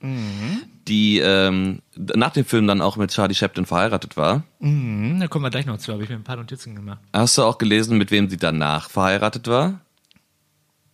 Mhm. 0.00 0.62
die 0.86 1.18
ähm, 1.18 1.82
nach 1.96 2.30
dem 2.32 2.44
Film 2.44 2.68
dann 2.68 2.80
auch 2.80 2.96
mit 2.96 3.10
Charlie 3.10 3.34
Chaplin 3.34 3.66
verheiratet 3.66 4.16
war. 4.16 4.44
Hm, 4.60 5.18
da 5.18 5.26
kommen 5.26 5.44
wir 5.44 5.50
gleich 5.50 5.66
noch 5.66 5.78
zu, 5.78 5.92
habe 5.92 6.04
ich 6.04 6.08
mir 6.10 6.14
ein 6.14 6.22
paar 6.22 6.36
Notizen 6.36 6.76
gemacht. 6.76 7.00
Hast 7.12 7.36
du 7.38 7.42
auch 7.42 7.58
gelesen, 7.58 7.98
mit 7.98 8.12
wem 8.12 8.30
sie 8.30 8.36
danach 8.36 8.88
verheiratet 8.88 9.48
war? 9.48 9.80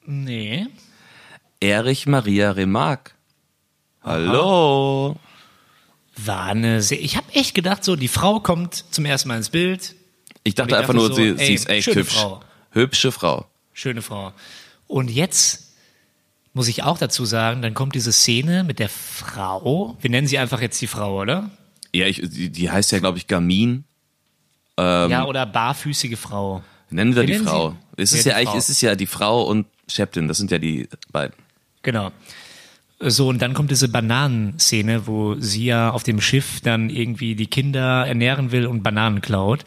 Nee. 0.06 0.66
Erich 1.61 2.06
Maria 2.06 2.52
Remarque. 2.52 3.12
Hallo. 4.02 5.16
War 6.16 6.44
eine 6.44 6.82
sehr, 6.82 7.00
ich 7.00 7.16
habe 7.16 7.32
echt 7.32 7.54
gedacht, 7.54 7.84
so, 7.84 7.96
die 7.96 8.08
Frau 8.08 8.40
kommt 8.40 8.74
zum 8.90 9.04
ersten 9.04 9.28
Mal 9.28 9.36
ins 9.36 9.50
Bild. 9.50 9.94
Ich 10.42 10.54
dachte 10.54 10.76
einfach 10.76 10.94
nur, 10.94 11.08
so, 11.08 11.14
sie, 11.14 11.28
ey, 11.36 11.46
sie 11.46 11.54
ist 11.54 11.68
echt 11.68 11.86
hübsch. 11.94 12.14
Frau. 12.14 12.40
Hübsche 12.72 13.12
Frau. 13.12 13.46
Schöne 13.72 14.02
Frau. 14.02 14.32
Und 14.86 15.10
jetzt 15.10 15.72
muss 16.52 16.68
ich 16.68 16.82
auch 16.82 16.98
dazu 16.98 17.24
sagen, 17.24 17.62
dann 17.62 17.74
kommt 17.74 17.94
diese 17.94 18.12
Szene 18.12 18.64
mit 18.64 18.78
der 18.78 18.88
Frau. 18.88 19.96
Wir 20.00 20.10
nennen 20.10 20.26
sie 20.26 20.38
einfach 20.38 20.60
jetzt 20.60 20.80
die 20.80 20.86
Frau, 20.86 21.20
oder? 21.20 21.50
Ja, 21.94 22.06
ich, 22.06 22.20
die, 22.22 22.50
die 22.50 22.70
heißt 22.70 22.92
ja, 22.92 22.98
glaube 22.98 23.18
ich, 23.18 23.26
Gamin. 23.26 23.84
Ähm. 24.76 25.10
ja, 25.10 25.24
oder 25.26 25.46
barfüßige 25.46 26.18
Frau. 26.18 26.62
Nennen 26.90 27.14
wir 27.14 27.22
Wir 27.22 27.26
die 27.26 27.32
nennen 27.34 27.46
Frau. 27.46 27.70
sie- 27.96 28.02
Es 28.02 28.10
Ja, 28.12 28.16
ist 28.18 28.24
die 28.24 28.28
ja 28.30 28.34
eigentlich, 28.36 28.48
Frau. 28.50 28.58
es 28.58 28.68
ist 28.70 28.80
ja 28.80 28.94
die 28.96 29.06
Frau 29.06 29.42
und 29.42 29.66
Chaplin, 29.88 30.26
das 30.28 30.38
sind 30.38 30.50
ja 30.50 30.58
die 30.58 30.88
beiden. 31.12 31.34
Genau. 31.82 32.10
So, 33.02 33.28
und 33.28 33.40
dann 33.40 33.54
kommt 33.54 33.70
diese 33.70 33.88
Bananenszene, 33.88 35.06
wo 35.06 35.34
sie 35.36 35.64
ja 35.64 35.90
auf 35.90 36.02
dem 36.02 36.20
Schiff 36.20 36.60
dann 36.60 36.90
irgendwie 36.90 37.34
die 37.34 37.46
Kinder 37.46 38.06
ernähren 38.06 38.52
will 38.52 38.66
und 38.66 38.82
Bananen 38.82 39.22
klaut. 39.22 39.64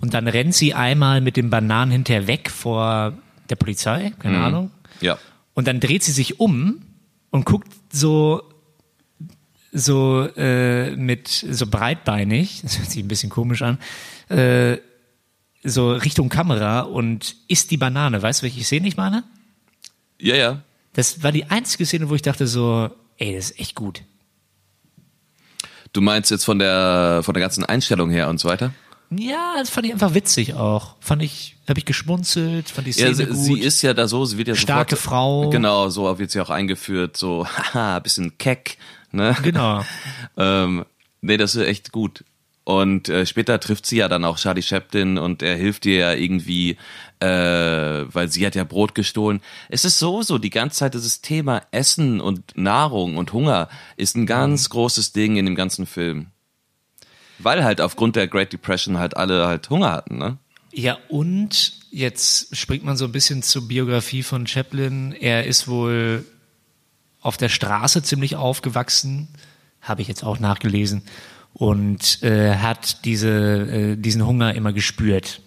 Und 0.00 0.14
dann 0.14 0.28
rennt 0.28 0.54
sie 0.54 0.72
einmal 0.72 1.20
mit 1.20 1.36
den 1.36 1.50
Bananen 1.50 1.90
hinterher 1.90 2.28
weg 2.28 2.48
vor 2.48 3.14
der 3.50 3.56
Polizei, 3.56 4.12
keine 4.20 4.38
Ahnung. 4.38 4.70
Ja. 5.00 5.18
Und 5.54 5.66
dann 5.66 5.80
dreht 5.80 6.04
sie 6.04 6.12
sich 6.12 6.38
um 6.38 6.82
und 7.30 7.44
guckt 7.44 7.68
so 7.92 8.42
so 9.72 10.26
äh, 10.36 10.94
mit 10.96 11.28
so 11.28 11.66
breitbeinig, 11.66 12.60
das 12.62 12.78
hört 12.78 12.90
sich 12.90 13.02
ein 13.02 13.08
bisschen 13.08 13.30
komisch 13.30 13.62
an, 13.62 13.78
äh, 14.28 14.78
so 15.62 15.92
Richtung 15.92 16.28
Kamera 16.28 16.80
und 16.80 17.36
isst 17.48 17.70
die 17.72 17.76
Banane. 17.76 18.22
Weißt 18.22 18.40
du, 18.40 18.44
welche 18.44 18.62
Szene 18.62 18.86
ich 18.86 18.96
meine? 18.96 19.24
Ja, 20.20 20.36
ja. 20.36 20.62
Das 20.96 21.22
war 21.22 21.30
die 21.30 21.44
einzige 21.44 21.84
Szene, 21.84 22.08
wo 22.08 22.14
ich 22.14 22.22
dachte 22.22 22.46
so, 22.46 22.88
ey, 23.18 23.34
das 23.36 23.50
ist 23.50 23.60
echt 23.60 23.74
gut. 23.74 24.02
Du 25.92 26.00
meinst 26.00 26.30
jetzt 26.30 26.44
von 26.44 26.58
der, 26.58 27.20
von 27.22 27.34
der 27.34 27.42
ganzen 27.42 27.64
Einstellung 27.66 28.10
her 28.10 28.28
und 28.30 28.40
so 28.40 28.48
weiter? 28.48 28.72
Ja, 29.10 29.56
das 29.58 29.68
fand 29.68 29.86
ich 29.86 29.92
einfach 29.92 30.14
witzig 30.14 30.54
auch. 30.54 30.96
Fand 31.00 31.22
ich, 31.22 31.56
habe 31.68 31.78
ich 31.78 31.84
geschmunzelt, 31.84 32.70
fand 32.70 32.86
Ja, 32.86 32.92
Szene 32.94 33.14
sie, 33.14 33.26
gut. 33.26 33.36
sie 33.36 33.60
ist 33.60 33.82
ja 33.82 33.92
da 33.92 34.08
so, 34.08 34.24
sie 34.24 34.38
wird 34.38 34.48
ja 34.48 34.54
Starke 34.54 34.96
sofort, 34.96 35.10
Frau. 35.10 35.50
Genau, 35.50 35.90
so 35.90 36.18
wird 36.18 36.30
sie 36.30 36.40
auch 36.40 36.50
eingeführt, 36.50 37.18
so, 37.18 37.46
haha, 37.74 37.98
bisschen 37.98 38.38
keck, 38.38 38.78
ne? 39.12 39.36
Genau. 39.42 39.84
ähm, 40.38 40.86
nee, 41.20 41.36
das 41.36 41.54
ist 41.54 41.66
echt 41.66 41.92
gut. 41.92 42.24
Und 42.64 43.08
äh, 43.08 43.26
später 43.26 43.60
trifft 43.60 43.86
sie 43.86 43.98
ja 43.98 44.08
dann 44.08 44.24
auch 44.24 44.38
Charlie 44.38 44.62
Chaplin 44.62 45.18
und 45.18 45.40
er 45.42 45.56
hilft 45.56 45.86
ihr 45.86 45.98
ja 45.98 46.12
irgendwie, 46.14 46.78
äh, 47.20 47.26
weil 47.26 48.28
sie 48.28 48.46
hat 48.46 48.54
ja 48.54 48.64
Brot 48.64 48.94
gestohlen. 48.94 49.40
Es 49.68 49.84
ist 49.84 49.98
so, 49.98 50.22
so 50.22 50.38
die 50.38 50.50
ganze 50.50 50.78
Zeit 50.78 50.94
dieses 50.94 51.20
Thema 51.20 51.62
Essen 51.70 52.20
und 52.20 52.56
Nahrung 52.56 53.16
und 53.16 53.32
Hunger 53.32 53.68
ist 53.96 54.16
ein 54.16 54.26
ganz 54.26 54.68
großes 54.68 55.12
Ding 55.12 55.36
in 55.36 55.46
dem 55.46 55.54
ganzen 55.54 55.86
Film. 55.86 56.28
Weil 57.38 57.64
halt 57.64 57.80
aufgrund 57.80 58.16
der 58.16 58.28
Great 58.28 58.52
Depression 58.52 58.98
halt 58.98 59.16
alle 59.16 59.46
halt 59.46 59.68
Hunger 59.70 59.92
hatten, 59.92 60.18
ne? 60.18 60.38
Ja, 60.72 60.98
und 61.08 61.72
jetzt 61.90 62.54
springt 62.54 62.84
man 62.84 62.98
so 62.98 63.06
ein 63.06 63.12
bisschen 63.12 63.42
zur 63.42 63.66
Biografie 63.66 64.22
von 64.22 64.46
Chaplin. 64.46 65.12
Er 65.12 65.46
ist 65.46 65.68
wohl 65.68 66.24
auf 67.22 67.38
der 67.38 67.48
Straße 67.48 68.02
ziemlich 68.02 68.36
aufgewachsen, 68.36 69.28
habe 69.80 70.02
ich 70.02 70.08
jetzt 70.08 70.22
auch 70.22 70.38
nachgelesen, 70.38 71.02
und 71.54 72.22
äh, 72.22 72.56
hat 72.56 73.06
diese, 73.06 73.30
äh, 73.30 73.96
diesen 73.96 74.26
Hunger 74.26 74.54
immer 74.54 74.74
gespürt. 74.74 75.40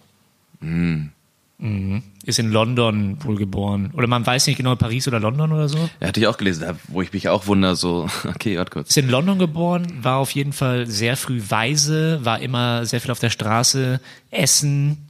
Mhm. 1.62 2.04
Ist 2.24 2.40
in 2.40 2.52
London 2.52 3.18
wohl 3.24 3.36
geboren. 3.36 3.92
Oder 3.94 4.08
man 4.08 4.26
weiß 4.26 4.48
nicht 4.48 4.56
genau, 4.58 4.76
Paris 4.78 5.08
oder 5.10 5.20
London 5.20 5.52
oder 5.52 5.68
so. 5.68 5.78
Ja, 6.00 6.08
hatte 6.08 6.20
ich 6.22 6.28
auch 6.28 6.38
gelesen, 6.38 6.66
wo 6.88 7.02
ich 7.02 7.12
mich 7.12 7.28
auch 7.28 7.48
wundere, 7.48 7.76
so, 7.76 8.08
okay, 8.26 8.58
warte 8.58 8.72
kurz. 8.72 8.90
Ist 8.90 8.98
in 8.98 9.10
London 9.10 9.38
geboren, 9.40 9.86
war 10.02 10.18
auf 10.18 10.32
jeden 10.32 10.54
Fall 10.54 10.88
sehr 10.88 11.18
früh 11.18 11.42
weise, 11.50 12.24
war 12.24 12.40
immer 12.40 12.86
sehr 12.86 13.02
viel 13.02 13.12
auf 13.12 13.20
der 13.20 13.30
Straße, 13.30 14.00
essen. 14.32 15.06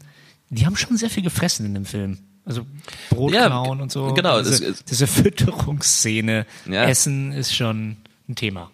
Die 0.50 0.66
haben 0.66 0.76
schon 0.76 0.98
sehr 0.98 1.12
viel 1.12 1.22
gefressen 1.24 1.68
in 1.68 1.76
dem 1.76 1.86
Film. 1.86 2.18
Also 2.46 2.66
Brot 3.12 3.32
Ja, 3.34 3.56
und 3.60 3.92
so. 3.92 4.12
genau, 4.16 4.40
Diese, 4.42 4.66
ist- 4.66 4.90
diese 4.90 5.06
Fütterungsszene. 5.06 6.48
Ja. 6.68 6.84
Essen 6.86 7.32
ist 7.32 7.54
schon 7.56 7.98
ein 8.28 8.36
Thema. 8.36 8.72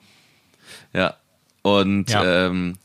Ja. 0.94 1.16
Und 1.62 2.10
Ja. 2.10 2.48
Ähm, 2.48 2.78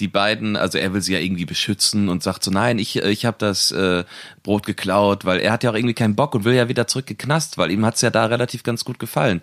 die 0.00 0.08
beiden, 0.08 0.56
also 0.56 0.76
er 0.78 0.92
will 0.92 1.00
sie 1.00 1.12
ja 1.12 1.20
irgendwie 1.20 1.44
beschützen 1.44 2.08
und 2.08 2.22
sagt 2.22 2.42
so, 2.42 2.50
nein, 2.50 2.78
ich, 2.78 2.96
ich 2.96 3.24
habe 3.26 3.36
das 3.38 3.70
äh, 3.70 4.04
Brot 4.42 4.66
geklaut, 4.66 5.24
weil 5.24 5.38
er 5.38 5.52
hat 5.52 5.62
ja 5.62 5.70
auch 5.70 5.74
irgendwie 5.74 5.94
keinen 5.94 6.16
Bock 6.16 6.34
und 6.34 6.44
will 6.44 6.54
ja 6.54 6.68
wieder 6.68 6.88
zurück 6.88 7.06
geknast, 7.06 7.58
weil 7.58 7.70
ihm 7.70 7.86
hat's 7.86 8.00
ja 8.00 8.10
da 8.10 8.26
relativ 8.26 8.64
ganz 8.64 8.84
gut 8.84 8.98
gefallen. 8.98 9.40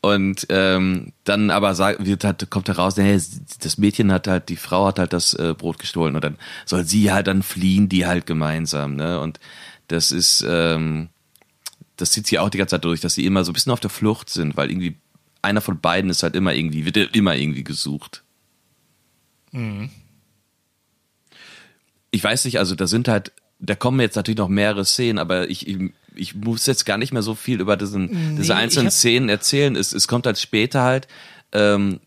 Und 0.00 0.46
ähm, 0.48 1.12
dann 1.22 1.50
aber 1.50 1.76
sagt, 1.76 2.04
wird 2.04 2.24
halt, 2.24 2.50
kommt 2.50 2.66
heraus, 2.68 2.96
nee, 2.96 3.20
das 3.60 3.78
Mädchen 3.78 4.10
hat 4.10 4.26
halt, 4.26 4.48
die 4.48 4.56
Frau 4.56 4.86
hat 4.86 4.98
halt 4.98 5.12
das 5.12 5.32
äh, 5.34 5.54
Brot 5.56 5.78
gestohlen 5.78 6.16
und 6.16 6.24
dann 6.24 6.38
soll 6.66 6.84
sie 6.84 7.12
halt 7.12 7.28
dann 7.28 7.44
fliehen, 7.44 7.88
die 7.88 8.04
halt 8.04 8.26
gemeinsam, 8.26 8.96
ne? 8.96 9.20
Und 9.20 9.38
das 9.86 10.10
ist, 10.10 10.44
ähm, 10.48 11.08
das 11.96 12.10
zieht 12.10 12.26
sie 12.26 12.40
auch 12.40 12.50
die 12.50 12.58
ganze 12.58 12.74
Zeit 12.74 12.84
durch, 12.84 13.00
dass 13.00 13.14
sie 13.14 13.26
immer 13.26 13.44
so 13.44 13.52
ein 13.52 13.54
bisschen 13.54 13.72
auf 13.72 13.80
der 13.80 13.90
Flucht 13.90 14.28
sind, 14.28 14.56
weil 14.56 14.70
irgendwie 14.70 14.96
einer 15.42 15.60
von 15.60 15.78
beiden 15.78 16.10
ist 16.10 16.24
halt 16.24 16.34
immer 16.34 16.52
irgendwie, 16.52 16.84
wird 16.84 16.96
immer 17.14 17.36
irgendwie 17.36 17.62
gesucht. 17.62 18.23
Ich 22.10 22.22
weiß 22.22 22.44
nicht, 22.44 22.58
also 22.58 22.74
da 22.74 22.86
sind 22.86 23.08
halt, 23.08 23.32
da 23.58 23.74
kommen 23.74 24.00
jetzt 24.00 24.16
natürlich 24.16 24.38
noch 24.38 24.48
mehrere 24.48 24.84
Szenen, 24.84 25.18
aber 25.18 25.48
ich, 25.48 25.66
ich, 25.68 26.34
muss 26.34 26.66
jetzt 26.66 26.84
gar 26.84 26.98
nicht 26.98 27.12
mehr 27.12 27.22
so 27.22 27.34
viel 27.34 27.60
über 27.60 27.76
diesen, 27.76 28.36
diese 28.36 28.52
ich 28.52 28.58
einzelnen 28.58 28.90
Szenen 28.90 29.28
erzählen. 29.28 29.74
Es, 29.76 29.92
es 29.92 30.06
kommt 30.06 30.26
halt 30.26 30.38
später 30.38 30.82
halt, 30.82 31.08
ähm, 31.52 32.00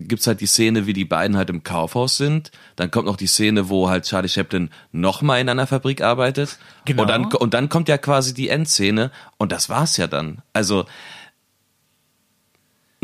gibt's 0.00 0.26
halt 0.26 0.40
die 0.40 0.46
Szene, 0.46 0.86
wie 0.86 0.92
die 0.92 1.04
beiden 1.04 1.36
halt 1.36 1.50
im 1.50 1.62
Kaufhaus 1.62 2.16
sind. 2.16 2.50
Dann 2.76 2.90
kommt 2.90 3.06
noch 3.06 3.16
die 3.16 3.26
Szene, 3.26 3.68
wo 3.68 3.88
halt 3.88 4.04
Charlie 4.04 4.28
Chaplin 4.28 4.70
nochmal 4.92 5.40
in 5.40 5.48
einer 5.48 5.66
Fabrik 5.66 6.02
arbeitet. 6.02 6.58
Genau. 6.84 7.02
Und 7.02 7.08
dann, 7.08 7.24
und 7.26 7.54
dann 7.54 7.68
kommt 7.68 7.88
ja 7.88 7.98
quasi 7.98 8.34
die 8.34 8.48
Endszene 8.48 9.10
und 9.36 9.52
das 9.52 9.68
war's 9.68 9.96
ja 9.96 10.06
dann. 10.06 10.42
Also, 10.52 10.86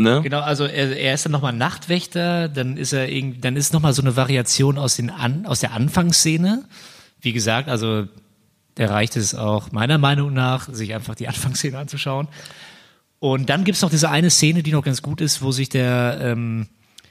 ne? 0.02 0.20
Genau, 0.22 0.40
also 0.40 0.64
er, 0.64 0.96
er 0.96 1.14
ist 1.14 1.24
dann 1.24 1.32
nochmal 1.32 1.52
Nachtwächter, 1.52 2.48
dann 2.48 2.76
ist 2.76 2.92
er 2.92 3.08
irgendwie, 3.08 3.40
dann 3.40 3.56
ist 3.56 3.72
nochmal 3.72 3.92
so 3.92 4.02
eine 4.02 4.16
Variation 4.16 4.78
aus, 4.78 4.96
den 4.96 5.10
An, 5.10 5.46
aus 5.46 5.60
der 5.60 5.72
Anfangsszene. 5.72 6.64
Wie 7.20 7.32
gesagt, 7.32 7.68
also 7.68 8.06
der 8.76 8.90
reicht 8.90 9.16
es 9.16 9.34
auch 9.34 9.72
meiner 9.72 9.98
Meinung 9.98 10.32
nach, 10.32 10.68
sich 10.72 10.94
einfach 10.94 11.14
die 11.14 11.28
Anfangsszene 11.28 11.78
anzuschauen. 11.78 12.28
Und 13.18 13.50
dann 13.50 13.64
gibt's 13.64 13.82
noch 13.82 13.90
diese 13.90 14.10
eine 14.10 14.30
Szene, 14.30 14.62
die 14.62 14.72
noch 14.72 14.82
ganz 14.82 15.02
gut 15.02 15.20
ist, 15.20 15.42
wo 15.42 15.52
sich 15.52 15.68
der, 15.68 16.18
ähm, 16.22 16.68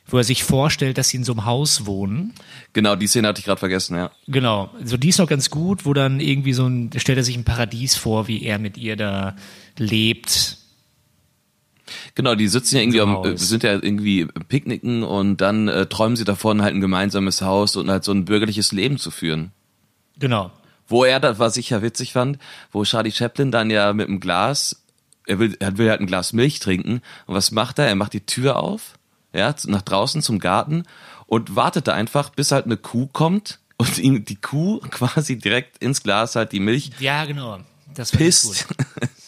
wo 0.08 0.18
er 0.18 0.24
sich 0.24 0.44
vorstellt, 0.44 0.98
dass 0.98 1.10
sie 1.10 1.18
in 1.18 1.24
so 1.24 1.34
einem 1.34 1.46
Haus 1.46 1.86
wohnen. 1.86 2.34
Genau, 2.74 2.96
die 2.96 3.06
Szene 3.06 3.28
hatte 3.28 3.40
ich 3.40 3.46
gerade 3.46 3.60
vergessen, 3.60 3.96
ja. 3.96 4.10
Genau, 4.28 4.72
so 4.84 4.98
die 4.98 5.10
ist 5.10 5.20
noch 5.20 5.28
ganz 5.28 5.52
gut, 5.52 5.86
wo 5.86 5.94
dann 5.94 6.20
irgendwie 6.20 6.54
so 6.54 6.66
ein, 6.66 6.90
stellt 6.98 7.20
er 7.20 7.24
sich 7.24 7.38
ein 7.38 7.44
Paradies 7.44 7.96
vor, 7.96 8.28
wie 8.28 8.44
er 8.44 8.58
mit 8.58 8.78
ihr 8.78 8.96
da 8.96 9.36
lebt. 9.78 10.58
Genau, 12.16 12.36
die 12.36 12.48
sitzen 12.48 12.76
ja 12.76 12.82
irgendwie, 12.82 13.02
am, 13.02 13.24
äh, 13.24 13.38
sind 13.38 13.64
ja 13.64 13.74
irgendwie 13.74 14.26
picknicken 14.26 15.04
und 15.04 15.38
dann 15.38 15.68
äh, 15.68 15.86
träumen 15.86 16.16
sie 16.16 16.26
davon, 16.26 16.62
halt 16.62 16.76
ein 16.76 16.82
gemeinsames 16.82 17.42
Haus 17.42 17.76
und 17.76 17.90
halt 17.90 18.04
so 18.04 18.12
ein 18.12 18.26
bürgerliches 18.26 18.72
Leben 18.72 18.98
zu 18.98 19.12
führen. 19.12 19.52
Genau. 20.18 20.52
Wo 20.88 21.04
er, 21.04 21.20
das 21.20 21.40
was 21.40 21.58
ich 21.58 21.70
ja 21.70 21.82
witzig 21.82 22.14
fand, 22.14 22.40
wo 22.72 22.84
Charlie 22.84 23.12
Chaplin 23.12 23.52
dann 23.52 23.70
ja 23.70 23.94
mit 23.94 24.08
einem 24.08 24.20
Glas, 24.20 24.84
er 25.28 25.40
will, 25.40 25.56
er 25.60 25.78
will 25.78 25.90
halt 25.90 26.02
ein 26.02 26.08
Glas 26.08 26.34
Milch 26.34 26.60
trinken 26.60 27.02
und 27.28 27.36
was 27.36 27.52
macht 27.52 27.80
er? 27.80 27.88
Er 27.88 27.96
macht 27.96 28.14
die 28.14 28.26
Tür 28.26 28.58
auf, 28.58 28.96
ja, 29.34 29.54
nach 29.68 29.84
draußen 29.84 30.22
zum 30.22 30.40
Garten 30.40 30.84
und 31.28 31.56
wartet 31.56 31.88
da 31.88 31.94
einfach, 31.94 32.32
bis 32.32 32.52
halt 32.52 32.66
eine 32.66 32.78
Kuh 32.78 33.08
kommt 33.08 33.60
und 33.78 33.98
ihm 34.00 34.26
die 34.26 34.36
Kuh 34.36 34.80
quasi 34.90 35.38
direkt 35.38 35.78
ins 35.78 36.02
Glas 36.04 36.36
halt 36.36 36.52
die 36.52 36.60
Milch 36.60 36.92
Ja, 37.00 37.26
genau. 37.26 37.60
Das 37.94 38.12
pisst. 38.12 38.68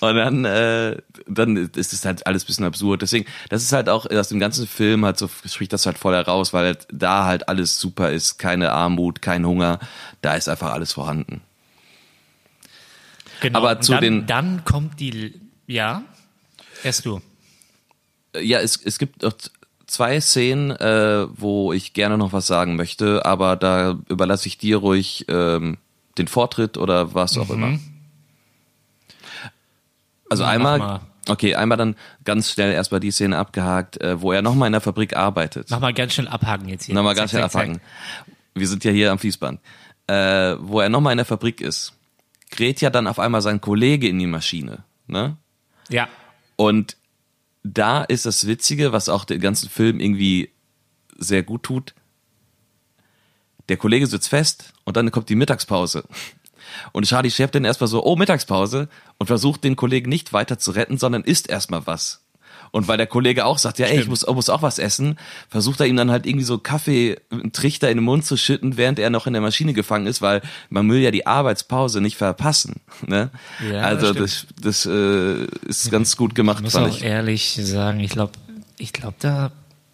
Und 0.00 0.14
dann, 0.16 0.44
äh, 0.44 0.96
dann 1.26 1.56
ist 1.56 1.92
es 1.92 2.04
halt 2.04 2.26
alles 2.26 2.44
ein 2.44 2.46
bisschen 2.46 2.64
absurd. 2.64 3.02
Deswegen, 3.02 3.26
das 3.48 3.62
ist 3.62 3.72
halt 3.72 3.88
auch 3.88 4.06
aus 4.10 4.28
dem 4.28 4.38
ganzen 4.38 4.66
Film 4.66 5.04
halt 5.04 5.18
so, 5.18 5.28
spricht 5.46 5.72
das 5.72 5.86
halt 5.86 5.98
voll 5.98 6.14
heraus, 6.14 6.52
weil 6.52 6.64
halt 6.66 6.86
da 6.92 7.24
halt 7.24 7.48
alles 7.48 7.80
super 7.80 8.10
ist. 8.12 8.38
Keine 8.38 8.72
Armut, 8.72 9.22
kein 9.22 9.46
Hunger. 9.46 9.78
Da 10.22 10.34
ist 10.34 10.48
einfach 10.48 10.72
alles 10.72 10.92
vorhanden. 10.92 11.40
Genau. 13.40 13.58
Aber 13.58 13.80
zu 13.80 13.92
dann, 13.92 14.02
den- 14.02 14.26
Dann 14.26 14.64
kommt 14.64 14.98
die, 15.00 15.40
ja, 15.66 16.02
erst 16.82 17.04
du. 17.06 17.20
Ja, 18.38 18.58
es, 18.60 18.76
es 18.84 18.98
gibt 18.98 19.22
noch 19.22 19.32
z- 19.36 19.50
zwei 19.86 20.20
Szenen, 20.20 20.70
äh, 20.72 21.26
wo 21.30 21.72
ich 21.72 21.92
gerne 21.92 22.18
noch 22.18 22.32
was 22.32 22.46
sagen 22.46 22.76
möchte, 22.76 23.24
aber 23.24 23.56
da 23.56 23.96
überlasse 24.08 24.48
ich 24.48 24.58
dir 24.58 24.78
ruhig 24.78 25.24
ähm, 25.28 25.78
den 26.18 26.28
Vortritt 26.28 26.76
oder 26.76 27.14
was 27.14 27.38
auch 27.38 27.48
immer. 27.50 27.78
Also 30.30 30.44
mach 30.44 30.50
einmal, 30.50 30.78
mal. 30.78 31.00
okay, 31.28 31.54
einmal 31.54 31.78
dann 31.78 31.96
ganz 32.24 32.50
schnell 32.50 32.72
erstmal 32.72 33.00
die 33.00 33.10
Szene 33.10 33.38
abgehakt, 33.38 34.00
äh, 34.00 34.20
wo 34.20 34.32
er 34.32 34.42
nochmal 34.42 34.66
in 34.66 34.72
der 34.72 34.80
Fabrik 34.80 35.16
arbeitet. 35.16 35.70
Mach 35.70 35.80
mal 35.80 35.94
ganz 35.94 36.14
schnell 36.14 36.28
abhaken 36.28 36.68
jetzt 36.68 36.84
hier. 36.84 36.94
Nochmal 36.94 37.14
ganz 37.14 37.30
schnell 37.30 37.42
zack, 37.42 37.62
abhaken. 37.62 37.80
Wir 38.54 38.68
sind 38.68 38.84
ja 38.84 38.90
hier 38.90 39.12
am 39.12 39.18
Fließband. 39.18 39.60
Äh, 40.06 40.56
wo 40.60 40.80
er 40.80 40.88
nochmal 40.88 41.12
in 41.12 41.18
der 41.18 41.26
Fabrik 41.26 41.60
ist, 41.60 41.92
gerät 42.50 42.80
ja 42.80 42.90
dann 42.90 43.06
auf 43.06 43.18
einmal 43.18 43.42
sein 43.42 43.60
Kollege 43.60 44.08
in 44.08 44.18
die 44.18 44.26
Maschine. 44.26 44.84
Ne? 45.06 45.36
Ja. 45.88 46.08
Und 46.56 46.96
da 47.62 48.02
ist 48.02 48.26
das 48.26 48.46
Witzige, 48.46 48.92
was 48.92 49.08
auch 49.08 49.24
den 49.24 49.40
ganzen 49.40 49.68
Film 49.68 50.00
irgendwie 50.00 50.50
sehr 51.16 51.42
gut 51.42 51.64
tut. 51.64 51.94
Der 53.68 53.76
Kollege 53.76 54.06
sitzt 54.06 54.28
fest 54.28 54.72
und 54.84 54.96
dann 54.96 55.10
kommt 55.10 55.28
die 55.28 55.36
Mittagspause. 55.36 56.04
Und 56.92 57.06
Charlie 57.06 57.30
Chaplin 57.30 57.64
erstmal 57.64 57.88
so, 57.88 58.04
oh, 58.04 58.16
Mittagspause 58.16 58.88
und 59.18 59.26
versucht 59.26 59.64
den 59.64 59.76
Kollegen 59.76 60.08
nicht 60.08 60.32
weiter 60.32 60.58
zu 60.58 60.72
retten, 60.72 60.98
sondern 60.98 61.22
isst 61.22 61.48
erstmal 61.48 61.86
was. 61.86 62.22
Und 62.70 62.88
weil 62.88 62.98
der 62.98 63.06
Kollege 63.06 63.44
auch 63.44 63.58
sagt, 63.58 63.78
ja, 63.78 63.86
ey, 63.86 64.00
ich 64.00 64.08
muss, 64.08 64.26
muss 64.26 64.50
auch 64.50 64.62
was 64.62 64.78
essen, 64.78 65.18
versucht 65.48 65.80
er 65.80 65.86
ihm 65.86 65.96
dann 65.96 66.10
halt 66.10 66.26
irgendwie 66.26 66.44
so 66.44 66.58
Kaffee, 66.58 67.16
einen 67.30 67.52
Trichter 67.52 67.90
in 67.90 67.98
den 67.98 68.04
Mund 68.04 68.24
zu 68.24 68.36
schütten, 68.36 68.76
während 68.76 68.98
er 68.98 69.10
noch 69.10 69.26
in 69.26 69.32
der 69.32 69.42
Maschine 69.42 69.72
gefangen 69.72 70.06
ist, 70.06 70.20
weil 70.20 70.42
man 70.68 70.90
will 70.90 71.00
ja 71.00 71.10
die 71.10 71.26
Arbeitspause 71.26 72.00
nicht 72.00 72.16
verpassen. 72.16 72.80
Ne? 73.06 73.30
Ja, 73.72 73.82
also 73.82 74.12
das 74.12 74.46
das, 74.60 74.84
das 74.84 74.86
äh, 74.86 75.46
ist 75.66 75.90
ganz 75.90 76.16
gut 76.16 76.34
gemacht, 76.34 76.58
Ich 76.58 76.64
muss 76.64 76.76
auch 76.76 76.88
ich. 76.88 77.04
ehrlich 77.04 77.58
sagen, 77.62 78.00
ich 78.00 78.10
glaube, 78.10 78.32
ich 78.76 78.92
glaube, 78.92 79.14
da 79.18 79.50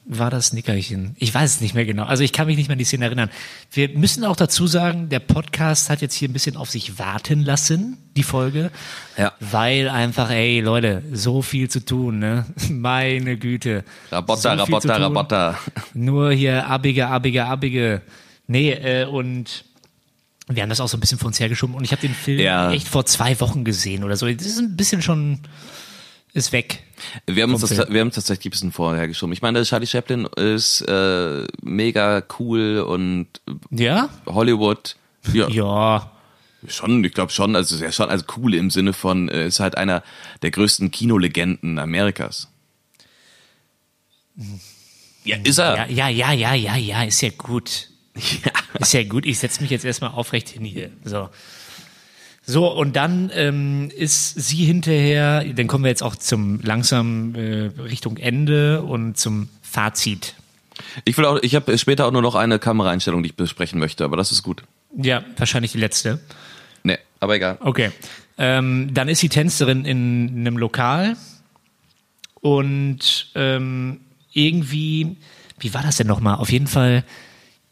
war 0.07 0.31
das 0.31 0.53
Nickerchen. 0.53 1.17
Ich 1.19 1.33
weiß 1.35 1.57
es 1.57 1.61
nicht 1.61 1.75
mehr 1.75 1.87
genau. 1.87 2.05
Also 2.05 2.23
ich 2.25 2.33
kann 2.33 2.47
mich 2.47 2.57
nicht 2.57 2.69
mehr 2.69 2.75
an 2.75 2.79
die 2.79 2.85
Szene 2.85 3.07
erinnern. 3.07 3.31
Wir 3.73 3.89
müssen 3.91 4.25
auch 4.25 4.37
dazu 4.37 4.67
sagen, 4.67 5.09
der 5.09 5.19
Podcast 5.21 5.89
hat 5.89 6.03
jetzt 6.03 6.15
hier 6.15 6.29
ein 6.29 6.33
bisschen 6.35 6.57
auf 6.57 6.71
sich 6.71 6.99
warten 6.99 7.43
lassen, 7.43 7.97
die 8.17 8.23
Folge. 8.23 8.71
Ja. 9.17 9.33
Weil 9.41 9.89
einfach, 9.89 10.31
ey, 10.31 10.61
Leute, 10.61 11.03
so 11.13 11.41
viel 11.41 11.71
zu 11.71 11.85
tun, 11.85 12.19
ne? 12.19 12.45
Meine 12.71 13.39
Güte. 13.39 13.85
Rabotta, 14.11 14.59
So 14.67 14.79
tun. 14.79 14.91
Rabotta. 14.91 15.59
Nur 15.95 16.33
hier 16.33 16.67
abige, 16.67 17.07
abige, 17.07 17.47
abige. 17.47 18.03
Nee, 18.47 18.73
äh, 18.73 19.07
und 19.07 19.65
wir 20.49 20.63
haben 20.63 20.69
das 20.69 20.81
auch 20.81 20.89
so 20.89 20.99
ein 20.99 21.01
bisschen 21.01 21.19
vor 21.19 21.29
uns 21.29 21.41
hergeschoben 21.41 21.75
und 21.75 21.85
ich 21.85 21.93
habe 21.93 22.03
den 22.03 22.15
Film 22.15 22.39
Ja. 22.41 22.71
echt 22.71 22.89
vor 22.89 23.07
zwei 23.07 23.41
Wochen 23.41 23.65
gesehen 23.65 24.05
oder 24.05 24.17
so. 24.17 24.27
Das 24.31 24.45
ist 24.47 24.59
ein 24.59 24.77
bisschen 24.77 25.01
schon, 25.01 25.39
ist 26.35 26.53
weg. 26.53 26.83
Wir 27.27 27.43
haben 27.45 27.53
uns 27.53 27.63
das, 27.63 27.71
wir 27.91 28.01
haben 28.01 28.09
uns 28.09 28.17
tatsächlich 28.17 28.47
ein 28.47 28.51
bisschen 28.51 28.73
vorher 28.73 29.09
geschoben. 29.09 29.33
Ich 29.33 29.41
meine, 29.43 29.63
Charlie 29.63 29.87
Chaplin 29.87 30.27
ist 30.37 30.83
äh, 30.83 31.47
mega 31.63 32.23
cool 32.39 32.81
und 32.87 33.29
Ja? 33.71 34.09
Hollywood. 34.27 34.97
Ja, 35.33 35.49
Ja. 35.51 36.11
schon, 36.69 37.03
ich 37.05 37.15
glaube 37.15 37.33
schon, 37.33 37.57
also 37.57 37.77
er 37.83 37.89
ist 37.89 37.95
schon 37.97 38.11
also 38.11 38.25
cool 38.37 38.55
im 38.55 38.71
Sinne 38.71 38.93
von 38.93 39.29
äh, 39.29 39.47
ist 39.47 39.61
halt 39.61 39.77
einer 39.77 40.03
der 40.43 40.51
größten 40.51 40.91
Kinolegenden 40.91 41.79
Amerikas. 41.79 42.49
Ja, 45.25 45.37
ist 45.45 45.59
er. 45.59 45.89
Ja, 45.91 46.09
ja, 46.09 46.33
ja, 46.33 46.33
ja, 46.33 46.55
ja, 46.55 46.77
ja, 46.77 47.03
ist 47.05 47.21
ja 47.23 47.31
gut. 47.31 47.89
Ja. 48.45 48.53
Ist 48.81 48.93
ja 48.93 49.03
gut. 49.03 49.27
Ich 49.27 49.39
setze 49.41 49.61
mich 49.61 49.71
jetzt 49.73 49.85
erstmal 49.85 50.11
aufrecht 50.13 50.49
hin 50.49 50.65
hier. 50.65 50.91
So. 51.05 51.31
So, 52.47 52.69
und 52.69 52.95
dann 52.95 53.31
ähm, 53.35 53.91
ist 53.97 54.35
sie 54.35 54.65
hinterher, 54.65 55.45
dann 55.45 55.67
kommen 55.67 55.85
wir 55.85 55.89
jetzt 55.89 56.03
auch 56.03 56.17
zum 56.17 56.61
langsam 56.61 57.35
äh, 57.35 57.71
Richtung 57.81 58.19
Ende 58.19 58.83
und 58.83 59.17
zum 59.17 59.49
Fazit. 59.63 60.35
Ich 61.05 61.17
will 61.17 61.25
auch, 61.25 61.39
ich 61.43 61.55
habe 61.55 61.77
später 61.79 62.07
auch 62.07 62.13
nur 62.13 62.21
noch 62.21 62.35
eine 62.35 62.59
Kameraeinstellung, 62.59 63.23
die 63.23 63.31
ich 63.31 63.37
besprechen 63.37 63.79
möchte, 63.79 64.05
aber 64.05 64.17
das 64.17 64.31
ist 64.31 64.43
gut. 64.43 64.63
Ja, 64.97 65.25
wahrscheinlich 65.37 65.73
die 65.73 65.79
letzte. 65.79 66.21
Nee, 66.83 66.99
aber 67.21 67.37
egal. 67.37 67.57
Okay. 67.61 67.91
Ähm, 68.37 68.93
dann 68.93 69.09
ist 69.09 69.21
sie 69.21 69.29
Tänzerin 69.29 69.85
in 69.85 70.41
einem 70.41 70.59
Lokal 70.59 71.17
und 72.41 73.31
ähm, 73.35 74.01
irgendwie, 74.33 75.17
wie 75.61 75.73
war 75.73 75.83
das 75.83 75.97
denn 75.97 76.09
nochmal? 76.09 76.37
Auf 76.37 76.51
jeden 76.51 76.67
Fall, 76.67 77.05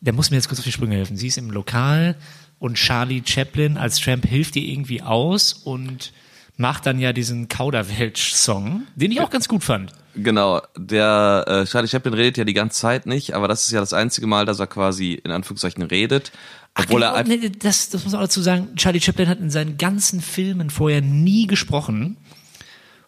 der 0.00 0.12
muss 0.12 0.30
mir 0.30 0.36
jetzt 0.36 0.48
kurz 0.48 0.60
auf 0.60 0.64
die 0.64 0.72
Sprünge 0.72 0.96
helfen. 0.96 1.16
Sie 1.16 1.26
ist 1.26 1.36
im 1.36 1.50
Lokal 1.50 2.16
und 2.62 2.74
Charlie 2.74 3.22
Chaplin 3.26 3.76
als 3.76 3.98
Tramp 3.98 4.24
hilft 4.24 4.54
ihr 4.54 4.62
irgendwie 4.62 5.02
aus 5.02 5.52
und 5.52 6.12
macht 6.56 6.86
dann 6.86 7.00
ja 7.00 7.12
diesen 7.12 7.48
Kauderwelsch-Song, 7.48 8.82
den 8.94 9.10
ich 9.10 9.20
auch 9.20 9.30
ganz 9.30 9.48
gut 9.48 9.64
fand. 9.64 9.92
Genau, 10.14 10.62
der 10.76 11.44
äh, 11.48 11.64
Charlie 11.64 11.88
Chaplin 11.88 12.14
redet 12.14 12.36
ja 12.36 12.44
die 12.44 12.52
ganze 12.52 12.78
Zeit 12.78 13.04
nicht, 13.04 13.34
aber 13.34 13.48
das 13.48 13.64
ist 13.64 13.72
ja 13.72 13.80
das 13.80 13.92
einzige 13.92 14.28
Mal, 14.28 14.46
dass 14.46 14.60
er 14.60 14.68
quasi 14.68 15.14
in 15.14 15.32
Anführungszeichen 15.32 15.82
redet, 15.82 16.30
obwohl 16.76 17.02
Ach, 17.02 17.16
er 17.16 17.24
genau, 17.24 17.32
einfach 17.32 17.50
nee, 17.50 17.58
das, 17.58 17.90
das 17.90 18.04
muss 18.04 18.12
man 18.12 18.20
auch 18.20 18.26
dazu 18.26 18.42
sagen, 18.42 18.76
Charlie 18.76 19.00
Chaplin 19.00 19.28
hat 19.28 19.40
in 19.40 19.50
seinen 19.50 19.76
ganzen 19.76 20.20
Filmen 20.20 20.70
vorher 20.70 21.00
nie 21.00 21.48
gesprochen. 21.48 22.16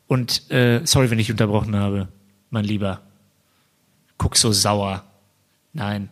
Und 0.08 0.50
äh, 0.50 0.80
sorry, 0.82 1.12
wenn 1.12 1.20
ich 1.20 1.30
unterbrochen 1.30 1.76
habe, 1.76 2.08
mein 2.50 2.64
Lieber. 2.64 3.02
Guck 4.18 4.36
so 4.36 4.50
sauer. 4.50 5.04
Nein. 5.72 6.08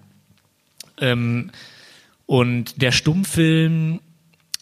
Ähm, 1.00 1.50
und 2.26 2.80
der 2.80 2.92
Stummfilm 2.92 4.00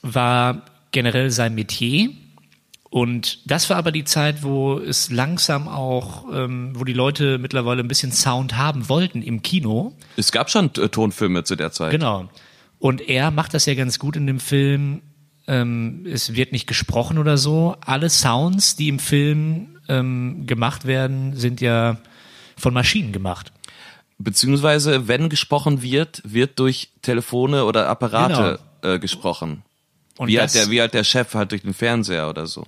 war 0.03 0.63
generell 0.93 1.31
sein 1.31 1.55
Metier. 1.55 2.11
Und 2.91 3.49
das 3.49 3.71
war 3.71 3.77
aber 3.77 3.93
die 3.93 4.03
Zeit, 4.03 4.43
wo 4.43 4.79
es 4.79 5.11
langsam 5.11 5.69
auch, 5.69 6.25
ähm, 6.33 6.73
wo 6.75 6.83
die 6.85 6.93
Leute 6.93 7.39
mittlerweile 7.39 7.83
ein 7.83 7.89
bisschen 7.89 8.11
Sound 8.11 8.57
haben 8.57 8.89
wollten 8.89 9.23
im 9.23 9.43
Kino. 9.43 9.97
Es 10.17 10.33
gab 10.33 10.51
schon 10.51 10.71
äh, 10.77 10.89
Tonfilme 10.89 11.45
zu 11.45 11.55
der 11.55 11.71
Zeit. 11.71 11.93
Genau. 11.93 12.29
Und 12.81 13.09
er 13.09 13.31
macht 13.31 13.55
das 13.55 13.67
ja 13.67 13.75
ganz 13.75 14.01
gut 14.01 14.17
in 14.17 14.27
dem 14.27 14.41
Film. 14.41 15.03
Ähm, 15.47 16.05
es 16.11 16.35
wird 16.35 16.51
nicht 16.51 16.67
gesprochen 16.67 17.19
oder 17.19 17.39
so. 17.39 17.77
Alle 17.81 18.11
Sounds, 18.11 18.75
die 18.75 18.89
im 18.89 18.99
Film 18.99 19.79
ähm, 19.89 20.47
gemacht 20.47 20.85
werden, 20.85 21.37
sind 21.37 21.61
ja 21.61 21.99
von 22.57 22.75
Maschinen 22.75 23.13
gemacht. 23.13 23.53
Beziehungsweise, 24.23 25.09
wenn 25.09 25.31
gesprochen 25.31 25.81
wird, 25.81 26.21
wird 26.25 26.59
durch 26.59 26.91
Telefone 27.01 27.65
oder 27.65 27.89
Apparate 27.89 28.61
äh, 28.83 28.99
gesprochen. 28.99 29.63
Und 30.19 30.29
Wie 30.29 30.35
das, 30.35 30.55
halt, 30.55 30.67
der, 30.67 30.71
wie 30.71 30.81
halt 30.83 30.93
der 30.93 31.05
Chef 31.05 31.35
halt 31.35 31.53
durch 31.53 31.63
den 31.63 31.73
Fernseher 31.73 32.29
oder 32.29 32.47
so. 32.47 32.67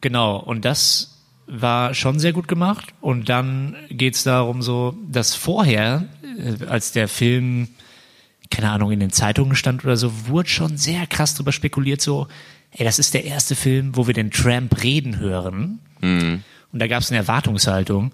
Genau. 0.00 0.36
Und 0.36 0.64
das 0.64 1.18
war 1.48 1.94
schon 1.94 2.20
sehr 2.20 2.32
gut 2.32 2.46
gemacht. 2.46 2.86
Und 3.00 3.28
dann 3.28 3.74
geht's 3.90 4.22
darum 4.22 4.62
so, 4.62 4.96
dass 5.10 5.34
vorher, 5.34 6.04
äh, 6.38 6.66
als 6.66 6.92
der 6.92 7.08
Film, 7.08 7.68
keine 8.48 8.70
Ahnung, 8.70 8.92
in 8.92 9.00
den 9.00 9.10
Zeitungen 9.10 9.56
stand 9.56 9.84
oder 9.84 9.96
so, 9.96 10.28
wurde 10.28 10.48
schon 10.48 10.76
sehr 10.76 11.08
krass 11.08 11.34
drüber 11.34 11.50
spekuliert, 11.50 12.00
so, 12.00 12.28
ey, 12.70 12.84
das 12.84 13.00
ist 13.00 13.14
der 13.14 13.24
erste 13.24 13.56
Film, 13.56 13.96
wo 13.96 14.06
wir 14.06 14.14
den 14.14 14.30
Tramp 14.30 14.80
reden 14.84 15.18
hören. 15.18 15.80
Und 16.72 16.78
da 16.78 16.86
gab's 16.86 17.10
eine 17.10 17.18
Erwartungshaltung. 17.18 18.12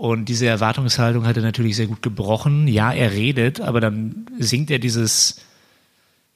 Und 0.00 0.30
diese 0.30 0.46
Erwartungshaltung 0.46 1.26
hat 1.26 1.36
er 1.36 1.42
natürlich 1.42 1.76
sehr 1.76 1.86
gut 1.86 2.00
gebrochen. 2.00 2.66
Ja, 2.66 2.90
er 2.90 3.12
redet, 3.12 3.60
aber 3.60 3.82
dann 3.82 4.24
singt 4.38 4.70
er 4.70 4.78
dieses 4.78 5.42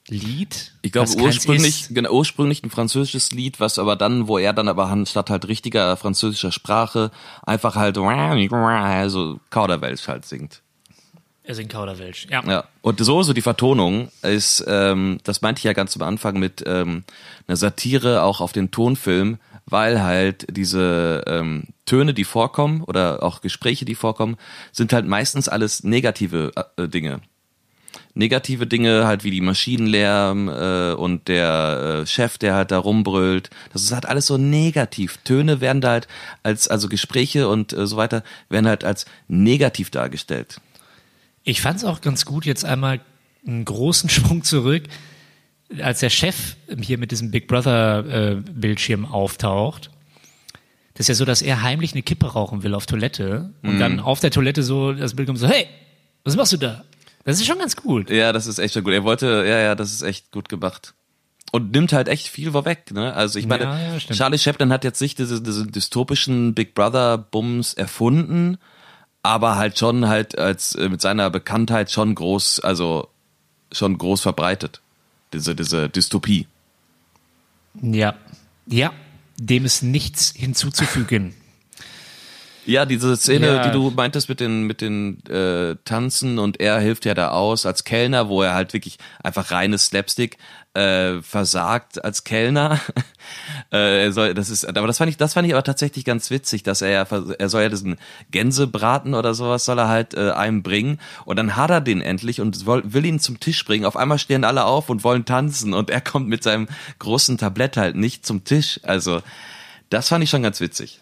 Lied. 0.06 0.74
Ich 0.82 0.92
glaube 0.92 1.10
ursprünglich, 1.16 1.86
genau, 1.88 2.10
ursprünglich 2.10 2.62
ein 2.62 2.68
französisches 2.68 3.32
Lied, 3.32 3.60
was 3.60 3.78
aber 3.78 3.96
dann, 3.96 4.28
wo 4.28 4.36
er 4.36 4.52
dann 4.52 4.68
aber 4.68 4.88
anstatt 4.88 5.30
halt 5.30 5.48
richtiger 5.48 5.96
französischer 5.96 6.52
Sprache 6.52 7.10
einfach 7.42 7.74
halt 7.74 7.96
so 7.96 9.40
Kauderwelsch 9.48 10.08
halt 10.08 10.26
singt. 10.26 10.60
Er 11.42 11.54
singt 11.54 11.72
Kauderwelsch. 11.72 12.26
Ja. 12.30 12.44
Ja. 12.46 12.64
Und 12.82 13.00
so, 13.00 13.22
so 13.22 13.32
die 13.32 13.40
Vertonung 13.40 14.10
ist, 14.20 14.62
ähm, 14.68 15.20
das 15.24 15.40
meinte 15.40 15.60
ich 15.60 15.64
ja 15.64 15.72
ganz 15.72 15.96
am 15.96 16.02
Anfang 16.02 16.38
mit 16.38 16.62
ähm, 16.66 17.04
einer 17.46 17.56
Satire 17.56 18.24
auch 18.24 18.42
auf 18.42 18.52
den 18.52 18.70
Tonfilm, 18.70 19.38
weil 19.64 20.02
halt 20.02 20.54
diese, 20.54 21.24
ähm, 21.26 21.68
Töne, 21.86 22.14
die 22.14 22.24
vorkommen 22.24 22.82
oder 22.82 23.22
auch 23.22 23.40
Gespräche, 23.40 23.84
die 23.84 23.94
vorkommen, 23.94 24.36
sind 24.72 24.92
halt 24.92 25.06
meistens 25.06 25.48
alles 25.48 25.84
negative 25.84 26.52
äh, 26.76 26.88
Dinge. 26.88 27.20
Negative 28.14 28.66
Dinge 28.66 29.06
halt 29.06 29.24
wie 29.24 29.30
die 29.30 29.40
Maschinenlärm 29.40 30.48
äh, 30.48 30.92
und 30.92 31.28
der 31.28 32.02
äh, 32.02 32.06
Chef, 32.06 32.38
der 32.38 32.54
halt 32.54 32.70
da 32.70 32.78
rumbrüllt. 32.78 33.50
Das 33.72 33.82
ist 33.82 33.92
halt 33.92 34.06
alles 34.06 34.26
so 34.26 34.38
negativ. 34.38 35.18
Töne 35.24 35.60
werden 35.60 35.80
da 35.80 35.90
halt 35.90 36.08
als, 36.42 36.68
also 36.68 36.88
Gespräche 36.88 37.48
und 37.48 37.72
äh, 37.72 37.86
so 37.86 37.96
weiter, 37.96 38.22
werden 38.48 38.68
halt 38.68 38.84
als 38.84 39.06
negativ 39.28 39.90
dargestellt. 39.90 40.60
Ich 41.42 41.60
fand 41.60 41.78
es 41.78 41.84
auch 41.84 42.00
ganz 42.00 42.24
gut, 42.24 42.46
jetzt 42.46 42.64
einmal 42.64 43.00
einen 43.46 43.64
großen 43.64 44.08
Sprung 44.10 44.44
zurück, 44.44 44.84
als 45.80 46.00
der 46.00 46.10
Chef 46.10 46.56
hier 46.80 46.98
mit 46.98 47.10
diesem 47.10 47.30
Big 47.30 47.48
Brother 47.48 48.04
äh, 48.06 48.34
Bildschirm 48.36 49.06
auftaucht. 49.06 49.90
Das 50.94 51.04
ist 51.04 51.08
ja 51.08 51.14
so, 51.16 51.24
dass 51.24 51.42
er 51.42 51.62
heimlich 51.62 51.92
eine 51.92 52.02
Kippe 52.02 52.26
rauchen 52.32 52.62
will 52.62 52.74
auf 52.74 52.86
Toilette 52.86 53.50
und 53.62 53.80
dann 53.80 53.98
auf 54.00 54.20
der 54.20 54.30
Toilette 54.30 54.62
so 54.62 54.92
das 54.92 55.14
Bild 55.14 55.26
kommt 55.26 55.40
so, 55.40 55.48
hey, 55.48 55.66
was 56.22 56.36
machst 56.36 56.52
du 56.52 56.56
da? 56.56 56.84
Das 57.24 57.40
ist 57.40 57.46
schon 57.46 57.58
ganz 57.58 57.74
gut. 57.74 58.10
Ja, 58.10 58.32
das 58.32 58.46
ist 58.46 58.58
echt 58.58 58.74
schon 58.74 58.84
gut. 58.84 58.92
Er 58.92 59.02
wollte, 59.02 59.44
ja, 59.46 59.58
ja, 59.58 59.74
das 59.74 59.92
ist 59.92 60.02
echt 60.02 60.30
gut 60.30 60.48
gemacht. 60.48 60.94
Und 61.52 61.72
nimmt 61.72 61.92
halt 61.92 62.08
echt 62.08 62.28
viel 62.28 62.52
vorweg, 62.52 62.92
ne? 62.92 63.14
Also 63.14 63.38
ich 63.38 63.46
meine, 63.46 63.64
Ja, 63.64 63.94
ja. 63.94 63.98
Charlie 63.98 64.38
Chaplin 64.38 64.72
hat 64.72 64.84
jetzt 64.84 65.00
nicht 65.00 65.18
diese, 65.18 65.40
diese 65.40 65.66
dystopischen 65.66 66.54
Big 66.54 66.74
Brother 66.74 67.18
Bums 67.18 67.74
erfunden, 67.74 68.58
aber 69.22 69.56
halt 69.56 69.78
schon 69.78 70.06
halt 70.08 70.38
als 70.38 70.74
äh, 70.74 70.88
mit 70.88 71.00
seiner 71.00 71.30
Bekanntheit 71.30 71.90
schon 71.90 72.14
groß, 72.14 72.60
also 72.60 73.08
schon 73.72 73.96
groß 73.98 74.20
verbreitet. 74.20 74.80
Diese, 75.32 75.54
diese 75.54 75.88
Dystopie. 75.88 76.46
Ja. 77.80 78.14
Ja. 78.66 78.92
Dem 79.38 79.64
ist 79.64 79.82
nichts 79.82 80.32
hinzuzufügen. 80.36 81.34
Ja, 82.66 82.86
diese 82.86 83.14
Szene, 83.16 83.46
Ja. 83.56 83.66
die 83.66 83.72
du 83.72 83.90
meintest 83.90 84.28
mit 84.28 84.40
den 84.40 84.62
mit 84.62 84.80
den 84.80 85.22
äh, 85.26 85.76
Tanzen 85.84 86.38
und 86.38 86.60
er 86.60 86.78
hilft 86.80 87.04
ja 87.04 87.12
da 87.14 87.28
aus 87.30 87.66
als 87.66 87.84
Kellner, 87.84 88.28
wo 88.28 88.42
er 88.42 88.54
halt 88.54 88.72
wirklich 88.72 88.98
einfach 89.22 89.50
reines 89.50 89.86
Slapstick 89.86 90.38
äh, 90.74 91.22
versagt 91.22 92.04
als 92.04 92.24
Kellner. 92.24 92.80
äh, 93.72 94.04
er 94.04 94.12
soll, 94.12 94.34
das 94.34 94.50
ist, 94.50 94.66
aber 94.66 94.86
das 94.86 94.98
fand 94.98 95.08
ich, 95.08 95.16
das 95.16 95.34
fand 95.34 95.46
ich 95.46 95.54
aber 95.54 95.62
tatsächlich 95.62 96.04
ganz 96.04 96.30
witzig, 96.30 96.64
dass 96.64 96.82
er 96.82 96.90
ja, 96.90 97.06
er 97.38 97.48
soll 97.48 97.62
ja 97.62 97.68
diesen 97.68 97.96
Gänsebraten 98.30 99.14
oder 99.14 99.34
sowas 99.34 99.64
soll 99.64 99.78
er 99.78 99.88
halt 99.88 100.14
äh, 100.14 100.32
einem 100.32 100.62
bringen 100.62 101.00
und 101.24 101.36
dann 101.36 101.56
hat 101.56 101.70
er 101.70 101.80
den 101.80 102.00
endlich 102.00 102.40
und 102.40 102.66
will, 102.66 102.82
will 102.84 103.04
ihn 103.04 103.20
zum 103.20 103.40
Tisch 103.40 103.64
bringen. 103.64 103.84
Auf 103.84 103.96
einmal 103.96 104.18
stehen 104.18 104.44
alle 104.44 104.64
auf 104.64 104.90
und 104.90 105.04
wollen 105.04 105.24
tanzen 105.24 105.74
und 105.74 105.90
er 105.90 106.00
kommt 106.00 106.28
mit 106.28 106.42
seinem 106.42 106.68
großen 106.98 107.38
Tablett 107.38 107.76
halt 107.76 107.96
nicht 107.96 108.26
zum 108.26 108.44
Tisch. 108.44 108.80
Also 108.82 109.22
das 109.90 110.08
fand 110.08 110.24
ich 110.24 110.30
schon 110.30 110.42
ganz 110.42 110.60
witzig. 110.60 111.00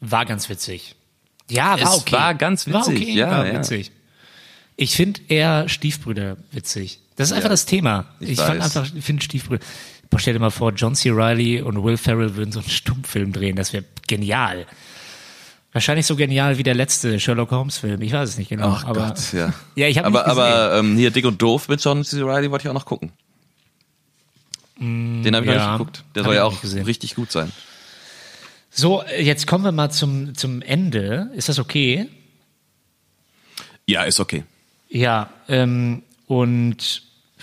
War 0.00 0.24
ganz 0.26 0.48
witzig. 0.48 0.94
Ja, 1.50 1.72
war 1.72 1.82
Es 1.82 1.98
okay. 1.98 2.12
war 2.12 2.34
ganz 2.34 2.70
War 2.70 2.86
witzig, 2.86 3.02
okay, 3.02 3.12
ja, 3.14 3.30
war 3.30 3.46
ja. 3.46 3.58
witzig. 3.58 3.90
Ich 4.76 4.96
finde 4.96 5.20
eher 5.28 5.68
Stiefbrüder 5.68 6.38
witzig. 6.50 7.00
Das 7.22 7.30
ist 7.30 7.36
einfach 7.36 7.48
Ja, 7.48 7.50
das 7.50 7.66
Thema. 7.66 8.04
ich 8.20 8.30
Ich, 8.30 8.38
fand 8.40 8.60
einfach, 8.60 8.86
ich 8.94 9.04
finde 9.04 9.22
Stiefbrüder. 9.22 9.64
Boah, 10.10 10.18
stell 10.18 10.34
dir 10.34 10.40
mal 10.40 10.50
vor, 10.50 10.72
John 10.72 10.94
C. 10.94 11.10
Reilly 11.10 11.62
und 11.62 11.82
Will 11.82 11.96
Ferrell 11.96 12.36
würden 12.36 12.52
so 12.52 12.60
einen 12.60 12.68
Stummfilm 12.68 13.32
drehen. 13.32 13.56
Das 13.56 13.72
wäre 13.72 13.84
genial. 14.06 14.66
Wahrscheinlich 15.72 16.04
so 16.04 16.16
genial 16.16 16.58
wie 16.58 16.62
der 16.62 16.74
letzte 16.74 17.18
Sherlock 17.18 17.50
Holmes 17.50 17.78
Film. 17.78 18.02
Ich 18.02 18.12
weiß 18.12 18.28
es 18.28 18.36
nicht 18.38 18.50
genau. 18.50 18.68
Ach 18.76 18.84
aber 18.84 19.06
Gott, 19.08 19.32
ja. 19.32 19.54
Ja, 19.74 19.86
ich 19.88 19.96
habe 19.96 20.06
aber, 20.06 20.26
aber 20.26 20.78
ähm, 20.78 20.96
hier 20.96 21.10
Dick 21.10 21.24
und 21.24 21.40
Doof 21.40 21.68
mit 21.68 21.82
John 21.82 22.04
C. 22.04 22.20
Reilly 22.20 22.50
wollte 22.50 22.64
ich 22.64 22.68
auch 22.68 22.74
noch 22.74 22.84
gucken. 22.84 23.10
Den 24.78 25.34
habe 25.34 25.46
ich 25.46 25.50
noch 25.50 25.54
Mm, 25.54 25.56
ja. 25.56 25.70
nicht 25.70 25.78
geguckt. 25.78 26.04
Der 26.14 26.24
soll 26.24 26.34
ja 26.34 26.44
auch 26.44 26.62
richtig 26.62 27.14
gut 27.14 27.32
sein. 27.32 27.50
So, 28.70 29.02
jetzt 29.18 29.46
kommen 29.46 29.64
wir 29.64 29.72
mal 29.72 29.90
zum, 29.90 30.34
zum 30.34 30.60
Ende. 30.62 31.30
Ist 31.34 31.48
das 31.48 31.58
okay? 31.58 32.08
Ja, 33.86 34.02
ist 34.04 34.18
okay. 34.20 34.44
Ja, 34.88 35.30
ähm, 35.48 36.02
und 36.26 37.02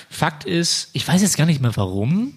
Fakt 0.10 0.44
ist, 0.44 0.90
ich 0.94 1.08
weiß 1.08 1.22
jetzt 1.22 1.38
gar 1.38 1.46
nicht 1.46 1.62
mehr 1.62 1.76
warum, 1.76 2.34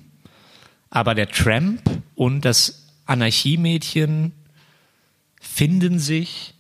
aber 0.91 1.15
der 1.15 1.29
Tramp 1.29 1.83
und 2.15 2.45
das 2.45 2.87
Anarchiemädchen 3.07 4.33
finden 5.41 5.99
sich 5.99 6.55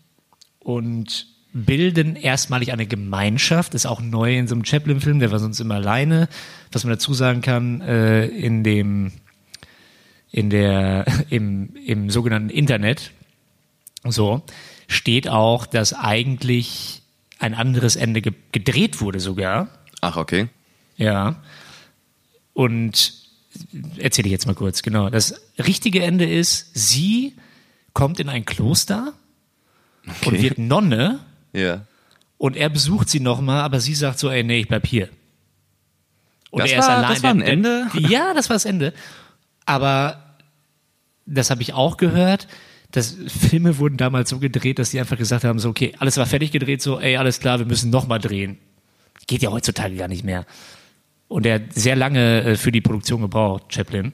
und 0.58 1.26
bilden 1.52 2.16
erstmalig 2.16 2.72
eine 2.72 2.86
Gemeinschaft. 2.86 3.74
Ist 3.74 3.86
auch 3.86 4.00
neu 4.00 4.38
in 4.38 4.48
so 4.48 4.54
einem 4.54 4.64
Chaplin-Film, 4.64 5.18
der 5.18 5.30
war 5.30 5.38
sonst 5.38 5.60
immer 5.60 5.74
alleine. 5.74 6.28
Was 6.72 6.84
man 6.84 6.94
dazu 6.94 7.12
sagen 7.12 7.42
kann, 7.42 7.82
äh, 7.82 8.26
in 8.26 8.64
dem, 8.64 9.12
in 10.30 10.48
der, 10.48 11.04
im, 11.30 11.76
im 11.76 12.10
sogenannten 12.10 12.48
Internet, 12.48 13.12
so, 14.04 14.42
steht 14.88 15.28
auch, 15.28 15.66
dass 15.66 15.92
eigentlich 15.92 17.02
ein 17.38 17.54
anderes 17.54 17.96
Ende 17.96 18.22
ge 18.22 18.32
gedreht 18.50 19.00
wurde 19.00 19.20
sogar. 19.20 19.68
Ach, 20.00 20.16
okay. 20.16 20.48
Ja. 20.96 21.36
Und 22.54 23.14
erzähle 23.98 24.26
ich 24.26 24.32
jetzt 24.32 24.46
mal 24.46 24.54
kurz, 24.54 24.82
genau. 24.82 25.10
Das 25.10 25.34
richtige 25.58 26.02
Ende 26.02 26.24
ist, 26.28 26.70
sie 26.74 27.34
kommt 27.94 28.20
in 28.20 28.28
ein 28.28 28.44
Kloster 28.44 29.12
und 30.24 30.28
Okay. 30.34 30.42
wird 30.42 30.58
Nonne 30.58 31.20
Ja. 31.52 31.82
und 32.38 32.56
er 32.56 32.68
besucht 32.70 33.08
sie 33.08 33.20
nochmal, 33.20 33.62
aber 33.62 33.80
sie 33.80 33.94
sagt 33.94 34.18
so, 34.18 34.30
ey, 34.30 34.42
nee, 34.44 34.60
ich 34.60 34.68
bleib 34.68 34.86
hier. 34.86 35.08
Und 36.50 36.62
Das 36.62 36.72
war- 36.76 37.02
das 37.08 37.22
war 37.22 37.30
ein 37.30 37.40
Ende? 37.42 37.86
Ja, 37.98 38.34
das 38.34 38.50
war 38.50 38.54
das 38.56 38.64
Ende. 38.66 38.92
Aber 39.64 40.36
das 41.24 41.50
habe 41.50 41.62
ich 41.62 41.72
auch 41.72 41.96
gehört. 41.96 42.48
dass 42.94 43.16
Filme 43.26 43.78
wurden 43.78 43.96
damals 43.96 44.28
so 44.28 44.38
gedreht, 44.38 44.78
dass 44.78 44.90
die 44.90 45.00
einfach 45.00 45.16
gesagt 45.16 45.44
haben, 45.44 45.58
so, 45.58 45.70
okay, 45.70 45.94
alles 45.98 46.18
war 46.18 46.26
fertig 46.26 46.50
gedreht, 46.50 46.82
so, 46.82 47.00
ey, 47.00 47.16
alles 47.16 47.40
klar, 47.40 47.58
wir 47.58 47.64
müssen 47.64 47.88
nochmal 47.88 48.18
drehen. 48.18 48.58
Geht 49.26 49.40
ja 49.40 49.50
heutzutage 49.50 49.96
gar 49.96 50.08
nicht 50.08 50.24
mehr. 50.24 50.44
Und 51.32 51.46
er 51.46 51.54
hat 51.56 51.72
sehr 51.72 51.96
lange 51.96 52.42
äh, 52.42 52.56
für 52.56 52.70
die 52.72 52.80
Produktion 52.80 53.22
gebraucht, 53.22 53.64
Chaplin. 53.74 54.12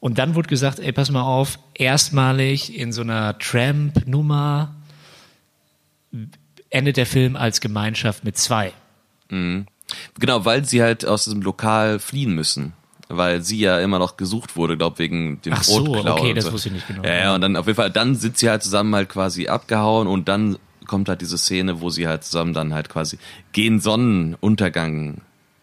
Und 0.00 0.18
dann 0.18 0.34
wurde 0.34 0.48
gesagt, 0.48 0.78
ey, 0.78 0.92
pass 0.92 1.10
mal 1.10 1.22
auf, 1.22 1.58
erstmalig 1.74 2.76
in 2.76 2.92
so 2.92 3.02
einer 3.02 3.38
Tramp-Nummer 3.38 4.74
endet 6.70 6.96
der 6.96 7.06
Film 7.06 7.36
als 7.36 7.60
Gemeinschaft 7.60 8.24
mit 8.24 8.36
zwei. 8.36 8.72
Genau, 10.18 10.44
weil 10.44 10.64
sie 10.64 10.82
halt 10.82 11.06
aus 11.06 11.24
diesem 11.24 11.42
Lokal 11.42 11.98
fliehen 11.98 12.34
müssen. 12.34 12.72
Weil 13.08 13.42
sie 13.42 13.58
ja 13.58 13.78
immer 13.78 13.98
noch 13.98 14.16
gesucht 14.16 14.56
wurde, 14.56 14.76
glaub 14.76 14.98
wegen 14.98 15.40
dem 15.42 15.52
Ach 15.52 15.62
so, 15.62 15.84
Brotklau. 15.84 16.14
okay, 16.14 16.30
und 16.30 16.36
das 16.36 16.46
so. 16.46 16.52
wusste 16.52 16.68
ich 16.70 16.74
nicht 16.76 16.88
genau. 16.88 17.04
Ja, 17.04 17.14
ja, 17.14 17.34
und 17.34 17.40
dann 17.42 17.56
auf 17.56 17.66
jeden 17.66 17.76
Fall, 17.76 17.90
dann 17.90 18.14
sind 18.14 18.38
sie 18.38 18.48
halt 18.48 18.62
zusammen 18.62 18.94
halt 18.94 19.08
quasi 19.08 19.48
abgehauen 19.48 20.06
und 20.06 20.28
dann 20.28 20.58
kommt 20.86 21.08
halt 21.08 21.20
diese 21.20 21.36
Szene, 21.36 21.80
wo 21.80 21.90
sie 21.90 22.08
halt 22.08 22.24
zusammen 22.24 22.54
dann 22.54 22.72
halt 22.72 22.88
quasi 22.88 23.18
gehen 23.52 23.80
Sonnenuntergang 23.80 25.20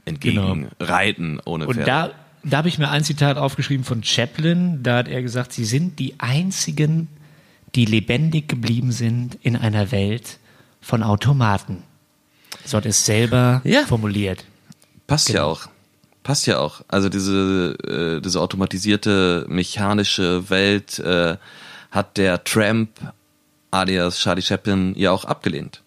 entgegen 0.09 0.69
reiten 0.79 1.39
ohne 1.45 1.67
Und 1.67 1.75
Pferde. 1.75 1.89
da, 1.89 2.11
da 2.43 2.57
habe 2.57 2.67
ich 2.67 2.77
mir 2.79 2.89
ein 2.89 3.03
Zitat 3.03 3.37
aufgeschrieben 3.37 3.83
von 3.85 4.03
Chaplin. 4.03 4.81
Da 4.83 4.97
hat 4.97 5.07
er 5.07 5.21
gesagt, 5.21 5.53
sie 5.53 5.65
sind 5.65 5.99
die 5.99 6.15
einzigen, 6.19 7.07
die 7.75 7.85
lebendig 7.85 8.47
geblieben 8.47 8.91
sind 8.91 9.37
in 9.41 9.55
einer 9.55 9.91
Welt 9.91 10.37
von 10.81 11.03
Automaten. 11.03 11.83
So 12.65 12.77
hat 12.77 12.85
er 12.85 12.89
es 12.89 13.05
selber 13.05 13.61
Ja. 13.63 13.83
formuliert. 13.85 14.43
Passt 15.07 15.27
Genau. 15.27 15.39
ja 15.39 15.45
auch. 15.45 15.69
Passt 16.23 16.45
ja 16.47 16.59
auch. 16.59 16.81
Also 16.87 17.09
diese, 17.09 17.75
äh, 17.87 18.21
diese 18.21 18.39
automatisierte, 18.41 19.45
mechanische 19.49 20.49
Welt 20.49 20.99
äh, 20.99 21.37
hat 21.91 22.17
der 22.17 22.43
Tramp 22.43 22.89
alias 23.71 24.19
Charlie 24.19 24.41
Chaplin 24.41 24.93
ja 24.95 25.11
auch 25.11 25.25
abgelehnt. 25.25 25.81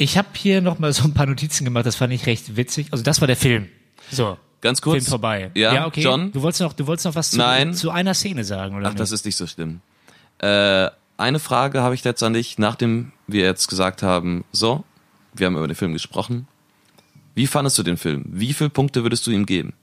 Ich 0.00 0.16
habe 0.16 0.28
hier 0.34 0.62
noch 0.62 0.78
mal 0.78 0.90
so 0.94 1.04
ein 1.04 1.12
paar 1.12 1.26
Notizen 1.26 1.66
gemacht, 1.66 1.84
das 1.84 1.94
fand 1.94 2.10
ich 2.14 2.24
recht 2.24 2.56
witzig. 2.56 2.86
Also 2.90 3.04
das 3.04 3.20
war 3.20 3.26
der 3.26 3.36
Film. 3.36 3.68
So. 4.10 4.38
Ganz 4.62 4.80
kurz. 4.80 5.04
Film 5.04 5.10
vorbei. 5.10 5.50
Ja, 5.54 5.86
okay. 5.86 6.00
John? 6.00 6.32
Du 6.32 6.40
wolltest 6.40 6.62
noch, 6.62 6.72
du 6.72 6.86
wolltest 6.86 7.04
noch 7.04 7.14
was 7.14 7.32
zu, 7.32 7.36
Nein. 7.36 7.74
zu 7.74 7.90
einer 7.90 8.14
Szene 8.14 8.44
sagen, 8.44 8.76
oder? 8.76 8.88
Ach, 8.88 8.94
das 8.94 9.12
ist 9.12 9.26
nicht 9.26 9.36
so 9.36 9.46
schlimm. 9.46 9.82
Äh, 10.38 10.88
eine 11.18 11.38
Frage 11.38 11.82
habe 11.82 11.94
ich 11.94 12.02
jetzt 12.02 12.22
an 12.22 12.32
dich, 12.32 12.56
nachdem 12.56 13.12
wir 13.26 13.44
jetzt 13.44 13.68
gesagt 13.68 14.02
haben, 14.02 14.46
so, 14.52 14.84
wir 15.34 15.44
haben 15.44 15.56
über 15.58 15.68
den 15.68 15.76
Film 15.76 15.92
gesprochen. 15.92 16.48
Wie 17.34 17.46
fandest 17.46 17.76
du 17.76 17.82
den 17.82 17.98
Film? 17.98 18.24
Wie 18.26 18.54
viele 18.54 18.70
Punkte 18.70 19.02
würdest 19.02 19.26
du 19.26 19.30
ihm 19.30 19.44
geben? 19.44 19.74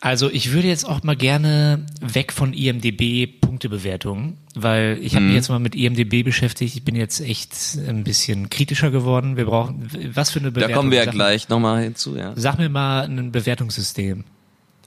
Also 0.00 0.30
ich 0.30 0.52
würde 0.52 0.68
jetzt 0.68 0.86
auch 0.86 1.02
mal 1.02 1.16
gerne 1.16 1.84
weg 2.00 2.32
von 2.32 2.52
IMDB 2.52 3.26
Punktebewertungen, 3.26 4.38
weil 4.54 4.98
ich 5.00 5.12
Mhm. 5.12 5.16
habe 5.16 5.26
mich 5.26 5.34
jetzt 5.36 5.48
mal 5.48 5.58
mit 5.58 5.74
IMDB 5.74 6.22
beschäftigt. 6.24 6.74
Ich 6.76 6.82
bin 6.84 6.96
jetzt 6.96 7.20
echt 7.20 7.54
ein 7.86 8.04
bisschen 8.04 8.50
kritischer 8.50 8.90
geworden. 8.90 9.36
Wir 9.36 9.44
brauchen 9.46 9.88
was 10.14 10.30
für 10.30 10.38
eine 10.40 10.48
Da 10.50 10.54
Bewertung? 10.54 10.76
kommen 10.76 10.90
wir 10.90 10.98
ja 10.98 11.04
Sag- 11.04 11.14
gleich 11.14 11.48
nochmal 11.48 11.82
hinzu, 11.84 12.16
ja. 12.16 12.32
Sag 12.36 12.58
mir 12.58 12.68
mal 12.68 13.02
ein 13.04 13.30
Bewertungssystem. 13.32 14.24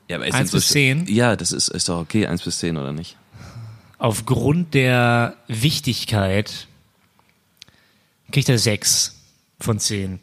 ja 0.10 0.18
aber 0.18 0.28
ist 0.28 0.34
Eins 0.36 0.52
denn 0.52 0.58
bis 0.60 0.68
zehn? 0.68 1.06
Ja, 1.08 1.36
das 1.36 1.52
ist, 1.52 1.70
ist 1.70 1.88
doch 1.90 2.00
okay, 2.00 2.28
eins 2.28 2.42
bis 2.44 2.60
zehn 2.60 2.78
oder 2.78 2.92
nicht? 2.92 3.18
Aufgrund 4.00 4.74
der 4.74 5.36
Wichtigkeit 5.48 6.68
kriegt 8.32 8.50
er 8.50 8.58
sechs 8.58 9.22
von 9.60 9.80
zehn. 9.80 10.20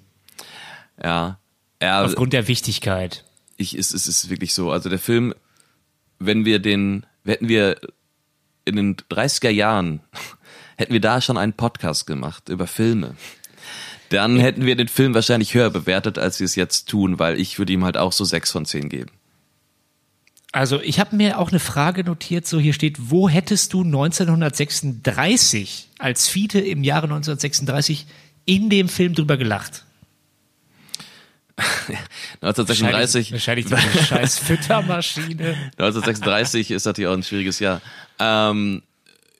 Ja. 1.02 1.38
Ja, 1.82 2.04
Aufgrund 2.04 2.34
der 2.34 2.46
Wichtigkeit. 2.46 3.24
ich, 3.56 3.72
es, 3.74 3.94
es 3.94 4.06
ist 4.06 4.28
wirklich 4.28 4.52
so. 4.52 4.70
Also 4.70 4.88
der 4.90 4.98
Film 4.98 5.34
wenn 6.18 6.44
wir 6.44 6.58
den, 6.58 7.06
hätten 7.24 7.48
wir 7.48 7.80
in 8.70 8.76
den 8.76 8.96
30er 8.96 9.50
Jahren, 9.50 10.00
hätten 10.76 10.92
wir 10.92 11.00
da 11.00 11.20
schon 11.20 11.36
einen 11.36 11.52
Podcast 11.52 12.06
gemacht 12.06 12.48
über 12.48 12.66
Filme, 12.66 13.14
dann 14.10 14.40
hätten 14.40 14.66
wir 14.66 14.76
den 14.76 14.88
Film 14.88 15.14
wahrscheinlich 15.14 15.54
höher 15.54 15.70
bewertet, 15.70 16.18
als 16.18 16.40
wir 16.40 16.44
es 16.44 16.56
jetzt 16.56 16.88
tun, 16.88 17.18
weil 17.18 17.38
ich 17.38 17.58
würde 17.58 17.72
ihm 17.72 17.84
halt 17.84 17.96
auch 17.96 18.12
so 18.12 18.24
sechs 18.24 18.50
von 18.50 18.66
zehn 18.66 18.88
geben. 18.88 19.12
Also 20.52 20.80
ich 20.80 20.98
habe 20.98 21.14
mir 21.14 21.38
auch 21.38 21.50
eine 21.50 21.60
Frage 21.60 22.02
notiert, 22.02 22.46
so 22.46 22.58
hier 22.58 22.72
steht, 22.72 23.10
wo 23.10 23.28
hättest 23.28 23.72
du 23.72 23.84
1936 23.84 25.90
als 25.98 26.26
Fiete 26.26 26.58
im 26.58 26.82
Jahre 26.82 27.04
1936 27.04 28.06
in 28.46 28.68
dem 28.68 28.88
Film 28.88 29.14
drüber 29.14 29.36
gelacht? 29.36 29.84
1936. 32.40 33.32
Wahrscheinlich, 33.32 33.70
wahrscheinlich 33.70 33.92
diese 33.92 34.04
scheiß 34.04 34.38
Füttermaschine. 34.38 35.48
1936 35.78 36.70
ist 36.70 36.84
natürlich 36.84 37.08
auch 37.08 37.14
ein 37.14 37.22
schwieriges 37.22 37.58
Jahr. 37.58 37.80
Ähm, 38.18 38.82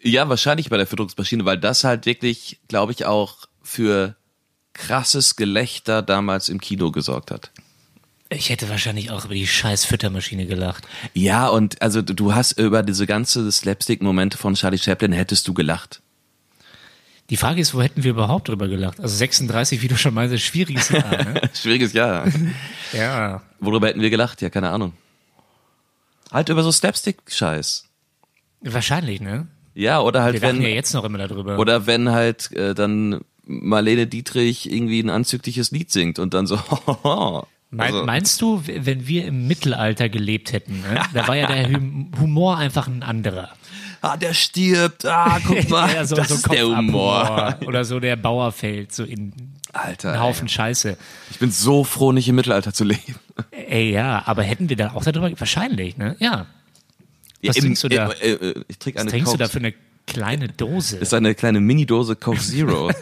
ja, 0.03 0.29
wahrscheinlich 0.29 0.71
bei 0.71 0.77
der 0.77 0.87
Fütterungsmaschine, 0.87 1.45
weil 1.45 1.59
das 1.59 1.85
halt 1.85 2.07
wirklich, 2.07 2.61
glaube 2.69 2.93
ich, 2.93 3.05
auch 3.05 3.47
für 3.63 4.17
krasses 4.73 5.37
Gelächter 5.37 6.03
damals 6.03 6.49
im 6.49 6.61
Kino 6.61 6.91
gesorgt 6.91 7.31
hat. 7.31 7.51
Ich 8.33 8.49
hätte 8.49 8.69
wahrscheinlich 8.69 9.11
auch 9.11 9.25
über 9.25 9.35
die 9.35 9.47
scheiß 9.47 9.85
Füttermaschine 9.85 10.47
gelacht. 10.47 10.87
Ja, 11.15 11.49
und 11.49 11.83
also 11.83 12.01
du 12.01 12.33
hast 12.33 12.53
über 12.53 12.85
diese 12.85 13.07
ganze 13.07 13.51
Slapstick-Momente 13.51 14.39
von 14.39 14.55
Charlie 14.55 14.79
Chaplin 14.79 15.13
hättest 15.13 15.49
du 15.49 15.55
gelacht. 15.55 16.01
Die 17.31 17.37
Frage 17.37 17.61
ist, 17.61 17.75
wo 17.75 17.81
hätten 17.83 18.03
wir 18.03 18.11
überhaupt 18.11 18.49
drüber 18.49 18.67
gelacht? 18.69 19.01
Also 19.01 19.17
36, 19.17 19.83
wie 19.83 19.89
du 19.89 19.97
schon 19.97 20.13
meinst, 20.15 20.39
schwieriges 20.41 20.89
Jahr. 20.89 21.09
Ne? 21.11 21.41
Schwieriges 21.55 21.93
Jahr. 21.93 22.27
ja. 22.93 23.41
Worüber 23.61 23.87
hätten 23.89 24.01
wir 24.01 24.11
gelacht? 24.11 24.43
Ja, 24.43 24.51
keine 24.51 24.71
Ahnung. 24.71 24.93
Halt 26.33 26.49
über 26.49 26.63
so 26.63 26.73
Slapstick-Scheiß. 26.73 27.85
Wahrscheinlich, 28.63 29.21
ne? 29.21 29.47
Ja, 29.75 30.01
oder 30.01 30.23
halt 30.23 30.35
Wir 30.35 30.43
wenn 30.43 30.57
lachen 30.57 30.63
ja 30.69 30.75
jetzt 30.75 30.93
noch 30.93 31.05
immer 31.05 31.19
darüber. 31.19 31.59
oder 31.59 31.87
wenn 31.87 32.11
halt 32.11 32.53
äh, 32.53 32.75
dann 32.75 33.21
Marlene 33.47 34.07
Dietrich 34.07 34.71
irgendwie 34.71 35.01
ein 35.01 35.11
anzügliches 35.11 35.71
Lied 35.71 35.91
singt 35.91 36.19
und 36.19 36.35
dann 36.35 36.47
so 36.47 36.57
also- 37.77 38.05
meinst 38.05 38.41
du, 38.43 38.63
wenn 38.67 39.07
wir 39.07 39.25
im 39.27 39.47
Mittelalter 39.47 40.09
gelebt 40.09 40.53
hätten, 40.53 40.81
ne? 40.83 41.01
da 41.15 41.27
war 41.29 41.37
ja 41.37 41.47
der 41.47 41.69
Hum- 41.71 42.11
Humor 42.21 42.59
einfach 42.59 42.87
ein 42.89 43.03
anderer. 43.03 43.51
Ah, 44.01 44.17
der 44.17 44.35
stirbt, 44.35 45.05
ah, 45.07 45.39
guck 45.47 45.69
mal, 45.71 45.93
Ja, 45.95 46.05
so, 46.05 46.17
das 46.17 46.29
so 46.29 46.35
ist 46.37 46.51
der 46.53 46.67
Humor. 46.67 47.57
Oder 47.67 47.85
so 47.85 48.01
der 48.01 48.17
Bauerfeld, 48.17 48.93
so 48.93 49.05
in 49.05 49.33
Alter, 49.73 50.13
einen 50.13 50.23
Haufen 50.23 50.49
Scheiße. 50.49 50.97
ich 51.31 51.39
bin 51.39 51.51
so 51.51 51.85
froh, 51.85 52.13
nicht 52.13 52.29
im 52.29 52.35
Mittelalter 52.37 52.73
zu 52.73 52.85
leben. 52.85 53.15
Ey, 53.53 53.93
ja, 53.93 54.23
aber 54.27 54.43
hätten 54.43 54.69
wir 54.69 54.77
da 54.77 54.93
auch 54.93 55.05
darüber, 55.05 55.31
wahrscheinlich, 55.39 55.97
ne? 55.97 56.17
Ja. 56.19 56.47
Was 57.43 57.57
Ja, 57.57 57.63
trinkst 57.63 57.85
du 57.85 57.89
da? 57.89 58.11
Äh, 58.11 58.33
äh, 58.33 58.65
ich 58.69 58.79
trinke 58.79 58.99
Was 58.99 59.03
eine 59.03 59.11
trinkst 59.13 59.33
du 59.33 59.37
da 59.39 59.49
für 59.49 59.59
eine 59.59 59.73
kleine 60.07 60.49
Dose? 60.49 60.97
ist 60.99 61.15
eine 61.15 61.35
kleine 61.35 61.61
Mini-Dose 61.61 62.17
Coke 62.17 62.41
Zero. 62.41 62.91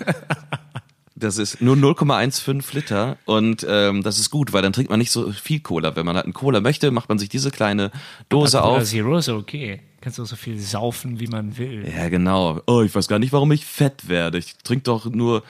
Das 1.20 1.36
ist 1.36 1.60
nur 1.60 1.74
0,15 1.74 2.62
Liter 2.76 3.16
und 3.24 3.66
ähm, 3.68 4.04
das 4.04 4.20
ist 4.20 4.30
gut, 4.30 4.52
weil 4.52 4.62
dann 4.62 4.72
trinkt 4.72 4.88
man 4.88 5.00
nicht 5.00 5.10
so 5.10 5.32
viel 5.32 5.58
Cola. 5.58 5.96
Wenn 5.96 6.06
man 6.06 6.14
halt 6.14 6.26
einen 6.26 6.32
Cola 6.32 6.60
möchte, 6.60 6.92
macht 6.92 7.08
man 7.08 7.18
sich 7.18 7.28
diese 7.28 7.50
kleine 7.50 7.90
Dose 8.28 8.58
Cola 8.60 8.76
auf. 8.76 8.84
Zero 8.84 9.18
ist 9.18 9.28
okay. 9.28 9.80
Kannst 10.00 10.18
du 10.18 10.24
so 10.24 10.36
viel 10.36 10.58
saufen, 10.60 11.18
wie 11.18 11.26
man 11.26 11.58
will. 11.58 11.88
Ja, 11.88 12.08
genau. 12.08 12.60
Oh, 12.66 12.82
ich 12.82 12.94
weiß 12.94 13.08
gar 13.08 13.18
nicht, 13.18 13.32
warum 13.32 13.50
ich 13.52 13.66
fett 13.66 14.08
werde. 14.08 14.38
Ich 14.38 14.56
trinke 14.58 14.84
doch 14.84 15.06
nur 15.06 15.42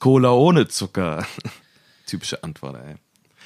Cola 0.00 0.32
ohne 0.32 0.66
Zucker. 0.68 1.26
Typische 2.06 2.42
Antwort, 2.42 2.76
ey. 2.84 2.96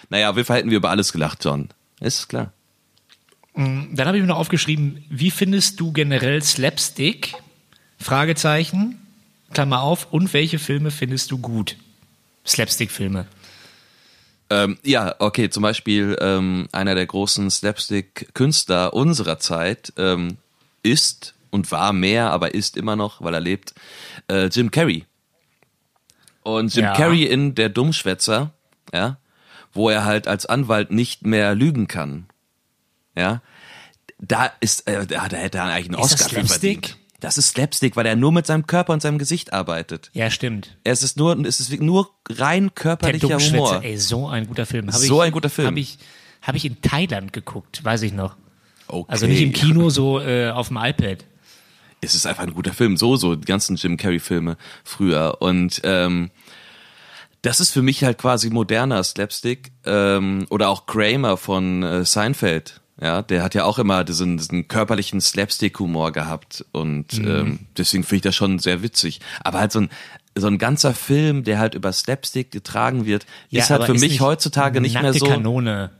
Naja, 0.08 0.30
auf 0.30 0.36
jeden 0.36 0.46
Fall 0.46 0.58
hätten 0.58 0.70
wir 0.70 0.78
über 0.78 0.90
alles 0.90 1.12
gelacht, 1.12 1.44
John. 1.44 1.68
Ist 2.00 2.28
klar. 2.28 2.52
Dann 3.54 4.06
habe 4.06 4.16
ich 4.16 4.22
mir 4.22 4.28
noch 4.28 4.38
aufgeschrieben, 4.38 5.04
wie 5.10 5.32
findest 5.32 5.80
du 5.80 5.92
generell 5.92 6.42
Slapstick? 6.42 7.34
Fragezeichen, 7.98 9.00
Klammer 9.52 9.82
auf, 9.82 10.12
und 10.12 10.32
welche 10.32 10.60
Filme 10.60 10.92
findest 10.92 11.32
du 11.32 11.38
gut? 11.38 11.76
Slapstick-Filme. 12.46 13.26
Ähm, 14.50 14.78
ja, 14.82 15.14
okay, 15.18 15.50
zum 15.50 15.62
Beispiel 15.62 16.16
ähm, 16.20 16.68
einer 16.72 16.94
der 16.94 17.06
großen 17.06 17.50
Slapstick-Künstler 17.50 18.94
unserer 18.94 19.38
Zeit 19.38 19.92
ähm, 19.98 20.38
ist 20.82 21.34
und 21.50 21.70
war 21.70 21.92
mehr, 21.92 22.30
aber 22.30 22.54
ist 22.54 22.76
immer 22.76 22.96
noch, 22.96 23.20
weil 23.22 23.34
er 23.34 23.40
lebt, 23.40 23.74
äh, 24.30 24.46
Jim 24.46 24.70
Carrey. 24.70 25.04
Und 26.42 26.74
Jim 26.74 26.84
Ja. 26.84 26.94
Carrey 26.94 27.24
in 27.24 27.54
Der 27.54 27.68
Dummschwätzer, 27.68 28.52
ja, 28.92 29.18
wo 29.74 29.90
er 29.90 30.04
halt 30.04 30.26
als 30.28 30.46
Anwalt 30.46 30.90
nicht 30.90 31.26
mehr 31.26 31.54
lügen 31.54 31.86
kann, 31.88 32.26
ja, 33.14 33.42
da 34.18 34.50
ist, 34.60 34.86
äh, 34.88 35.06
da, 35.06 35.28
da 35.28 35.36
hätte 35.36 35.58
er 35.58 35.64
eigentlich 35.64 35.90
einen 35.94 36.02
Ist 36.02 36.12
das 36.14 36.20
Oscar 36.22 36.28
für 36.40 36.46
Slapstick? 36.46 36.86
verdient. 36.88 36.98
Das 37.20 37.36
ist 37.36 37.48
Slapstick, 37.48 37.96
weil 37.96 38.06
er 38.06 38.14
nur 38.14 38.30
mit 38.30 38.46
seinem 38.46 38.66
Körper 38.66 38.92
und 38.92 39.02
seinem 39.02 39.18
Gesicht 39.18 39.52
arbeitet. 39.52 40.10
Ja, 40.12 40.30
stimmt. 40.30 40.76
Es 40.84 41.02
ist 41.02 41.16
nur, 41.16 41.36
es 41.44 41.58
ist 41.58 41.80
nur 41.80 42.10
rein 42.28 42.74
körperlicher 42.74 43.38
Humor. 43.38 43.82
Ey, 43.82 43.96
so 43.96 44.28
ein 44.28 44.46
guter 44.46 44.66
Film. 44.66 44.86
Hab 44.86 44.94
So 44.94 45.20
ich, 45.22 45.26
ein 45.26 45.32
guter 45.32 45.50
Film. 45.50 45.66
Habe 45.66 45.80
ich, 45.80 45.98
hab 46.42 46.54
ich 46.54 46.64
in 46.64 46.80
Thailand 46.80 47.32
geguckt, 47.32 47.84
weiß 47.84 48.02
ich 48.02 48.12
noch. 48.12 48.36
Okay. 48.86 49.10
Also 49.10 49.26
nicht 49.26 49.42
im 49.42 49.52
Kino, 49.52 49.90
so 49.90 50.20
äh, 50.20 50.50
auf 50.50 50.68
dem 50.68 50.76
iPad. 50.76 51.24
es 52.00 52.14
ist 52.14 52.24
einfach 52.26 52.44
ein 52.44 52.54
guter 52.54 52.72
Film. 52.72 52.96
So, 52.96 53.16
so 53.16 53.34
die 53.34 53.44
ganzen 53.44 53.74
Jim 53.76 53.96
Carrey-Filme 53.96 54.56
früher. 54.84 55.38
Und 55.40 55.80
ähm, 55.82 56.30
das 57.42 57.58
ist 57.60 57.70
für 57.70 57.82
mich 57.82 58.04
halt 58.04 58.18
quasi 58.18 58.48
moderner 58.50 59.02
Slapstick. 59.02 59.72
Ähm, 59.84 60.46
oder 60.50 60.68
auch 60.68 60.86
Kramer 60.86 61.36
von 61.36 61.82
äh, 61.82 62.04
Seinfeld. 62.04 62.80
Ja, 63.00 63.22
der 63.22 63.42
hat 63.44 63.54
ja 63.54 63.64
auch 63.64 63.78
immer 63.78 64.02
diesen, 64.04 64.38
diesen 64.38 64.66
körperlichen 64.66 65.20
Slapstick-Humor 65.20 66.12
gehabt. 66.12 66.64
Und 66.72 67.18
Mhm. 67.18 67.28
ähm, 67.28 67.58
deswegen 67.76 68.02
finde 68.02 68.16
ich 68.16 68.22
das 68.22 68.34
schon 68.36 68.58
sehr 68.58 68.82
witzig. 68.82 69.20
Aber 69.42 69.60
halt 69.60 69.72
so 69.72 69.80
ein 69.82 69.90
so 70.34 70.46
ein 70.46 70.58
ganzer 70.58 70.94
Film, 70.94 71.42
der 71.42 71.58
halt 71.58 71.74
über 71.74 71.92
Slapstick 71.92 72.52
getragen 72.52 73.06
wird, 73.06 73.26
ist 73.50 73.70
halt 73.70 73.84
für 73.84 73.92
mich 73.94 74.02
nicht 74.02 74.20
heutzutage 74.20 74.80
nicht 74.80 74.94
mehr 74.94 75.02
Nackte 75.02 75.18
so. 75.18 75.26
Kanone 75.26 75.90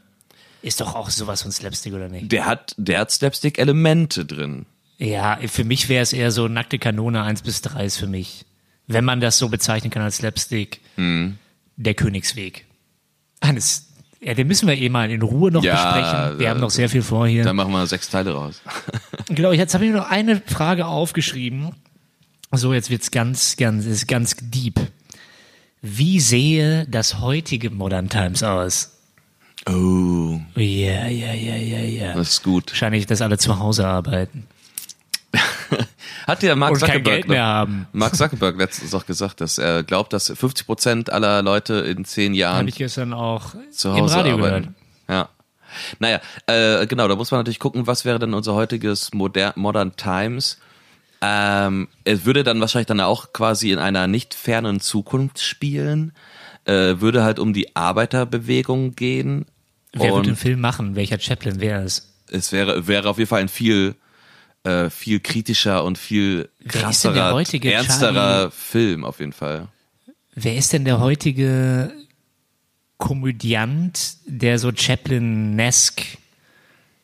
ist 0.63 0.81
doch 0.81 0.95
auch 0.95 1.11
sowas 1.11 1.43
von 1.43 1.51
Slapstick, 1.51 1.93
oder 1.93 2.09
nicht? 2.09 2.31
Der 2.31 2.47
hat, 2.47 2.73
der 2.77 3.01
hat 3.01 3.11
Slapstick-Elemente 3.11 4.25
drin. 4.25 4.67
Ja, 4.99 5.39
für 5.49 5.65
mich 5.65 5.89
wäre 5.89 6.03
es 6.05 6.13
eher 6.13 6.31
so 6.31 6.47
nackte 6.47 6.79
Kanone 6.79 7.23
1 7.25 7.43
bis 7.43 7.63
3 7.63 7.85
ist 7.85 7.97
für 7.97 8.07
mich. 8.07 8.45
Wenn 8.87 9.05
man 9.05 9.21
das 9.21 9.39
so 9.39 9.49
bezeichnen 9.49 9.91
kann 9.91 10.03
als 10.03 10.19
Slapstick, 10.19 10.81
Mhm. 10.97 11.39
der 11.77 11.95
Königsweg. 11.95 12.65
Eines, 13.41 13.88
ja, 14.21 14.35
den 14.35 14.47
müssen 14.49 14.67
wir 14.69 14.77
eh 14.77 14.89
mal 14.89 15.11
in 15.11 15.23
Ruhe 15.23 15.51
noch 15.51 15.63
Ja, 15.63 15.75
besprechen. 15.75 16.39
Wir 16.39 16.47
da- 16.47 16.51
haben 16.51 16.61
noch 16.61 16.71
sehr 16.71 16.89
viel 16.89 17.03
vor 17.03 17.27
hier. 17.29 17.45
Da 17.45 17.53
machen 17.53 17.73
wir 17.73 17.87
sechs 17.87 18.09
Teile 18.11 18.33
raus. 18.33 18.61
Genau, 19.31 19.53
jetzt 19.53 19.75
habe 19.75 19.85
ich 19.85 19.93
noch 19.93 20.09
eine 20.11 20.41
Frage 20.47 20.87
aufgeschrieben. 20.87 21.73
So, 22.51 22.73
jetzt 22.73 22.89
wird's 22.89 23.11
ganz, 23.11 23.57
ganz, 23.57 23.85
ist 23.85 24.09
ganz 24.09 24.37
deep. 24.41 24.81
Wie 25.83 26.19
sehe 26.19 26.87
das 26.89 27.21
heutige 27.21 27.69
Modern 27.69 28.09
Times 28.09 28.43
aus? 28.43 28.97
Oh, 29.69 30.41
Ja, 30.57 31.07
ja, 31.09 31.35
ja, 31.35 31.57
ja, 31.57 31.79
ja. 31.81 32.15
das 32.15 32.31
ist 32.31 32.43
gut. 32.43 32.71
Wahrscheinlich, 32.71 33.05
dass 33.07 33.21
alle 33.21 33.37
zu 33.37 33.59
Hause 33.59 33.87
arbeiten 33.87 34.47
Hat 36.29 36.43
ja 36.43 36.55
Mark 36.55 36.73
und 36.73 36.81
kein 36.81 36.89
Zuckerberg, 36.89 37.17
Geld 37.17 37.29
mehr 37.29 37.45
haben. 37.45 37.89
Mark 37.93 38.15
Zuckerberg 38.15 38.57
letztens 38.59 38.95
auch 38.95 39.07
gesagt, 39.07 39.41
dass 39.41 39.59
er 39.59 39.83
glaubt, 39.83 40.13
dass 40.13 40.29
50 40.29 40.67
Prozent 40.67 41.11
aller 41.11 41.43
Leute 41.43 41.75
in 41.75 42.05
zehn 42.05 42.35
Jahren 42.35 42.59
Habe 42.59 42.69
ich 42.69 42.77
gestern 42.77 43.13
auch 43.13 43.55
zu 43.71 43.89
im 43.89 44.03
Hause 44.03 44.17
Radio 44.17 44.35
arbeiten. 44.35 44.75
gehört. 45.09 45.29
Ja. 45.29 45.29
Naja, 45.99 46.21
äh, 46.47 46.87
genau, 46.87 47.09
da 47.09 47.17
muss 47.17 47.31
man 47.31 47.41
natürlich 47.41 47.59
gucken, 47.59 47.87
was 47.87 48.05
wäre 48.05 48.19
denn 48.19 48.35
unser 48.35 48.55
heutiges 48.55 49.13
Moder 49.13 49.53
Modern 49.57 49.97
Times. 49.97 50.59
Ähm, 51.21 51.89
es 52.05 52.25
würde 52.25 52.45
dann 52.45 52.61
wahrscheinlich 52.61 52.87
dann 52.87 53.01
auch 53.01 53.33
quasi 53.33 53.73
in 53.73 53.79
einer 53.79 54.07
nicht 54.07 54.35
fernen 54.35 54.81
Zukunft 54.81 55.41
spielen, 55.41 56.13
äh, 56.65 57.01
würde 57.01 57.25
halt 57.25 57.39
um 57.39 57.53
die 57.53 57.75
Arbeiterbewegung 57.75 58.95
gehen. 58.95 59.47
Wer 59.95 60.15
wird 60.15 60.27
den 60.27 60.37
Film 60.37 60.61
machen? 60.61 60.95
Welcher 60.95 61.19
Chaplin 61.19 61.61
wäre 61.61 61.83
es? 61.83 62.09
es 62.31 62.53
wäre, 62.53 62.87
wäre 62.87 63.09
auf 63.09 63.19
jeden 63.19 63.29
Fall 63.29 63.41
ein 63.41 63.49
viel, 63.49 63.95
äh, 64.65 64.91
viel 64.91 65.21
kritischer 65.21 65.85
und 65.85 65.99
viel 65.99 66.49
krasserer, 66.67 67.31
ernsterer 67.39 68.13
Charlie? 68.13 68.51
Film 68.51 69.05
auf 69.05 69.21
jeden 69.21 69.33
Fall. 69.33 69.69
Wer 70.35 70.57
ist 70.57 70.73
denn 70.73 70.85
der 70.85 71.01
heutige 71.01 71.93
Komödiant, 72.97 74.17
der 74.27 74.59
so 74.59 74.73
Chaplin-esque 74.75 76.19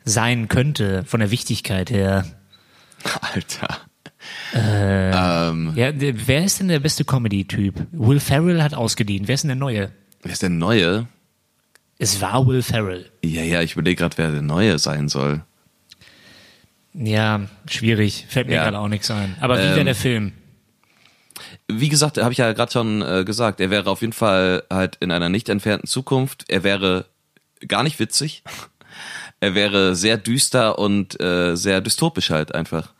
sein 0.04 0.48
könnte, 0.48 1.04
von 1.04 1.20
der 1.20 1.30
Wichtigkeit 1.30 1.90
her? 1.90 2.24
Alter. 3.20 3.80
Ja, 4.54 5.52
der, 5.92 6.28
wer 6.28 6.44
ist 6.44 6.60
denn 6.60 6.68
der 6.68 6.80
beste 6.80 7.04
Comedy-Typ? 7.04 7.86
Will 7.92 8.20
Ferrell 8.20 8.62
hat 8.62 8.72
ausgedient. 8.74 9.28
Wer 9.28 9.34
ist 9.34 9.42
denn 9.42 9.48
der 9.48 9.56
Neue? 9.56 9.90
Wer 10.22 10.32
ist 10.32 10.42
der 10.42 10.50
Neue? 10.50 11.06
Es 11.98 12.20
war 12.20 12.46
Will 12.46 12.62
Ferrell. 12.62 13.10
Ja, 13.24 13.42
ja, 13.42 13.62
ich 13.62 13.72
überlege 13.72 13.96
gerade, 13.96 14.16
wer 14.18 14.30
der 14.30 14.42
Neue 14.42 14.78
sein 14.78 15.08
soll. 15.08 15.42
Ja, 16.94 17.42
schwierig. 17.68 18.26
Fällt 18.28 18.46
mir 18.48 18.54
Ja. 18.54 18.64
gerade 18.64 18.78
auch 18.78 18.88
nichts 18.88 19.10
ein. 19.10 19.34
Aber 19.40 19.58
wie 19.58 19.62
Ähm, 19.62 19.74
wäre 19.74 19.84
der 19.84 19.94
Film? 19.94 20.32
Wie 21.66 21.88
gesagt, 21.88 22.18
habe 22.18 22.32
ich 22.32 22.38
ja 22.38 22.52
gerade 22.52 22.70
schon 22.70 23.02
äh, 23.02 23.24
gesagt, 23.24 23.60
er 23.60 23.70
wäre 23.70 23.90
auf 23.90 24.00
jeden 24.00 24.12
Fall 24.12 24.62
halt 24.70 24.96
in 25.00 25.10
einer 25.10 25.28
nicht 25.28 25.48
entfernten 25.48 25.88
Zukunft. 25.88 26.44
Er 26.48 26.62
wäre 26.62 27.06
gar 27.66 27.82
nicht 27.82 27.98
witzig. 27.98 28.42
er 29.40 29.54
wäre 29.54 29.96
sehr 29.96 30.16
düster 30.18 30.78
und 30.78 31.20
äh, 31.20 31.56
sehr 31.56 31.80
dystopisch 31.80 32.30
halt 32.30 32.54
einfach. 32.54 32.92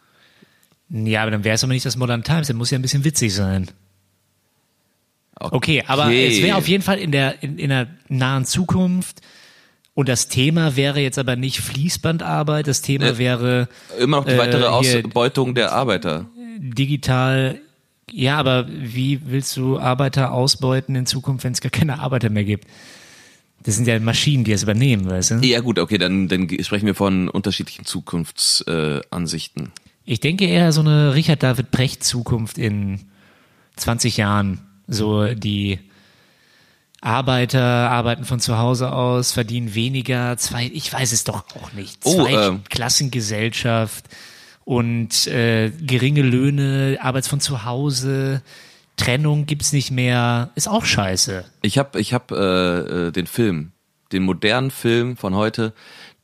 Ja, 0.88 1.22
aber 1.22 1.30
dann 1.30 1.44
wäre 1.44 1.54
es 1.54 1.62
aber 1.64 1.72
nicht 1.72 1.86
das 1.86 1.96
Modern 1.96 2.24
Times, 2.24 2.48
der 2.48 2.56
muss 2.56 2.70
ja 2.70 2.78
ein 2.78 2.82
bisschen 2.82 3.04
witzig 3.04 3.34
sein. 3.34 3.70
Okay, 5.36 5.82
aber 5.86 6.12
es 6.12 6.42
wäre 6.42 6.56
auf 6.56 6.68
jeden 6.68 6.82
Fall 6.82 6.98
in 6.98 7.10
der, 7.10 7.42
in, 7.42 7.58
in 7.58 7.68
der 7.68 7.88
nahen 8.08 8.44
Zukunft. 8.44 9.20
Und 9.94 10.08
das 10.08 10.26
Thema 10.28 10.74
wäre 10.76 11.00
jetzt 11.00 11.18
aber 11.18 11.36
nicht 11.36 11.60
Fließbandarbeit, 11.60 12.66
das 12.66 12.82
Thema 12.82 13.06
Äh, 13.10 13.18
wäre 13.18 13.68
Immer 13.98 14.18
noch 14.18 14.24
die 14.24 14.32
Äh, 14.32 14.38
weitere 14.38 14.60
hier- 14.62 14.72
Ausbeutung 15.04 15.54
der 15.54 15.72
Arbeiter. 15.72 16.26
digital. 16.58 17.60
Ja, 18.12 18.36
aber 18.38 18.66
wie 18.68 19.20
willst 19.26 19.56
du 19.56 19.78
Arbeiter 19.78 20.32
ausbeuten 20.32 20.94
in 20.94 21.06
Zukunft, 21.06 21.44
wenn 21.44 21.52
es 21.52 21.60
gar 21.60 21.70
keine 21.70 21.98
Arbeiter 22.00 22.28
mehr 22.30 22.44
gibt? 22.44 22.66
Das 23.62 23.76
sind 23.76 23.86
ja 23.88 23.98
Maschinen, 23.98 24.44
die 24.44 24.52
es 24.52 24.62
übernehmen, 24.62 25.08
weißt 25.08 25.30
du? 25.32 25.34
Ja 25.36 25.60
gut, 25.60 25.78
okay, 25.78 25.96
dann, 25.96 26.28
dann 26.28 26.48
sprechen 26.62 26.84
wir 26.86 26.94
von 26.94 27.28
unterschiedlichen 27.30 27.84
Zukunftsansichten. 27.86 29.64
Äh. 29.66 29.68
Ich 30.06 30.20
denke 30.20 30.44
eher 30.44 30.70
so 30.72 30.80
eine 30.82 31.14
Richard 31.14 31.42
David 31.42 31.70
Brecht 31.70 32.04
Zukunft 32.04 32.58
in 32.58 33.00
20 33.76 34.18
Jahren. 34.18 34.60
So 34.86 35.28
die 35.34 35.78
Arbeiter 37.04 37.62
arbeiten 37.90 38.24
von 38.24 38.40
zu 38.40 38.56
Hause 38.56 38.90
aus, 38.92 39.32
verdienen 39.32 39.74
weniger, 39.74 40.38
zwei, 40.38 40.70
ich 40.72 40.90
weiß 40.90 41.12
es 41.12 41.24
doch 41.24 41.44
auch 41.54 41.72
nicht. 41.72 42.00
Oh, 42.04 42.14
Zwei 42.14 42.32
ähm. 42.32 42.64
Klassengesellschaft 42.70 44.06
und 44.64 45.26
äh, 45.26 45.70
geringe 45.70 46.22
Löhne, 46.22 46.96
Arbeits 47.00 47.28
von 47.28 47.40
zu 47.40 47.64
Hause, 47.64 48.42
Trennung 48.96 49.44
gibt's 49.44 49.74
nicht 49.74 49.90
mehr, 49.90 50.50
ist 50.54 50.66
auch 50.66 50.86
scheiße. 50.86 51.44
Ich 51.60 51.76
habe 51.76 52.00
ich 52.00 52.14
hab, 52.14 52.30
äh, 52.30 52.36
äh, 53.08 53.10
den 53.10 53.26
Film, 53.26 53.72
den 54.12 54.22
modernen 54.22 54.70
Film 54.70 55.18
von 55.18 55.34
heute, 55.34 55.74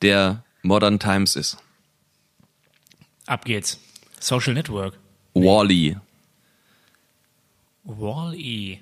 der 0.01 0.45
Modern 0.63 0.99
Times 0.99 1.37
ist. 1.37 1.59
Ab 3.27 3.45
geht's. 3.45 3.79
Social 4.19 4.55
Network. 4.55 4.99
Wall-E. 5.35 5.97
Wall-E. 7.85 8.79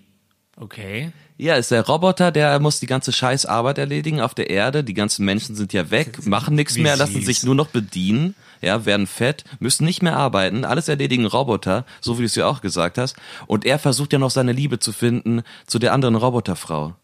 Okay. 0.61 1.12
Ja, 1.36 1.54
ist 1.54 1.70
der 1.70 1.86
Roboter, 1.86 2.32
der 2.32 2.59
muss 2.59 2.80
die 2.80 2.86
ganze 2.86 3.12
scheiß 3.12 3.46
Arbeit 3.46 3.78
erledigen 3.78 4.20
auf 4.20 4.34
der 4.34 4.50
Erde. 4.50 4.82
Die 4.82 4.94
ganzen 4.94 5.24
Menschen 5.24 5.54
sind 5.54 5.72
ja 5.72 5.90
weg, 5.90 6.26
machen 6.26 6.56
nichts 6.56 6.76
mehr, 6.76 6.96
lassen 6.96 7.14
süß. 7.14 7.26
sich 7.26 7.42
nur 7.44 7.54
noch 7.54 7.68
bedienen, 7.68 8.34
ja, 8.61 8.84
werden 8.84 9.06
fett, 9.06 9.44
müssen 9.61 9.84
nicht 9.84 10.02
mehr 10.02 10.16
arbeiten, 10.16 10.64
alles 10.64 10.88
erledigen 10.88 11.26
Roboter, 11.26 11.84
so 12.00 12.18
wie 12.18 12.22
du 12.22 12.26
es 12.26 12.34
ja 12.34 12.46
auch 12.46 12.61
gesagt 12.61 12.98
hast. 12.98 13.14
Und 13.46 13.64
er 13.64 13.78
versucht 13.78 14.12
ja 14.12 14.18
noch 14.18 14.32
seine 14.32 14.50
Liebe 14.52 14.80
zu 14.80 14.92
finden 14.92 15.42
zu 15.66 15.78
der 15.78 15.92
anderen 15.92 16.16
Roboterfrau. 16.16 16.96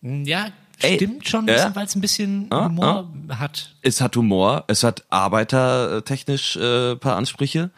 Ja, 0.00 0.46
Ey, 0.80 0.96
stimmt 0.96 1.28
schon, 1.28 1.46
ja? 1.46 1.74
weil 1.76 1.84
es 1.84 1.94
ein 1.94 2.00
bisschen 2.00 2.46
Ah, 2.50 2.64
Humor 2.64 3.08
hat. 3.28 3.74
Es 3.82 4.00
hat 4.00 4.16
Humor, 4.16 4.64
es 4.66 4.82
hat 4.82 5.04
arbeitertechnisch 5.10 6.56
äh, 6.56 6.96
paar 6.96 7.16
Ansprüche 7.16 7.70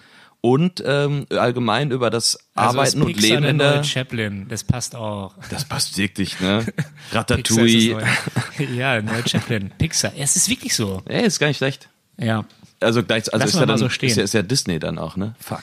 und 0.45 0.85
ähm, 0.87 1.25
allgemein 1.31 1.91
über 1.91 2.11
das 2.11 2.39
Also 2.55 2.79
Arbeiten 2.79 2.89
ist 2.89 2.95
und 2.97 3.07
Pixar 3.07 3.23
Leben 3.23 3.43
der 3.43 3.51
in 3.51 3.59
der. 3.59 3.83
Chaplin, 3.83 4.47
das 4.47 4.63
passt 4.63 4.95
auch. 4.95 5.35
Das 5.49 5.65
passt 5.65 5.97
wirklich, 5.97 6.39
ne? 6.39 6.67
Ratatouille. 7.13 7.97
das 8.59 8.69
ja, 8.77 9.01
neue 9.01 9.27
Chaplin. 9.27 9.73
Pixar. 9.79 10.13
Es 10.19 10.37
ist 10.37 10.51
wirklich 10.51 10.75
so. 10.75 11.01
Ey, 11.07 11.25
ist 11.25 11.39
gar 11.39 11.47
nicht 11.47 11.57
schlecht. 11.57 11.89
Ja. 12.19 12.45
Also 12.79 13.03
gleich, 13.03 13.33
also 13.33 13.39
Lass 13.39 13.55
ist 13.55 13.59
ja, 13.59 13.65
dann, 13.65 13.79
so 13.79 13.87
ist, 13.87 14.03
ja, 14.03 14.23
ist 14.23 14.35
ja 14.35 14.43
Disney 14.43 14.79
dann 14.79 14.99
auch, 14.99 15.17
ne? 15.17 15.35
Fuck. 15.39 15.63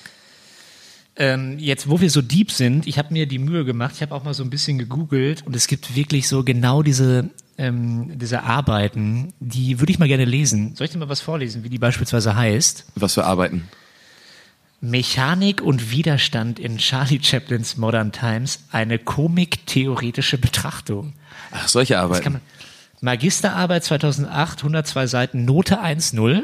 Ähm, 1.15 1.59
jetzt, 1.59 1.87
wo 1.87 2.01
wir 2.01 2.09
so 2.09 2.23
deep 2.23 2.49
sind, 2.49 2.87
ich 2.87 2.97
habe 2.97 3.13
mir 3.13 3.27
die 3.27 3.37
Mühe 3.37 3.65
gemacht, 3.65 3.93
ich 3.97 4.01
habe 4.01 4.15
auch 4.15 4.23
mal 4.23 4.33
so 4.33 4.41
ein 4.41 4.49
bisschen 4.49 4.79
gegoogelt 4.79 5.45
und 5.45 5.55
es 5.55 5.67
gibt 5.67 5.95
wirklich 5.95 6.27
so 6.27 6.43
genau 6.43 6.81
diese, 6.81 7.29
ähm, 7.59 8.17
diese 8.17 8.41
Arbeiten, 8.41 9.31
die 9.39 9.79
würde 9.79 9.91
ich 9.91 9.99
mal 9.99 10.07
gerne 10.07 10.25
lesen. 10.25 10.75
Soll 10.75 10.85
ich 10.85 10.91
dir 10.91 10.97
mal 10.97 11.09
was 11.09 11.21
vorlesen, 11.21 11.63
wie 11.63 11.69
die 11.69 11.77
beispielsweise 11.77 12.35
heißt? 12.35 12.85
Was 12.95 13.13
für 13.13 13.25
Arbeiten? 13.25 13.69
Mechanik 14.81 15.61
und 15.61 15.91
Widerstand 15.91 16.57
in 16.59 16.77
Charlie 16.79 17.21
Chaplins 17.21 17.77
Modern 17.77 18.11
Times, 18.11 18.63
eine 18.71 18.97
komiktheoretische 18.97 20.37
Betrachtung. 20.39 21.13
Ach, 21.51 21.67
solche 21.67 21.99
Arbeiten. 21.99 22.33
man, 22.33 22.41
Magisterarbeit 22.99 23.83
2008, 23.83 24.59
102 24.59 25.07
Seiten, 25.07 25.45
Note 25.45 25.81
1.0 25.81 26.43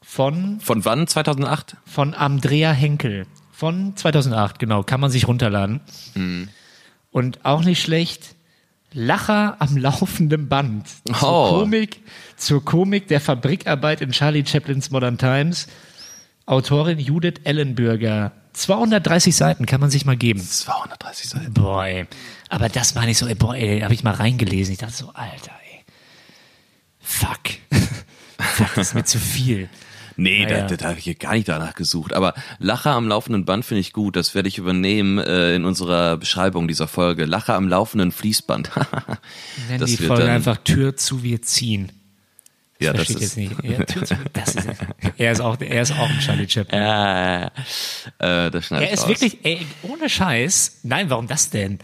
von, 0.00 0.60
Von 0.60 0.84
wann? 0.84 1.06
2008? 1.06 1.76
von 1.86 2.14
Andrea 2.14 2.72
Henkel. 2.72 3.26
Von 3.52 3.96
2008, 3.96 4.58
genau, 4.58 4.82
kann 4.82 5.00
man 5.00 5.10
sich 5.10 5.26
runterladen. 5.28 5.80
Und 7.10 7.44
auch 7.44 7.62
nicht 7.64 7.82
schlecht, 7.82 8.34
Lacher 8.94 9.56
am 9.58 9.76
laufenden 9.76 10.48
Band. 10.48 10.86
Zur, 11.18 11.22
Oh. 11.22 11.60
Komik, 11.60 12.00
zur 12.36 12.62
Komik 12.64 13.08
der 13.08 13.20
Fabrikarbeit 13.20 14.00
in 14.02 14.10
Charlie 14.12 14.44
Chaplins 14.44 14.90
Modern 14.90 15.16
Times. 15.18 15.66
Autorin 16.46 16.98
Judith 16.98 17.40
Ellenbürger. 17.44 18.32
230 18.54 19.34
Seiten 19.34 19.64
kann 19.66 19.80
man 19.80 19.90
sich 19.90 20.04
mal 20.04 20.16
geben. 20.16 20.40
230 20.40 21.30
Seiten. 21.30 21.54
Boah, 21.54 21.86
ey. 21.86 22.06
Aber 22.50 22.68
das 22.68 22.94
meine 22.94 23.10
ich 23.12 23.18
so, 23.18 23.26
ey, 23.26 23.34
boah, 23.34 23.54
ey, 23.54 23.80
habe 23.80 23.94
ich 23.94 24.02
mal 24.04 24.12
reingelesen. 24.14 24.72
Ich 24.72 24.78
dachte 24.78 24.92
so, 24.94 25.10
Alter, 25.14 25.52
ey. 25.70 25.84
Fuck. 27.00 27.38
Fuck, 28.38 28.74
das 28.74 28.88
ist 28.88 28.94
mir 28.94 29.04
zu 29.04 29.18
viel. 29.18 29.68
Nee, 30.16 30.44
Naja. 30.44 30.62
da, 30.62 30.66
da, 30.66 30.76
da 30.76 30.88
habe 30.90 30.98
ich 30.98 31.04
hier 31.04 31.14
gar 31.14 31.32
nicht 31.32 31.48
danach 31.48 31.74
gesucht. 31.74 32.12
Aber 32.12 32.34
Lacher 32.58 32.90
am 32.90 33.08
laufenden 33.08 33.46
Band 33.46 33.64
finde 33.64 33.80
ich 33.80 33.94
gut. 33.94 34.14
Das 34.16 34.34
werde 34.34 34.48
ich 34.48 34.58
übernehmen 34.58 35.16
äh, 35.18 35.54
in 35.54 35.64
unserer 35.64 36.18
Beschreibung 36.18 36.68
dieser 36.68 36.86
Folge. 36.86 37.24
Lacher 37.24 37.54
am 37.54 37.66
laufenden 37.66 38.12
Fließband. 38.12 38.70
Nennen 39.70 39.86
die 39.86 39.96
Folge 39.96 40.24
dann- 40.24 40.32
einfach 40.32 40.58
Tür 40.58 40.96
zu, 40.96 41.22
wir 41.22 41.40
ziehen. 41.40 41.90
Ja, 42.84 42.92
das 42.92 43.06
Versteht 43.06 43.16
ist. 43.22 43.36
jetzt 43.36 43.62
nicht. 43.62 43.78
Ja, 43.78 43.86
zu, 43.86 44.16
das 44.32 44.54
ist, 44.54 44.68
er 45.18 45.32
ist 45.32 45.40
auch, 45.40 45.56
er 45.60 45.82
ist 45.82 45.92
auch 45.92 46.08
ein 46.08 46.18
Charlie 46.20 46.48
Chaplin. 46.48 46.80
Äh, 46.80 47.44
äh, 47.46 48.50
das 48.50 48.70
Er 48.70 48.90
ist 48.90 49.02
raus. 49.02 49.08
wirklich, 49.08 49.38
ey, 49.44 49.66
ohne 49.82 50.08
Scheiß. 50.08 50.80
Nein, 50.82 51.10
warum 51.10 51.26
das 51.26 51.50
denn? 51.50 51.78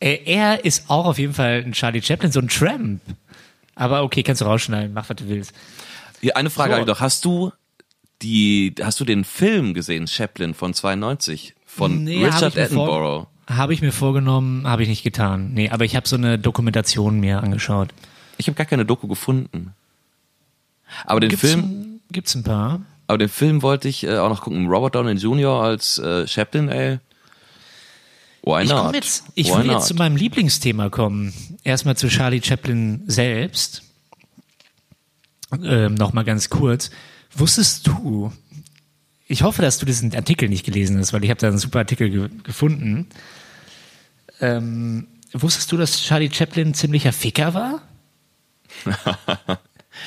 Äh, 0.00 0.18
Er 0.24 0.64
ist 0.64 0.88
auch 0.90 1.06
auf 1.06 1.18
jeden 1.18 1.34
Fall 1.34 1.62
ein 1.64 1.72
Charlie 1.72 2.02
Chaplin, 2.02 2.32
so 2.32 2.40
ein 2.40 2.48
Tramp. 2.48 3.00
Aber 3.74 4.02
okay, 4.02 4.22
kannst 4.22 4.40
du 4.40 4.44
rausschneiden, 4.44 4.92
mach 4.92 5.08
was 5.08 5.16
du 5.16 5.28
willst. 5.28 5.52
Hier, 6.20 6.36
eine 6.36 6.50
Frage 6.50 6.70
So. 6.70 6.74
habe 6.78 6.82
ich 6.90 6.94
doch. 6.94 7.00
Hast 7.00 7.24
du 7.24 7.52
die, 8.22 8.74
hast 8.82 9.00
du 9.00 9.04
den 9.04 9.24
Film 9.24 9.74
gesehen, 9.74 10.06
Chaplin 10.06 10.54
von 10.54 10.74
92? 10.74 11.54
Von 11.66 12.04
Nee, 12.04 12.24
hab 12.26 12.34
Richard 12.34 12.52
vor- 12.54 12.62
Attenborough? 12.62 13.26
Habe 13.50 13.74
ich 13.74 13.82
mir 13.82 13.90
vorgenommen, 13.92 14.66
habe 14.68 14.82
ich 14.84 14.88
nicht 14.88 15.02
getan. 15.02 15.52
Nee, 15.52 15.68
aber 15.70 15.84
ich 15.84 15.96
habe 15.96 16.06
so 16.06 16.16
eine 16.16 16.38
Dokumentation 16.38 17.18
mir 17.18 17.42
angeschaut. 17.42 17.88
Ich 18.38 18.46
habe 18.46 18.54
gar 18.56 18.66
keine 18.66 18.84
Doku 18.86 19.08
gefunden. 19.08 19.74
Aber 21.04 21.20
den 21.20 21.30
Gibt's, 21.30 21.40
Film, 21.48 21.60
ein- 21.60 22.00
gibt's 22.10 22.34
ein 22.34 22.42
paar? 22.44 22.82
aber 23.06 23.18
den 23.18 23.28
Film 23.28 23.62
wollte 23.62 23.88
ich 23.88 24.04
äh, 24.04 24.18
auch 24.18 24.28
noch 24.28 24.42
gucken. 24.42 24.66
Robert 24.68 24.94
Downey 24.94 25.12
Jr. 25.12 25.62
als 25.62 25.98
äh, 25.98 26.26
Chaplin, 26.26 26.68
ey. 26.68 26.98
Why 28.44 28.64
Ich, 28.64 28.70
not? 28.70 28.86
komm 28.86 28.94
jetzt, 28.94 29.24
ich 29.34 29.48
Why 29.48 29.58
will 29.58 29.64
not? 29.66 29.76
jetzt 29.76 29.86
zu 29.88 29.94
meinem 29.94 30.16
Lieblingsthema 30.16 30.88
kommen. 30.90 31.32
Erstmal 31.62 31.96
zu 31.96 32.08
Charlie 32.08 32.42
Chaplin 32.42 33.02
selbst. 33.06 33.82
Ähm, 35.62 35.94
Nochmal 35.94 36.24
ganz 36.24 36.48
kurz. 36.50 36.90
Wusstest 37.34 37.86
du, 37.86 38.32
ich 39.28 39.42
hoffe, 39.42 39.62
dass 39.62 39.78
du 39.78 39.86
diesen 39.86 40.14
Artikel 40.14 40.48
nicht 40.48 40.64
gelesen 40.64 40.98
hast, 40.98 41.12
weil 41.12 41.22
ich 41.24 41.30
habe 41.30 41.40
da 41.40 41.48
einen 41.48 41.58
super 41.58 41.80
Artikel 41.80 42.10
ge 42.10 42.28
gefunden. 42.42 43.06
Ähm, 44.40 45.06
wusstest 45.32 45.70
du, 45.70 45.76
dass 45.76 46.00
Charlie 46.02 46.30
Chaplin 46.32 46.74
ziemlicher 46.74 47.12
Ficker 47.12 47.54
war? 47.54 47.82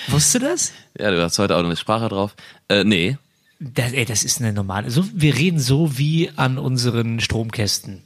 Wusstest 0.08 0.36
du 0.36 0.40
das? 0.40 0.74
Ja, 0.98 1.12
du 1.12 1.22
hast 1.22 1.40
heute 1.40 1.56
auch 1.56 1.62
noch 1.62 1.70
eine 1.70 1.76
Sprache 1.76 2.10
drauf. 2.10 2.36
Äh, 2.70 2.84
nee. 2.84 3.18
Das, 3.60 3.94
ey, 3.94 4.06
das 4.06 4.24
ist 4.24 4.42
eine 4.42 4.54
normale. 4.54 4.90
So, 4.92 5.06
wir 5.14 5.36
reden 5.36 5.60
so 5.60 5.98
wie 5.98 6.32
an 6.36 6.58
unseren 6.58 7.20
Stromkästen. 7.20 8.04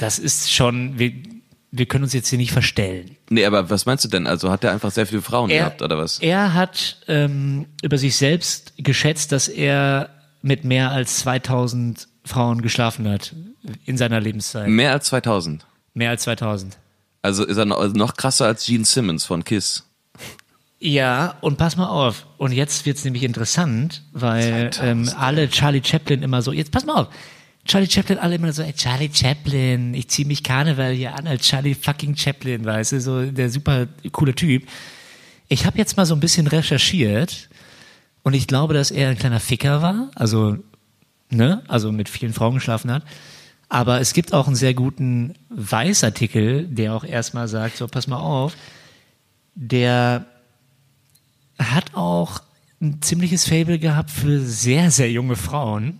Das 0.00 0.18
ist 0.18 0.52
schon, 0.52 0.98
wir, 0.98 1.12
wir 1.70 1.86
können 1.86 2.04
uns 2.04 2.12
jetzt 2.12 2.28
hier 2.28 2.38
nicht 2.38 2.52
verstellen. 2.52 3.16
Nee, 3.28 3.44
aber 3.44 3.70
was 3.70 3.86
meinst 3.86 4.04
du 4.04 4.08
denn? 4.08 4.26
Also 4.26 4.50
hat 4.50 4.64
er 4.64 4.72
einfach 4.72 4.90
sehr 4.90 5.06
viele 5.06 5.22
Frauen 5.22 5.50
gehabt, 5.50 5.82
oder 5.82 5.98
was? 5.98 6.18
Er 6.20 6.54
hat 6.54 6.98
ähm, 7.08 7.66
über 7.82 7.98
sich 7.98 8.16
selbst 8.16 8.72
geschätzt, 8.78 9.32
dass 9.32 9.48
er 9.48 10.10
mit 10.42 10.64
mehr 10.64 10.90
als 10.92 11.18
2000 11.18 12.08
Frauen 12.24 12.62
geschlafen 12.62 13.08
hat 13.08 13.34
in 13.84 13.96
seiner 13.96 14.20
Lebenszeit. 14.20 14.68
Mehr 14.68 14.92
als 14.92 15.06
2000. 15.06 15.66
Mehr 15.94 16.10
als 16.10 16.22
2000. 16.22 16.78
Also 17.22 17.44
ist 17.44 17.56
er 17.56 17.64
noch, 17.64 17.92
noch 17.94 18.14
krasser 18.14 18.46
als 18.46 18.66
Gene 18.66 18.84
Simmons 18.84 19.24
von 19.24 19.44
Kiss. 19.44 19.84
Ja, 20.80 21.36
und 21.40 21.58
pass 21.58 21.76
mal 21.76 21.88
auf. 21.88 22.26
Und 22.36 22.52
jetzt 22.52 22.86
wird's 22.86 23.04
nämlich 23.04 23.24
interessant, 23.24 24.02
weil 24.12 24.70
2000, 24.70 24.82
ähm, 24.82 25.14
alle 25.18 25.50
Charlie 25.50 25.82
Chaplin 25.84 26.22
immer 26.22 26.40
so, 26.42 26.52
jetzt 26.52 26.70
pass 26.70 26.84
mal 26.84 26.94
auf. 26.94 27.08
Charlie 27.64 27.90
Chaplin 27.90 28.18
alle 28.18 28.36
immer 28.36 28.52
so, 28.52 28.62
ey, 28.62 28.72
Charlie 28.72 29.10
Chaplin, 29.12 29.92
ich 29.92 30.08
zieh 30.08 30.24
mich 30.24 30.42
Karneval 30.42 30.92
hier 30.92 31.14
an 31.14 31.26
als 31.26 31.46
Charlie 31.46 31.74
fucking 31.74 32.16
Chaplin, 32.16 32.64
weißt 32.64 32.92
du, 32.92 33.00
so 33.00 33.26
der 33.26 33.50
super 33.50 33.88
coole 34.12 34.34
Typ. 34.34 34.66
Ich 35.48 35.66
habe 35.66 35.76
jetzt 35.76 35.96
mal 35.96 36.06
so 36.06 36.14
ein 36.14 36.20
bisschen 36.20 36.46
recherchiert 36.46 37.50
und 38.22 38.32
ich 38.32 38.46
glaube, 38.46 38.72
dass 38.72 38.90
er 38.90 39.10
ein 39.10 39.18
kleiner 39.18 39.40
Ficker 39.40 39.82
war, 39.82 40.10
also 40.14 40.56
ne, 41.30 41.62
also 41.68 41.92
mit 41.92 42.08
vielen 42.08 42.32
Frauen 42.32 42.54
geschlafen 42.54 42.90
hat. 42.90 43.02
Aber 43.68 44.00
es 44.00 44.14
gibt 44.14 44.32
auch 44.32 44.46
einen 44.46 44.56
sehr 44.56 44.72
guten 44.72 45.34
Weißartikel, 45.50 46.66
der 46.68 46.94
auch 46.94 47.04
erstmal 47.04 47.48
sagt, 47.48 47.76
so 47.76 47.86
pass 47.86 48.06
mal 48.06 48.16
auf, 48.16 48.56
der 49.54 50.24
hat 51.58 51.94
auch 51.94 52.40
ein 52.80 53.02
ziemliches 53.02 53.46
Fable 53.46 53.78
gehabt 53.78 54.10
für 54.10 54.40
sehr, 54.40 54.90
sehr 54.90 55.10
junge 55.10 55.36
Frauen. 55.36 55.98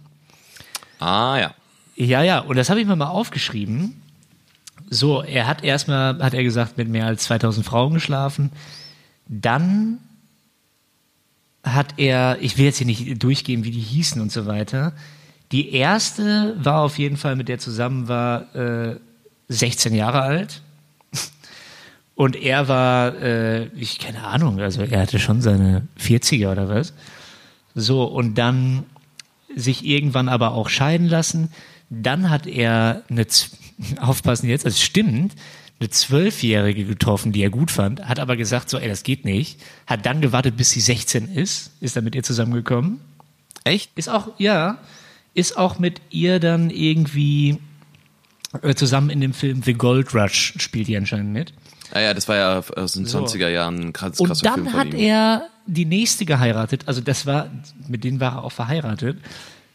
Ah 0.98 1.38
ja. 1.38 1.54
Ja, 1.96 2.22
ja, 2.22 2.38
und 2.38 2.56
das 2.56 2.70
habe 2.70 2.80
ich 2.80 2.86
mir 2.86 2.94
mal 2.94 3.08
aufgeschrieben. 3.08 4.00
So, 4.88 5.22
er 5.22 5.48
hat 5.48 5.64
erstmal, 5.64 6.22
hat 6.22 6.32
er 6.32 6.44
gesagt, 6.44 6.78
mit 6.78 6.88
mehr 6.88 7.06
als 7.06 7.24
2000 7.24 7.66
Frauen 7.66 7.94
geschlafen. 7.94 8.52
Dann 9.26 9.98
hat 11.64 11.94
er, 11.98 12.38
ich 12.40 12.56
will 12.56 12.66
jetzt 12.66 12.78
hier 12.78 12.86
nicht 12.86 13.22
durchgehen, 13.22 13.64
wie 13.64 13.72
die 13.72 13.80
hießen 13.80 14.22
und 14.22 14.30
so 14.30 14.46
weiter. 14.46 14.92
Die 15.50 15.72
erste 15.72 16.56
war 16.58 16.82
auf 16.82 16.98
jeden 16.98 17.16
Fall, 17.16 17.36
mit 17.36 17.48
der 17.48 17.58
zusammen 17.58 18.06
war, 18.06 18.54
äh, 18.54 18.96
16 19.48 19.94
Jahre 19.94 20.22
alt. 20.22 20.62
Und 22.18 22.34
er 22.34 22.66
war, 22.66 23.14
äh, 23.22 23.66
ich 23.76 24.00
keine 24.00 24.24
Ahnung, 24.24 24.58
also 24.58 24.82
er 24.82 25.02
hatte 25.02 25.20
schon 25.20 25.40
seine 25.40 25.86
40er 26.00 26.50
oder 26.50 26.68
was. 26.68 26.92
So, 27.76 28.02
und 28.02 28.34
dann 28.34 28.86
sich 29.54 29.86
irgendwann 29.86 30.28
aber 30.28 30.50
auch 30.50 30.68
scheiden 30.68 31.06
lassen. 31.06 31.52
Dann 31.90 32.28
hat 32.28 32.48
er 32.48 33.04
eine, 33.08 33.24
aufpassen 34.00 34.48
jetzt, 34.48 34.66
es 34.66 34.82
stimmt, 34.82 35.36
eine 35.78 35.90
Zwölfjährige 35.90 36.86
getroffen, 36.86 37.30
die 37.30 37.40
er 37.40 37.50
gut 37.50 37.70
fand, 37.70 38.08
hat 38.08 38.18
aber 38.18 38.36
gesagt, 38.36 38.68
so, 38.68 38.78
ey, 38.78 38.88
das 38.88 39.04
geht 39.04 39.24
nicht. 39.24 39.60
Hat 39.86 40.04
dann 40.04 40.20
gewartet, 40.20 40.56
bis 40.56 40.72
sie 40.72 40.80
16 40.80 41.32
ist, 41.32 41.70
ist 41.80 41.94
dann 41.94 42.02
mit 42.02 42.16
ihr 42.16 42.24
zusammengekommen. 42.24 42.98
Echt? 43.62 43.92
Ist 43.94 44.08
auch, 44.08 44.32
ja, 44.38 44.78
ist 45.34 45.56
auch 45.56 45.78
mit 45.78 46.00
ihr 46.10 46.40
dann 46.40 46.70
irgendwie 46.70 47.58
äh, 48.60 48.74
zusammen 48.74 49.10
in 49.10 49.20
dem 49.20 49.34
Film 49.34 49.62
The 49.62 49.74
Gold 49.74 50.16
Rush 50.16 50.54
spielt 50.56 50.88
die 50.88 50.96
anscheinend 50.96 51.32
mit. 51.32 51.52
Ah 51.92 52.00
ja, 52.00 52.14
das 52.14 52.28
war 52.28 52.36
ja 52.36 52.62
aus 52.76 52.92
den 52.92 53.06
So. 53.06 53.24
20er 53.24 53.48
Jahren 53.48 53.88
ein 53.88 53.92
krass, 53.92 54.20
Und 54.20 54.36
Film 54.36 54.40
dann 54.42 54.64
von 54.66 54.74
hat 54.74 54.94
er 54.94 55.48
die 55.66 55.84
nächste 55.84 56.24
geheiratet, 56.24 56.82
also 56.86 57.00
das 57.00 57.26
war, 57.26 57.50
mit 57.88 58.04
denen 58.04 58.20
war 58.20 58.36
er 58.36 58.44
auch 58.44 58.52
verheiratet. 58.52 59.18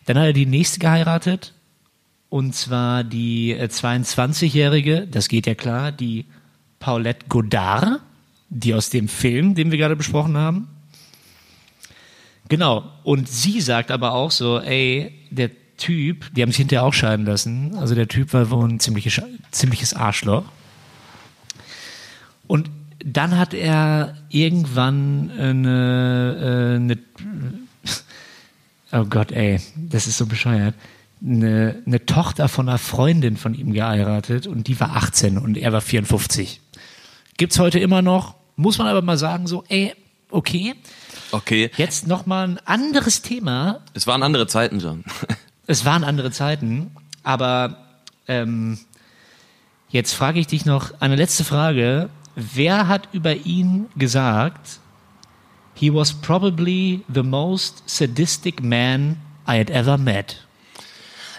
Dann 0.05 0.17
hat 0.17 0.25
er 0.25 0.33
die 0.33 0.45
nächste 0.45 0.79
geheiratet, 0.79 1.53
und 2.29 2.55
zwar 2.55 3.03
die 3.03 3.51
äh, 3.51 3.65
22-jährige, 3.65 5.07
das 5.07 5.27
geht 5.27 5.47
ja 5.47 5.55
klar, 5.55 5.91
die 5.91 6.25
Paulette 6.79 7.27
Godard, 7.29 8.01
die 8.49 8.73
aus 8.73 8.89
dem 8.89 9.07
Film, 9.07 9.55
den 9.55 9.71
wir 9.71 9.77
gerade 9.77 9.95
besprochen 9.95 10.37
haben. 10.37 10.67
Genau, 12.49 12.83
und 13.03 13.29
sie 13.29 13.61
sagt 13.61 13.89
aber 13.89 14.13
auch 14.13 14.31
so, 14.31 14.59
ey, 14.59 15.13
der 15.29 15.51
Typ, 15.77 16.33
die 16.35 16.41
haben 16.41 16.49
sich 16.49 16.57
hinterher 16.57 16.83
auch 16.83 16.93
scheiden 16.93 17.25
lassen, 17.25 17.75
also 17.77 17.95
der 17.95 18.07
Typ 18.07 18.33
war 18.33 18.49
wohl 18.51 18.67
ein 18.67 18.79
ziemliches, 18.79 19.21
ziemliches 19.51 19.93
Arschloch. 19.93 20.43
Und 22.47 22.69
dann 23.03 23.37
hat 23.37 23.53
er 23.53 24.15
irgendwann 24.29 25.31
eine, 25.31 26.37
äh, 26.41 26.75
eine 26.75 26.97
oh 28.93 29.05
Gott, 29.05 29.31
ey, 29.31 29.59
das 29.75 30.07
ist 30.07 30.17
so 30.17 30.25
bescheuert, 30.25 30.75
eine, 31.21 31.81
eine 31.85 32.05
Tochter 32.05 32.47
von 32.47 32.69
einer 32.69 32.77
Freundin 32.77 33.37
von 33.37 33.53
ihm 33.53 33.73
geheiratet 33.73 34.47
und 34.47 34.67
die 34.67 34.79
war 34.79 34.95
18 34.95 35.37
und 35.37 35.57
er 35.57 35.73
war 35.73 35.81
54. 35.81 36.61
Gibt's 37.37 37.59
heute 37.59 37.79
immer 37.79 38.01
noch, 38.01 38.35
muss 38.55 38.77
man 38.77 38.87
aber 38.87 39.01
mal 39.01 39.17
sagen, 39.17 39.47
so, 39.47 39.63
ey, 39.67 39.93
okay, 40.29 40.75
Okay, 41.33 41.71
jetzt 41.77 42.05
nochmal 42.05 42.47
ein 42.47 42.59
anderes 42.65 43.23
Thema, 43.23 43.79
es 43.95 44.05
waren 44.05 44.21
andere 44.21 44.45
Zeiten, 44.45 44.79
John. 44.79 45.03
es 45.67 45.83
waren 45.83 46.03
andere 46.03 46.29
Zeiten, 46.29 46.91
aber 47.23 47.77
ähm, 48.27 48.77
jetzt 49.89 50.13
frage 50.13 50.39
ich 50.39 50.45
dich 50.45 50.65
noch 50.65 51.01
eine 51.01 51.15
letzte 51.15 51.43
Frage. 51.43 52.11
Wer 52.35 52.87
hat 52.87 53.09
über 53.13 53.35
ihn 53.35 53.87
gesagt, 53.95 54.79
he 55.75 55.93
was 55.93 56.13
probably 56.13 57.03
the 57.13 57.23
most 57.23 57.83
sadistic 57.85 58.63
man 58.63 59.17
I 59.47 59.57
had 59.59 59.69
ever 59.69 59.97
met? 59.97 60.39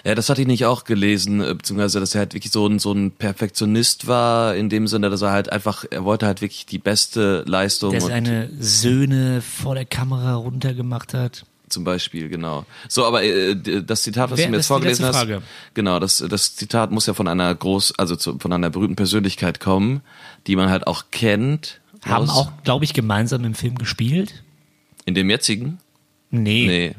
Ja, 0.06 0.14
das 0.14 0.28
hatte 0.28 0.42
ich 0.42 0.46
nicht 0.46 0.66
auch 0.66 0.84
gelesen, 0.84 1.40
äh, 1.40 1.54
beziehungsweise, 1.54 1.98
dass 1.98 2.14
er 2.14 2.18
halt 2.20 2.34
wirklich 2.34 2.52
so 2.52 2.66
ein, 2.66 2.78
so 2.78 2.92
ein 2.92 3.10
Perfektionist 3.12 4.06
war, 4.06 4.54
in 4.54 4.68
dem 4.68 4.86
Sinne, 4.86 5.08
dass 5.08 5.22
er 5.22 5.30
halt 5.30 5.50
einfach, 5.50 5.86
er 5.90 6.04
wollte 6.04 6.26
halt 6.26 6.42
wirklich 6.42 6.66
die 6.66 6.78
beste 6.78 7.42
Leistung 7.46 7.90
Der 7.92 8.02
seine 8.02 8.50
Söhne 8.60 9.40
vor 9.40 9.74
der 9.74 9.86
Kamera 9.86 10.34
runtergemacht 10.34 11.14
hat. 11.14 11.46
zum 11.70 11.84
Beispiel, 11.84 12.28
genau. 12.28 12.66
So, 12.86 13.06
aber 13.06 13.22
äh, 13.24 13.56
das 13.82 14.02
Zitat, 14.02 14.30
was 14.30 14.38
Wer- 14.38 14.44
du 14.46 14.50
mir 14.50 14.56
jetzt 14.58 14.66
vorgelesen 14.66 15.06
hast, 15.06 15.26
genau, 15.72 15.98
das, 15.98 16.22
das 16.28 16.54
Zitat 16.54 16.90
muss 16.90 17.06
ja 17.06 17.14
von 17.14 17.26
einer 17.26 17.52
groß, 17.54 17.98
also 17.98 18.14
zu, 18.14 18.38
von 18.38 18.52
einer 18.52 18.68
berühmten 18.68 18.96
Persönlichkeit 18.96 19.58
kommen, 19.58 20.02
die 20.46 20.56
man 20.56 20.70
halt 20.70 20.86
auch 20.86 21.04
kennt. 21.10 21.80
Haben 22.04 22.28
auch, 22.28 22.52
glaube 22.64 22.84
ich, 22.84 22.92
gemeinsam 22.92 23.44
im 23.44 23.54
Film 23.54 23.76
gespielt. 23.76 24.42
in 25.06 25.14
dem 25.14 25.30
jetzigen? 25.30 25.78
Nee. 26.30 26.66
Nee. 26.66 26.94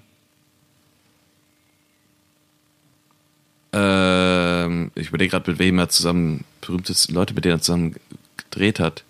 Ähm, 3.73 4.91
ich 4.95 5.09
überlege 5.09 5.31
gerade, 5.31 5.51
mit 5.51 5.59
wem 5.59 5.77
er 5.79 5.89
zusammen, 5.89 6.45
berühmtes 6.61 7.09
Leute, 7.09 7.33
mit 7.33 7.45
denen 7.45 7.57
er 7.57 7.61
zusammen 7.61 7.95
gedreht 8.37 8.79
hat. 8.79 9.03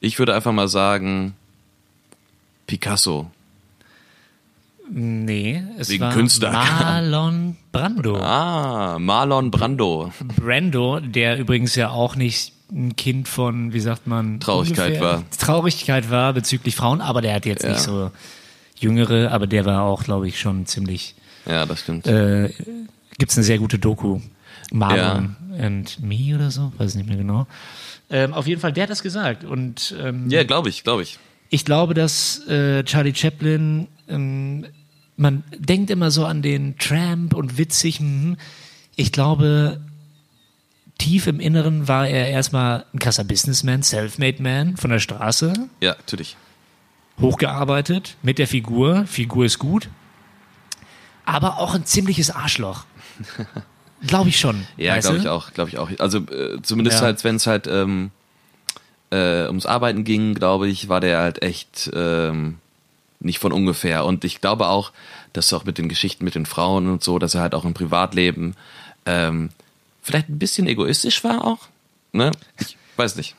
Ich 0.00 0.18
würde 0.18 0.34
einfach 0.34 0.52
mal 0.52 0.68
sagen, 0.68 1.34
Picasso. 2.66 3.30
Nee, 4.90 5.62
es 5.78 5.88
Wegen 5.88 6.04
war 6.04 6.12
Künstler. 6.12 6.52
Marlon 6.52 7.56
Brando. 7.72 8.16
Ah, 8.18 8.98
Marlon 8.98 9.50
Brando. 9.50 10.12
Brando, 10.36 11.00
der 11.00 11.38
übrigens 11.38 11.74
ja 11.74 11.88
auch 11.88 12.16
nicht 12.16 12.52
ein 12.72 12.96
Kind 12.96 13.28
von, 13.28 13.72
wie 13.72 13.80
sagt 13.80 14.06
man, 14.06 14.40
Traurigkeit 14.40 15.00
war. 15.00 15.22
Traurigkeit 15.38 16.10
war 16.10 16.32
bezüglich 16.32 16.74
Frauen, 16.76 17.00
aber 17.00 17.20
der 17.20 17.34
hat 17.34 17.46
jetzt 17.46 17.62
Ja. 17.64 17.70
nicht 17.70 17.80
so 17.82 18.10
jüngere, 18.78 19.30
aber 19.30 19.46
der 19.46 19.64
war 19.64 19.82
auch, 19.82 20.04
glaube 20.04 20.26
ich, 20.28 20.38
schon 20.40 20.66
ziemlich. 20.66 21.14
Ja, 21.46 21.66
das 21.66 21.80
stimmt. 21.80 22.06
Äh, 22.06 22.50
gibt's 23.18 23.36
eine 23.36 23.44
sehr 23.44 23.58
gute 23.58 23.78
Doku, 23.78 24.20
Marlon 24.72 25.36
and 25.58 26.00
Me 26.02 26.34
oder 26.34 26.50
so, 26.50 26.72
weiß 26.78 26.94
nicht 26.96 27.06
mehr 27.08 27.16
genau. 27.18 27.46
Ähm, 28.10 28.34
auf 28.34 28.46
jeden 28.46 28.60
Fall, 28.60 28.72
der 28.72 28.84
hat 28.84 28.90
das 28.90 29.02
gesagt 29.02 29.44
und 29.44 29.94
ähm, 30.02 30.28
ja, 30.30 30.42
glaube 30.44 30.68
ich, 30.68 30.84
glaube 30.84 31.02
ich. 31.02 31.18
ich 31.50 31.64
glaube, 31.64 31.94
dass 31.94 32.46
äh, 32.48 32.82
Charlie 32.84 33.14
Chaplin, 33.14 33.86
ähm, 34.08 34.66
man 35.16 35.44
denkt 35.58 35.90
immer 35.90 36.10
so 36.10 36.24
an 36.26 36.42
den 36.42 36.76
Tramp 36.78 37.34
und 37.34 37.56
witzig. 37.56 38.00
mhm. 38.00 38.36
Ich 38.96 39.10
glaube, 39.12 39.80
tief 40.98 41.26
im 41.26 41.40
Inneren 41.40 41.88
war 41.88 42.06
er 42.08 42.28
erstmal 42.28 42.86
ein 42.94 42.98
krasser 42.98 43.24
Businessman, 43.24 43.82
Selfmade 43.82 44.42
Man 44.42 44.76
von 44.76 44.90
der 44.90 44.98
Straße, 45.00 45.52
Ja, 45.80 45.90
natürlich. 45.96 46.36
hochgearbeitet 47.20 48.16
mit 48.22 48.38
der 48.38 48.46
Figur. 48.46 49.06
Figur 49.06 49.44
ist 49.44 49.58
gut, 49.58 49.88
aber 51.24 51.58
auch 51.58 51.74
ein 51.74 51.84
ziemliches 51.84 52.30
Arschloch. 52.30 52.84
Glaube 54.06 54.28
ich 54.28 54.38
schon. 54.38 54.66
Ja, 54.76 54.98
glaube 54.98 55.16
ich 55.16 55.28
auch, 55.28 55.52
glaube 55.54 55.70
ich 55.70 55.78
auch. 55.78 55.88
Also 55.98 56.18
äh, 56.18 56.60
zumindest 56.62 56.98
Ja. 56.98 57.06
halt, 57.06 57.24
wenn 57.24 57.36
es 57.36 57.46
halt 57.46 57.66
ähm, 57.66 58.10
äh, 59.10 59.46
ums 59.46 59.64
Arbeiten 59.64 60.04
ging, 60.04 60.34
glaube 60.34 60.68
ich, 60.68 60.90
war 60.90 61.00
der 61.00 61.20
halt 61.20 61.42
echt 61.42 61.90
ähm, 61.94 62.58
nicht 63.20 63.38
von 63.38 63.50
ungefähr. 63.52 64.04
Und 64.04 64.24
ich 64.24 64.42
glaube 64.42 64.66
auch, 64.66 64.92
dass 65.32 65.50
auch 65.54 65.64
mit 65.64 65.78
den 65.78 65.88
Geschichten 65.88 66.22
mit 66.22 66.34
den 66.34 66.44
Frauen 66.44 66.88
und 66.90 67.02
so, 67.02 67.18
dass 67.18 67.34
er 67.34 67.40
halt 67.40 67.54
auch 67.54 67.64
im 67.64 67.72
Privatleben 67.72 68.56
ähm, 69.06 69.48
vielleicht 70.04 70.28
ein 70.28 70.38
bisschen 70.38 70.68
egoistisch 70.68 71.24
war 71.24 71.44
auch. 71.44 71.58
Ne? 72.12 72.30
Ich 72.60 72.76
weiß 72.96 73.16
nicht. 73.16 73.34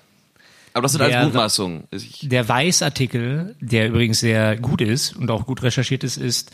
Aber 0.73 0.81
das 0.83 0.91
sind 0.91 0.99
Der- 0.99 1.07
alles 1.19 1.25
Mutmaßungen. 1.27 1.83
Der 2.23 2.49
Weiß-Artikel, 2.49 3.55
der 3.61 3.87
übrigens 3.87 4.19
sehr 4.19 4.57
gut 4.57 4.81
ist 4.81 5.15
und 5.15 5.31
auch 5.31 5.45
gut 5.45 5.63
recherchiert 5.63 6.03
ist, 6.03 6.17
ist, 6.17 6.51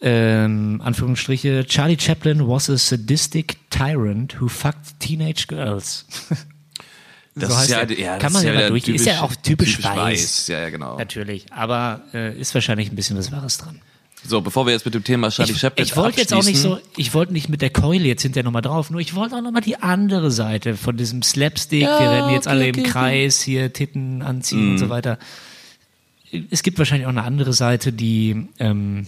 ähm, 0.00 0.80
Anführungsstriche, 0.82 1.66
Charlie 1.66 1.98
Chaplin 2.00 2.46
was 2.48 2.70
a 2.70 2.78
sadistic 2.78 3.58
tyrant 3.70 4.40
who 4.40 4.48
fucked 4.48 4.98
teenage 5.00 5.46
girls. 5.48 6.06
das 7.34 7.50
So 7.50 7.62
ist 7.62 7.68
ja, 7.70 7.84
ja, 7.84 8.14
das 8.14 8.22
Kann 8.22 8.32
man 8.32 8.42
ist 8.42 8.46
ja 8.48 8.52
wieder 8.54 8.68
durch- 8.70 8.88
ist 8.88 9.04
ja 9.06 9.20
auch 9.22 9.34
typisch 9.36 9.82
weiß. 9.82 10.46
Ja, 10.48 10.60
ja, 10.60 10.70
genau. 10.70 10.96
Natürlich, 10.96 11.52
aber 11.52 12.02
äh, 12.14 12.38
ist 12.38 12.54
wahrscheinlich 12.54 12.90
ein 12.90 12.96
bisschen 12.96 13.18
was 13.18 13.30
Wahres 13.32 13.58
dran. 13.58 13.80
So, 14.26 14.40
bevor 14.40 14.66
wir 14.66 14.72
jetzt 14.72 14.84
mit 14.84 14.94
dem 14.94 15.04
Thema 15.04 15.30
Charlie 15.30 15.52
Ich, 15.52 15.60
Chaplin 15.60 15.86
ich 15.86 15.96
wollte 15.96 16.20
jetzt 16.20 16.34
auch 16.34 16.44
nicht 16.44 16.58
so, 16.58 16.78
ich 16.96 17.14
wollte 17.14 17.32
nicht 17.32 17.48
mit 17.48 17.62
der 17.62 17.70
Keule 17.70 18.04
jetzt 18.04 18.22
hinterher 18.22 18.44
nochmal 18.44 18.62
drauf, 18.62 18.90
nur 18.90 19.00
ich 19.00 19.14
wollte 19.14 19.36
auch 19.36 19.40
nochmal 19.42 19.62
die 19.62 19.76
andere 19.76 20.30
Seite 20.30 20.76
von 20.76 20.96
diesem 20.96 21.22
Slapstick, 21.22 21.82
Ja, 21.82 22.00
wir 22.00 22.10
rennen 22.10 22.30
jetzt 22.30 22.46
okay, 22.46 22.56
alle 22.56 22.68
im 22.68 22.78
okay. 22.78 22.82
Kreis, 22.82 23.40
hier 23.40 23.72
Titten 23.72 24.22
anziehen 24.22 24.72
und 24.72 24.78
so 24.78 24.88
weiter. 24.88 25.18
Es 26.50 26.62
gibt 26.62 26.78
wahrscheinlich 26.78 27.06
auch 27.06 27.10
eine 27.10 27.22
andere 27.22 27.52
Seite, 27.52 27.92
die 27.92 28.48
ähm, 28.58 29.06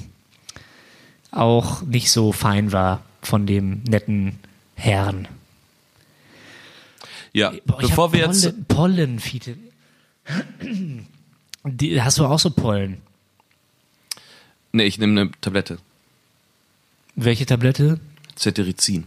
auch 1.32 1.82
nicht 1.82 2.10
so 2.10 2.32
fein 2.32 2.72
war 2.72 3.02
von 3.22 3.46
dem 3.46 3.82
netten 3.82 4.38
Herrn. 4.74 5.28
Ja, 7.32 7.52
Boah, 7.66 7.80
ich 7.80 7.88
bevor 7.88 8.12
wir 8.12 8.20
jetzt 8.20 8.42
Pollen, 8.42 8.64
Pollen, 8.66 9.18
Fiete. 9.20 9.56
Die, 11.64 12.00
hast 12.00 12.18
du 12.18 12.24
auch 12.24 12.38
so 12.38 12.50
Pollen? 12.50 12.98
Nee, 14.72 14.84
ich 14.84 14.98
nehme 14.98 15.20
eine 15.20 15.30
Tablette. 15.40 15.78
Welche 17.16 17.46
Tablette? 17.46 18.00
Cetirizin. 18.36 19.04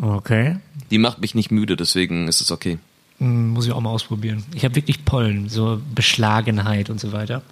Okay. 0.00 0.56
Die 0.90 0.98
macht 0.98 1.20
mich 1.20 1.34
nicht 1.34 1.50
müde, 1.50 1.76
deswegen 1.76 2.28
ist 2.28 2.40
es 2.40 2.50
okay. 2.50 2.78
Hm, 3.18 3.50
muss 3.50 3.66
ich 3.66 3.72
auch 3.72 3.80
mal 3.80 3.90
ausprobieren. 3.90 4.44
Ich 4.54 4.64
habe 4.64 4.76
wirklich 4.76 5.04
Pollen, 5.04 5.48
so 5.48 5.80
Beschlagenheit 5.94 6.88
und 6.88 7.00
so 7.00 7.12
weiter. 7.12 7.42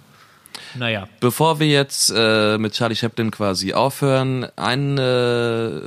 Naja. 0.75 1.07
Bevor 1.19 1.59
wir 1.59 1.67
jetzt 1.67 2.11
äh, 2.15 2.57
mit 2.57 2.73
Charlie 2.73 2.95
Chaplin 2.95 3.31
quasi 3.31 3.73
aufhören, 3.73 4.47
ein, 4.55 4.97
äh, 4.97 5.81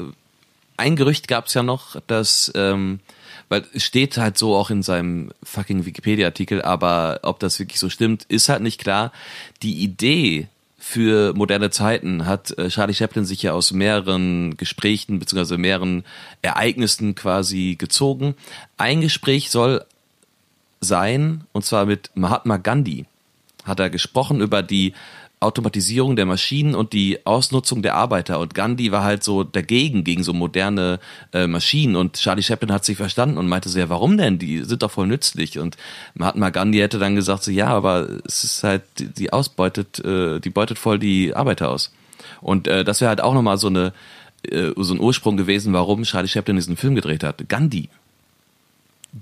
ein 0.76 0.96
Gerücht 0.96 1.28
gab 1.28 1.46
es 1.46 1.55
ja 1.55 1.62
noch, 1.62 2.01
dass, 2.07 2.53
ähm, 2.55 3.01
weil 3.48 3.64
es 3.72 3.84
steht 3.84 4.16
halt 4.16 4.38
so 4.38 4.55
auch 4.55 4.70
in 4.70 4.82
seinem 4.82 5.32
fucking 5.42 5.86
Wikipedia-Artikel, 5.86 6.62
aber 6.62 7.20
ob 7.22 7.40
das 7.40 7.59
wirklich 7.59 7.80
so 7.80 7.88
stimmt, 7.88 8.24
ist 8.24 8.48
halt 8.48 8.62
nicht 8.62 8.80
klar. 8.80 9.12
Die 9.62 9.82
Idee 9.82 10.48
für 10.81 11.35
moderne 11.35 11.70
Zeiten 11.70 12.24
hat 12.24 12.57
äh, 12.59 12.68
Charlie 12.68 12.95
Chaplin 12.95 13.26
sich 13.26 13.43
ja 13.43 13.53
aus 13.53 13.70
mehreren 13.70 14.57
Gesprächen 14.57 15.18
beziehungsweise 15.18 15.59
mehreren 15.59 16.05
Ereignissen 16.41 17.14
quasi 17.14 17.76
gezogen. 17.78 18.35
Ein 18.78 19.03
Gespräch 19.03 19.51
soll 19.51 19.85
sein, 20.81 21.45
und 21.53 21.66
zwar 21.66 21.85
mit 21.85 22.11
Mahatma 22.14 22.57
Gandhi 22.57 23.05
hat 23.64 23.78
er 23.78 23.91
gesprochen 23.91 24.41
über 24.41 24.62
die 24.62 24.95
Automatisierung 25.41 26.16
der 26.16 26.26
Maschinen 26.26 26.74
und 26.74 26.93
die 26.93 27.24
Ausnutzung 27.24 27.80
der 27.82 27.95
Arbeiter. 27.95 28.38
Und 28.38 28.55
Gandhi 28.55 28.93
war 28.93 29.05
halt 29.05 29.24
so 29.24 29.43
dagegen, 29.43 30.05
gegen 30.05 30.22
so 30.22 30.34
moderne 30.34 31.01
äh, 31.32 31.47
Maschinen. 31.47 31.97
Und 31.97 32.18
Charlie 32.18 32.43
Chaplin 32.43 32.70
hat 32.70 32.84
sich 32.84 32.99
verstanden 32.99 33.38
und 33.38 33.49
meinte 33.49 33.70
so, 33.70 33.78
ja, 33.78 33.88
warum 33.88 34.18
denn? 34.18 34.38
Die 34.38 34.62
sind 34.64 34.82
doch 34.82 34.91
voll 34.91 35.07
nützlich. 35.07 35.59
Und 35.59 35.78
Mahatma 36.12 36.51
Gandhi 36.51 36.78
hätte 36.78 36.99
dann 36.99 37.14
gesagt 37.14 37.43
so, 37.43 37.51
ja, 37.51 37.68
aber 37.68 38.07
es 38.26 38.45
ist 38.45 38.64
halt, 38.64 38.82
die, 38.99 39.32
ausbeutet, 39.32 39.99
äh, 40.05 40.41
die 40.41 40.51
beutet 40.51 40.78
voll 40.78 40.99
die 40.99 41.34
Arbeiter 41.34 41.70
aus. 41.70 41.91
Und 42.43 42.68
äh, 42.68 42.84
das 42.84 43.01
wäre 43.01 43.09
halt 43.09 43.22
auch 43.22 43.32
nochmal 43.32 43.57
so 43.57 43.68
eine, 43.68 43.95
äh, 44.43 44.72
so 44.76 44.93
ein 44.93 45.01
Ursprung 45.01 45.38
gewesen, 45.38 45.72
warum 45.72 46.03
Charlie 46.03 46.28
Chaplin 46.28 46.57
diesen 46.57 46.76
Film 46.76 46.95
gedreht 46.95 47.24
hat. 47.24 47.49
Gandhi. 47.49 47.88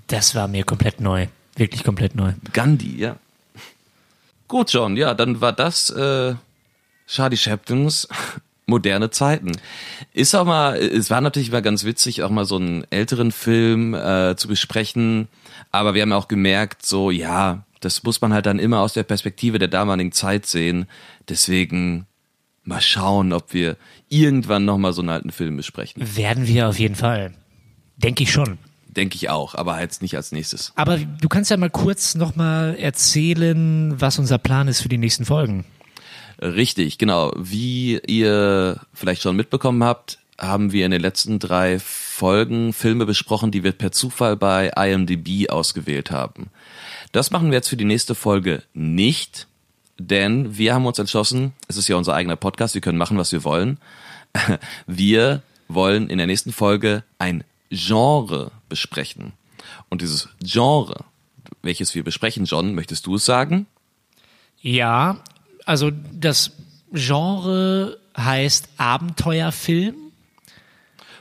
Das 0.07 0.35
war 0.35 0.49
mir 0.49 0.65
komplett 0.65 0.99
neu. 0.99 1.27
Wirklich 1.55 1.85
komplett 1.85 2.15
neu. 2.15 2.33
Gandhi, 2.51 2.97
ja. 2.97 3.15
Gut, 4.49 4.73
John, 4.73 4.97
ja, 4.97 5.13
dann 5.13 5.41
war 5.41 5.53
das 5.53 5.91
äh, 5.91 6.33
Charlie 7.07 7.37
Chaplins 7.37 8.07
moderne 8.65 9.11
Zeiten. 9.11 9.51
Ist 10.11 10.33
auch 10.35 10.43
mal, 10.43 10.75
es 10.75 11.11
war 11.11 11.21
natürlich 11.21 11.51
mal 11.51 11.61
ganz 11.61 11.83
witzig, 11.83 12.23
auch 12.23 12.31
mal 12.31 12.45
so 12.45 12.55
einen 12.55 12.83
älteren 12.89 13.31
Film 13.31 13.93
äh, 13.93 14.35
zu 14.35 14.47
besprechen, 14.47 15.27
aber 15.71 15.93
wir 15.93 16.01
haben 16.01 16.13
auch 16.13 16.27
gemerkt, 16.27 16.83
so 16.83 17.11
ja, 17.11 17.63
das 17.79 18.01
muss 18.01 18.21
man 18.21 18.33
halt 18.33 18.47
dann 18.47 18.57
immer 18.57 18.79
aus 18.79 18.93
der 18.93 19.03
Perspektive 19.03 19.59
der 19.59 19.67
damaligen 19.67 20.11
Zeit 20.11 20.47
sehen. 20.47 20.87
Deswegen 21.29 22.07
mal 22.63 22.81
schauen, 22.81 23.33
ob 23.33 23.53
wir 23.53 23.77
irgendwann 24.09 24.65
nochmal 24.65 24.93
so 24.93 25.01
einen 25.01 25.09
alten 25.09 25.31
Film 25.31 25.57
besprechen. 25.57 26.17
Werden 26.17 26.47
wir 26.47 26.69
auf 26.69 26.79
jeden 26.79 26.95
Fall. 26.95 27.33
Denke 27.97 28.23
ich 28.23 28.31
schon. 28.31 28.57
Denke 28.99 29.15
ich 29.15 29.29
auch, 29.29 29.55
aber 29.55 29.79
jetzt 29.79 30.01
nicht 30.01 30.17
als 30.17 30.33
nächstes. 30.33 30.73
Aber 30.75 30.97
du 30.97 31.29
kannst 31.29 31.49
ja 31.49 31.55
mal 31.55 31.69
kurz 31.69 32.15
nochmal 32.15 32.75
erzählen, 32.77 33.93
was 33.97 34.19
unser 34.19 34.37
Plan 34.37 34.67
ist 34.67 34.81
für 34.81 34.89
die 34.89 34.97
nächsten 34.97 35.23
Folgen. 35.23 35.63
Richtig, 36.41 36.97
genau. 36.97 37.31
Wie 37.37 37.97
ihr 38.07 38.81
vielleicht 38.93 39.21
schon 39.21 39.37
mitbekommen 39.37 39.85
habt, 39.85 40.19
haben 40.37 40.73
wir 40.73 40.83
in 40.83 40.91
den 40.91 40.99
letzten 40.99 41.39
drei 41.39 41.79
Folgen 41.79 42.73
Filme 42.73 43.05
besprochen, 43.05 43.51
die 43.51 43.63
wir 43.63 43.71
per 43.71 43.93
Zufall 43.93 44.35
bei 44.35 44.67
IMDb 44.75 45.49
ausgewählt 45.49 46.11
haben. 46.11 46.47
Das 47.13 47.31
machen 47.31 47.51
wir 47.51 47.55
jetzt 47.55 47.69
für 47.69 47.77
die 47.77 47.85
nächste 47.85 48.15
Folge 48.15 48.63
nicht, 48.73 49.47
denn 49.97 50.57
wir 50.57 50.73
haben 50.73 50.85
uns 50.85 50.99
entschlossen, 50.99 51.53
es 51.69 51.77
ist 51.77 51.87
ja 51.87 51.95
unser 51.95 52.15
eigener 52.15 52.35
Podcast, 52.35 52.73
wir 52.73 52.81
können 52.81 52.97
machen, 52.97 53.17
was 53.17 53.31
wir 53.31 53.45
wollen. 53.45 53.77
Wir 54.87 55.41
wollen 55.69 56.09
in 56.09 56.17
der 56.17 56.27
nächsten 56.27 56.51
Folge 56.51 57.03
ein 57.17 57.45
Genre 57.71 58.51
besprechen. 58.69 59.33
Und 59.89 60.01
dieses 60.01 60.29
Genre, 60.41 61.03
welches 61.61 61.93
wir 61.95 62.03
besprechen, 62.03 62.45
John, 62.45 62.75
möchtest 62.75 63.05
du 63.05 63.15
es 63.15 63.25
sagen? 63.25 63.67
Ja, 64.61 65.17
also 65.65 65.91
das 66.13 66.51
Genre 66.91 67.97
heißt 68.17 68.69
Abenteuerfilm, 68.77 69.95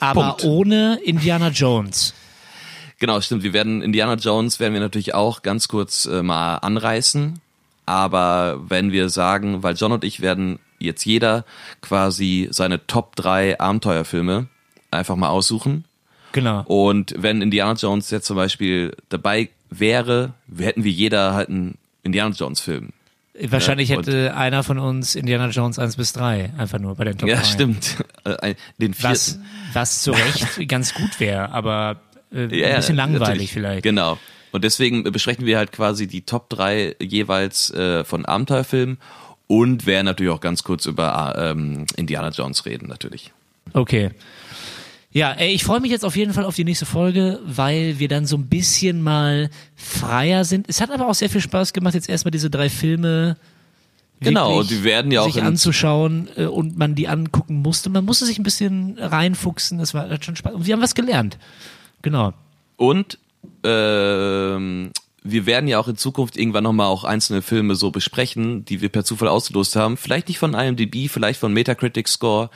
aber 0.00 0.36
Punkt. 0.36 0.44
ohne 0.44 1.00
Indiana 1.04 1.48
Jones. 1.48 2.14
Genau, 2.98 3.20
stimmt. 3.20 3.42
Wir 3.44 3.52
werden 3.52 3.82
Indiana 3.82 4.14
Jones 4.14 4.58
werden 4.58 4.74
wir 4.74 4.80
natürlich 4.80 5.14
auch 5.14 5.42
ganz 5.42 5.68
kurz 5.68 6.06
äh, 6.06 6.22
mal 6.22 6.56
anreißen. 6.56 7.40
Aber 7.86 8.60
wenn 8.68 8.92
wir 8.92 9.08
sagen, 9.08 9.62
weil 9.62 9.74
John 9.76 9.92
und 9.92 10.04
ich 10.04 10.20
werden 10.20 10.58
jetzt 10.78 11.04
jeder 11.04 11.44
quasi 11.80 12.48
seine 12.50 12.86
Top 12.86 13.16
3 13.16 13.60
Abenteuerfilme 13.60 14.48
einfach 14.90 15.16
mal 15.16 15.28
aussuchen. 15.28 15.84
Genau. 16.32 16.62
Und 16.64 17.14
wenn 17.16 17.42
Indiana 17.42 17.72
Jones 17.74 18.10
jetzt 18.10 18.26
zum 18.26 18.36
Beispiel 18.36 18.94
dabei 19.08 19.48
wäre, 19.70 20.34
hätten 20.58 20.84
wir 20.84 20.92
jeder 20.92 21.34
halt 21.34 21.48
einen 21.48 21.78
Indiana 22.02 22.34
Jones 22.34 22.60
Film. 22.60 22.90
Wahrscheinlich 23.40 23.90
Ja, 23.90 23.98
hätte 23.98 24.34
einer 24.36 24.64
von 24.64 24.78
uns 24.78 25.14
Indiana 25.14 25.48
Jones 25.48 25.78
1 25.78 25.96
bis 25.96 26.12
3, 26.12 26.52
einfach 26.58 26.78
nur 26.80 26.96
bei 26.96 27.04
den 27.04 27.18
Top 27.18 27.28
Ja, 27.28 27.36
3. 27.36 27.44
stimmt. 27.44 27.96
Äh, 28.24 28.54
Den 28.78 28.94
vierten. 28.94 29.12
Was, 29.12 29.38
was 29.72 30.02
zu 30.02 30.10
Recht 30.10 30.68
ganz 30.68 30.92
gut 30.92 31.20
wäre, 31.20 31.50
aber 31.52 32.00
äh, 32.32 32.46
Ja, 32.58 32.68
ein 32.70 32.76
bisschen 32.76 32.96
langweilig 32.96 33.20
natürlich. 33.20 33.52
vielleicht. 33.52 33.82
Genau. 33.84 34.18
Und 34.50 34.64
deswegen 34.64 35.04
besprechen 35.04 35.46
wir 35.46 35.56
halt 35.58 35.70
quasi 35.72 36.06
die 36.08 36.22
Top 36.22 36.48
3 36.50 36.96
jeweils 37.00 37.70
äh, 37.70 38.02
von 38.04 38.24
Abenteuerfilmen 38.24 38.98
und 39.46 39.86
werden 39.86 40.06
natürlich 40.06 40.32
auch 40.32 40.40
ganz 40.40 40.64
kurz 40.64 40.86
über 40.86 41.34
ähm, 41.38 41.86
Indiana 41.96 42.30
Jones 42.30 42.66
reden, 42.66 42.88
natürlich. 42.88 43.32
Okay. 43.72 44.10
Ja, 45.10 45.32
ey, 45.32 45.54
ich 45.54 45.64
freue 45.64 45.80
mich 45.80 45.90
jetzt 45.90 46.04
auf 46.04 46.16
jeden 46.16 46.34
Fall 46.34 46.44
auf 46.44 46.54
die 46.54 46.64
nächste 46.64 46.84
Folge, 46.84 47.40
weil 47.44 47.98
wir 47.98 48.08
dann 48.08 48.26
so 48.26 48.36
ein 48.36 48.46
bisschen 48.46 49.02
mal 49.02 49.48
freier 49.74 50.44
sind. 50.44 50.66
Es 50.68 50.80
hat 50.80 50.90
aber 50.90 51.08
auch 51.08 51.14
sehr 51.14 51.30
viel 51.30 51.40
Spaß 51.40 51.72
gemacht, 51.72 51.94
jetzt 51.94 52.08
erstmal 52.08 52.30
diese 52.30 52.50
drei 52.50 52.68
Filme 52.68 53.36
Genau, 54.20 54.58
und 54.58 54.70
die 54.70 54.82
werden 54.82 55.12
ja 55.12 55.22
auch 55.22 55.32
sich 55.32 55.42
anzuschauen 55.42 56.28
äh, 56.36 56.46
und 56.46 56.76
man 56.76 56.94
die 56.94 57.08
angucken 57.08 57.62
musste. 57.62 57.88
Man 57.88 58.04
musste 58.04 58.26
sich 58.26 58.38
ein 58.38 58.42
bisschen 58.42 58.98
reinfuchsen, 58.98 59.78
das 59.78 59.94
war 59.94 60.10
hat 60.10 60.24
schon 60.24 60.34
Spaß. 60.34 60.54
Und 60.54 60.66
wir 60.66 60.74
haben 60.74 60.82
was 60.82 60.94
gelernt. 60.94 61.38
Genau. 62.02 62.32
Und 62.76 63.18
ähm, 63.62 64.90
wir 65.22 65.46
werden 65.46 65.68
ja 65.68 65.78
auch 65.78 65.88
in 65.88 65.96
Zukunft 65.96 66.36
irgendwann 66.36 66.64
nochmal 66.64 66.86
auch 66.86 67.04
einzelne 67.04 67.42
Filme 67.42 67.74
so 67.74 67.90
besprechen, 67.90 68.64
die 68.64 68.80
wir 68.80 68.88
per 68.88 69.04
Zufall 69.04 69.28
ausgelost 69.28 69.76
haben. 69.76 69.96
Vielleicht 69.96 70.28
nicht 70.28 70.38
von 70.38 70.54
IMDb, 70.54 71.10
vielleicht 71.10 71.40
von 71.40 71.52
Metacritic 71.52 72.08
Score. 72.08 72.50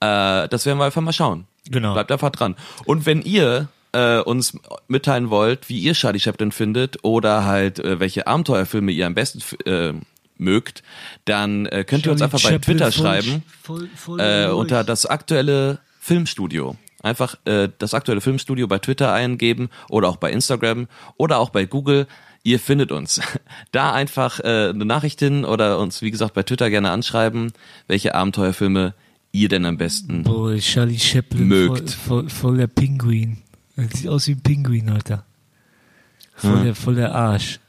Äh, 0.00 0.48
das 0.48 0.66
werden 0.66 0.78
wir 0.78 0.84
einfach 0.84 1.02
mal 1.02 1.12
schauen. 1.12 1.46
Genau. 1.70 1.92
Bleibt 1.92 2.12
einfach 2.12 2.30
dran. 2.30 2.56
Und 2.84 3.06
wenn 3.06 3.22
ihr 3.22 3.68
äh, 3.92 4.18
uns 4.18 4.58
mitteilen 4.88 5.30
wollt, 5.30 5.68
wie 5.68 5.78
ihr 5.80 5.94
Charlie 5.94 6.20
Chaplin 6.20 6.52
findet 6.52 7.04
oder 7.04 7.44
halt 7.44 7.78
äh, 7.78 8.00
welche 8.00 8.26
Abenteuerfilme 8.26 8.92
ihr 8.92 9.06
am 9.06 9.14
besten 9.14 9.42
äh, 9.66 9.94
mögt, 10.36 10.82
dann 11.24 11.66
äh, 11.66 11.84
könnt 11.84 12.06
ihr 12.06 12.12
uns 12.12 12.22
einfach 12.22 12.42
bei 12.42 12.58
Twitter 12.58 12.92
schreiben 12.92 13.42
Voll, 13.62 13.88
voll 13.94 14.20
äh, 14.20 14.44
ruhig. 14.44 14.60
unter 14.60 14.84
das 14.84 15.06
aktuelle 15.06 15.78
Filmstudio. 16.00 16.76
Einfach 17.02 17.36
äh, 17.44 17.68
das 17.78 17.94
aktuelle 17.94 18.20
Filmstudio 18.20 18.66
bei 18.66 18.78
Twitter 18.78 19.12
eingeben 19.12 19.68
oder 19.88 20.08
auch 20.08 20.16
bei 20.16 20.32
Instagram 20.32 20.88
oder 21.16 21.38
auch 21.38 21.50
bei 21.50 21.64
Google. 21.64 22.06
Ihr 22.42 22.58
findet 22.58 22.92
uns. 22.92 23.20
Da 23.72 23.92
einfach 23.92 24.40
äh, 24.40 24.70
eine 24.70 24.84
Nachricht 24.84 25.18
hin 25.20 25.44
oder 25.44 25.78
uns, 25.78 26.00
wie 26.02 26.10
gesagt, 26.10 26.34
bei 26.34 26.42
Twitter 26.42 26.70
gerne 26.70 26.90
anschreiben, 26.90 27.52
welche 27.86 28.14
Abenteuerfilme 28.14 28.94
ihr 29.32 29.48
denn 29.48 29.66
am 29.66 29.76
besten. 29.76 30.22
Boah, 30.22 30.56
Charlie 30.56 30.98
Chaplin, 30.98 31.46
Mögt. 31.46 31.90
Voll, 31.90 32.22
voll, 32.22 32.30
voll 32.30 32.56
der 32.56 32.66
Pinguin. 32.66 33.38
Er 33.76 33.88
sieht 33.94 34.08
aus 34.08 34.26
wie 34.26 34.32
ein 34.32 34.40
Pinguin, 34.40 34.88
Alter. 34.88 35.24
Voll, 36.34 36.56
Hm. 36.58 36.64
der, 36.64 36.74
voll 36.74 36.94
der 36.94 37.14
Arsch. 37.14 37.60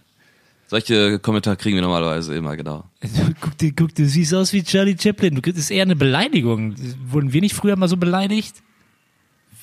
Solche 0.67 1.19
Kommentare 1.19 1.57
kriegen 1.57 1.75
wir 1.75 1.81
normalerweise 1.81 2.35
immer, 2.35 2.55
genau. 2.55 2.85
Guck 3.41 3.57
dir, 3.57 3.73
guck, 3.75 3.93
du 3.95 4.05
siehst 4.07 4.33
aus 4.33 4.53
wie 4.53 4.63
Charlie 4.63 4.95
Chaplin. 4.97 5.35
Du, 5.35 5.41
das 5.41 5.57
ist 5.57 5.71
eher 5.71 5.81
eine 5.83 5.95
Beleidigung. 5.95 6.75
Wurden 7.07 7.33
wir 7.33 7.41
nicht 7.41 7.55
früher 7.55 7.75
mal 7.75 7.87
so 7.89 7.97
beleidigt? 7.97 8.55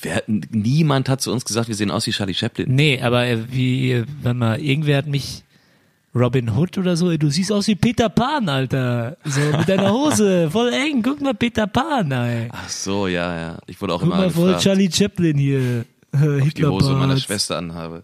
Wer, 0.03 0.23
niemand 0.27 1.09
hat 1.09 1.21
zu 1.21 1.33
uns 1.33 1.45
gesagt, 1.45 1.69
wir 1.69 1.75
sehen 1.75 1.91
aus 1.91 2.07
wie 2.07 2.11
Charlie 2.11 2.35
Chaplin. 2.35 2.75
Nee, 2.75 3.01
aber 3.01 3.27
äh, 3.27 3.39
wie, 3.51 3.93
äh, 3.93 4.05
wenn 4.23 4.39
mal, 4.39 4.61
irgendwer 4.61 4.99
hat 4.99 5.07
mich 5.07 5.43
Robin 6.15 6.51
Hood 6.51 6.79
oder 6.79 6.97
so, 6.97 7.15
du 7.17 7.31
siehst 7.31 7.53
aus 7.53 7.67
wie 7.67 7.75
Peter 7.75 8.09
Pan, 8.09 8.49
Alter. 8.49 9.17
So 9.25 9.41
mit 9.41 9.69
deiner 9.69 9.93
Hose, 9.93 10.51
voll 10.53 10.73
eng. 10.73 11.03
Guck 11.03 11.21
mal 11.21 11.35
Peter 11.35 11.67
Pan, 11.67 12.11
ey. 12.11 12.49
Ach 12.51 12.69
so, 12.69 13.07
ja, 13.07 13.39
ja. 13.39 13.59
Ich 13.67 13.81
wurde 13.81 13.95
auch 13.95 14.01
Guck 14.01 14.09
immer 14.09 14.17
mal 14.17 14.31
voll 14.31 14.47
gefragt, 14.47 14.65
Charlie 14.65 14.91
Chaplin 14.91 15.37
hier. 15.39 15.85
ob 16.13 16.47
ich 16.47 16.55
die 16.55 16.65
Hose 16.65 16.93
meiner. 16.93 17.17
Schwester 17.17 17.59
anhabe. 17.59 18.03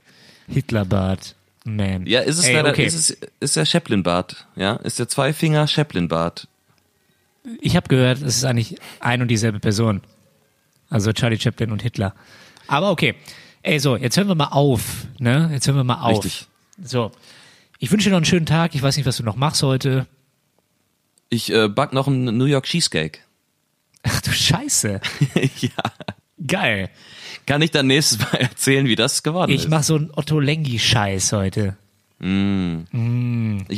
Hitlerbart. 0.49 1.35
Man. 1.65 2.07
Ja, 2.07 2.21
ist 2.21 2.39
es 2.39 2.47
Ey, 2.47 2.55
leider, 2.55 2.71
okay. 2.71 2.87
ist 2.87 2.95
es, 2.97 3.17
ist 3.39 3.57
der 3.57 3.65
Chaplin-Bart, 3.65 4.47
ja? 4.57 4.75
Ist 4.77 4.99
der 4.99 5.09
Zweifinger 5.09 5.69
Chaplin-Bart. 5.69 6.49
Ich 7.61 7.77
habe 7.77 7.87
gehört, 7.89 8.21
es 8.21 8.37
ist 8.39 8.45
eigentlich 8.45 8.77
ein 8.99 9.23
und 9.23 9.29
dieselbe 9.29 9.61
Person. 9.61 10.01
Also 10.93 11.13
Charlie 11.13 11.39
Chaplin 11.39 11.73
und 11.73 11.81
Hitler. 11.83 12.15
Aber 12.69 12.91
okay. 12.91 13.15
Ey, 13.63 13.79
so, 13.79 13.97
jetzt 13.97 14.17
hören 14.17 14.29
wir 14.29 14.35
mal 14.35 14.49
auf. 14.49 15.07
Ne? 15.19 15.49
Jetzt 15.53 15.67
hören 15.67 15.77
wir 15.77 15.85
mal 15.85 16.03
auf. 16.03 16.25
Richtig. 16.25 16.47
So. 16.83 17.13
Ich 17.79 17.91
wünsche 17.91 18.05
dir 18.09 18.11
noch 18.11 18.19
einen 18.19 18.27
schönen 18.27 18.47
Tag. 18.47 18.75
Ich 18.75 18.83
weiß 18.83 18.97
nicht, 18.97 19.07
was 19.07 19.17
du 19.17 19.23
noch 19.23 19.37
machst 19.37 19.63
heute. 19.63 20.07
Ich 21.31 21.51
äh, 21.53 21.69
back 21.69 21.93
noch 21.95 22.09
einen 22.09 22.37
New 22.37 22.45
York 22.45 22.67
Cheesecake. 22.67 23.21
Ach 24.03 24.21
du 24.21 24.33
Scheiße. 24.33 25.01
ja. 25.61 25.71
Geil. 26.47 26.91
Kann 27.47 27.63
ich 27.63 27.71
dann 27.71 27.87
nächstes 27.87 28.19
Mal 28.19 28.39
erzählen, 28.41 28.87
wie 28.87 28.97
das 28.97 29.23
geworden 29.23 29.51
Ich 29.51 29.63
ist. 29.65 29.69
mach 29.71 29.83
so 29.83 29.95
einen 29.97 30.11
Otto 30.15 30.41
Lengi-Scheiß 30.41 31.33
heute. 31.33 31.77
ich 32.21 32.27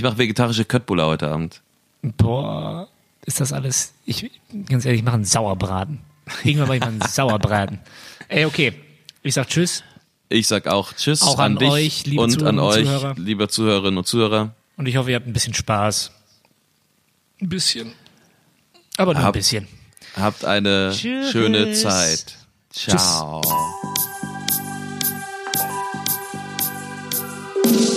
mache 0.02 0.18
vegetarische 0.18 0.64
Köttbullar 0.64 1.06
heute 1.06 1.28
Abend. 1.28 1.62
Boah, 2.02 2.88
ist 3.24 3.40
das 3.40 3.52
alles. 3.52 3.94
Ich, 4.04 4.30
ganz 4.66 4.84
ehrlich, 4.84 5.00
ich 5.00 5.04
mache 5.04 5.14
einen 5.14 5.24
Sauerbraten. 5.24 6.00
Irgendwann 6.44 6.68
war 6.68 6.74
ich 6.74 6.80
mal 6.80 6.88
jemanden 6.88 7.08
Sauerbraten. 7.08 7.78
Ey, 8.28 8.44
okay. 8.44 8.74
Ich 9.22 9.34
sag 9.34 9.48
Tschüss. 9.48 9.82
Ich 10.28 10.46
sag 10.46 10.66
auch 10.66 10.92
Tschüss 10.92 11.22
auch 11.22 11.38
an, 11.38 11.52
an 11.52 11.58
dich 11.58 11.68
euch, 11.70 12.06
liebe 12.06 12.22
und 12.22 12.30
Zuhörerinnen 12.30 12.60
an 12.60 12.66
euch, 12.66 12.78
und 12.78 12.84
Zuhörer. 12.84 13.14
liebe 13.18 13.48
Zuhörerinnen 13.48 13.98
und 13.98 14.06
Zuhörer. 14.06 14.54
Und 14.76 14.86
ich 14.86 14.96
hoffe, 14.96 15.10
ihr 15.10 15.16
habt 15.16 15.26
ein 15.26 15.32
bisschen 15.32 15.54
Spaß. 15.54 16.10
Ein 17.40 17.48
bisschen. 17.48 17.92
Aber 18.96 19.14
nur 19.14 19.22
habt, 19.22 19.36
ein 19.36 19.38
bisschen. 19.38 19.68
Habt 20.16 20.44
eine 20.44 20.92
Tschüss. 20.94 21.30
schöne 21.30 21.72
Zeit. 21.72 22.36
Ciao. 22.70 23.40
Tschüss. 27.64 27.90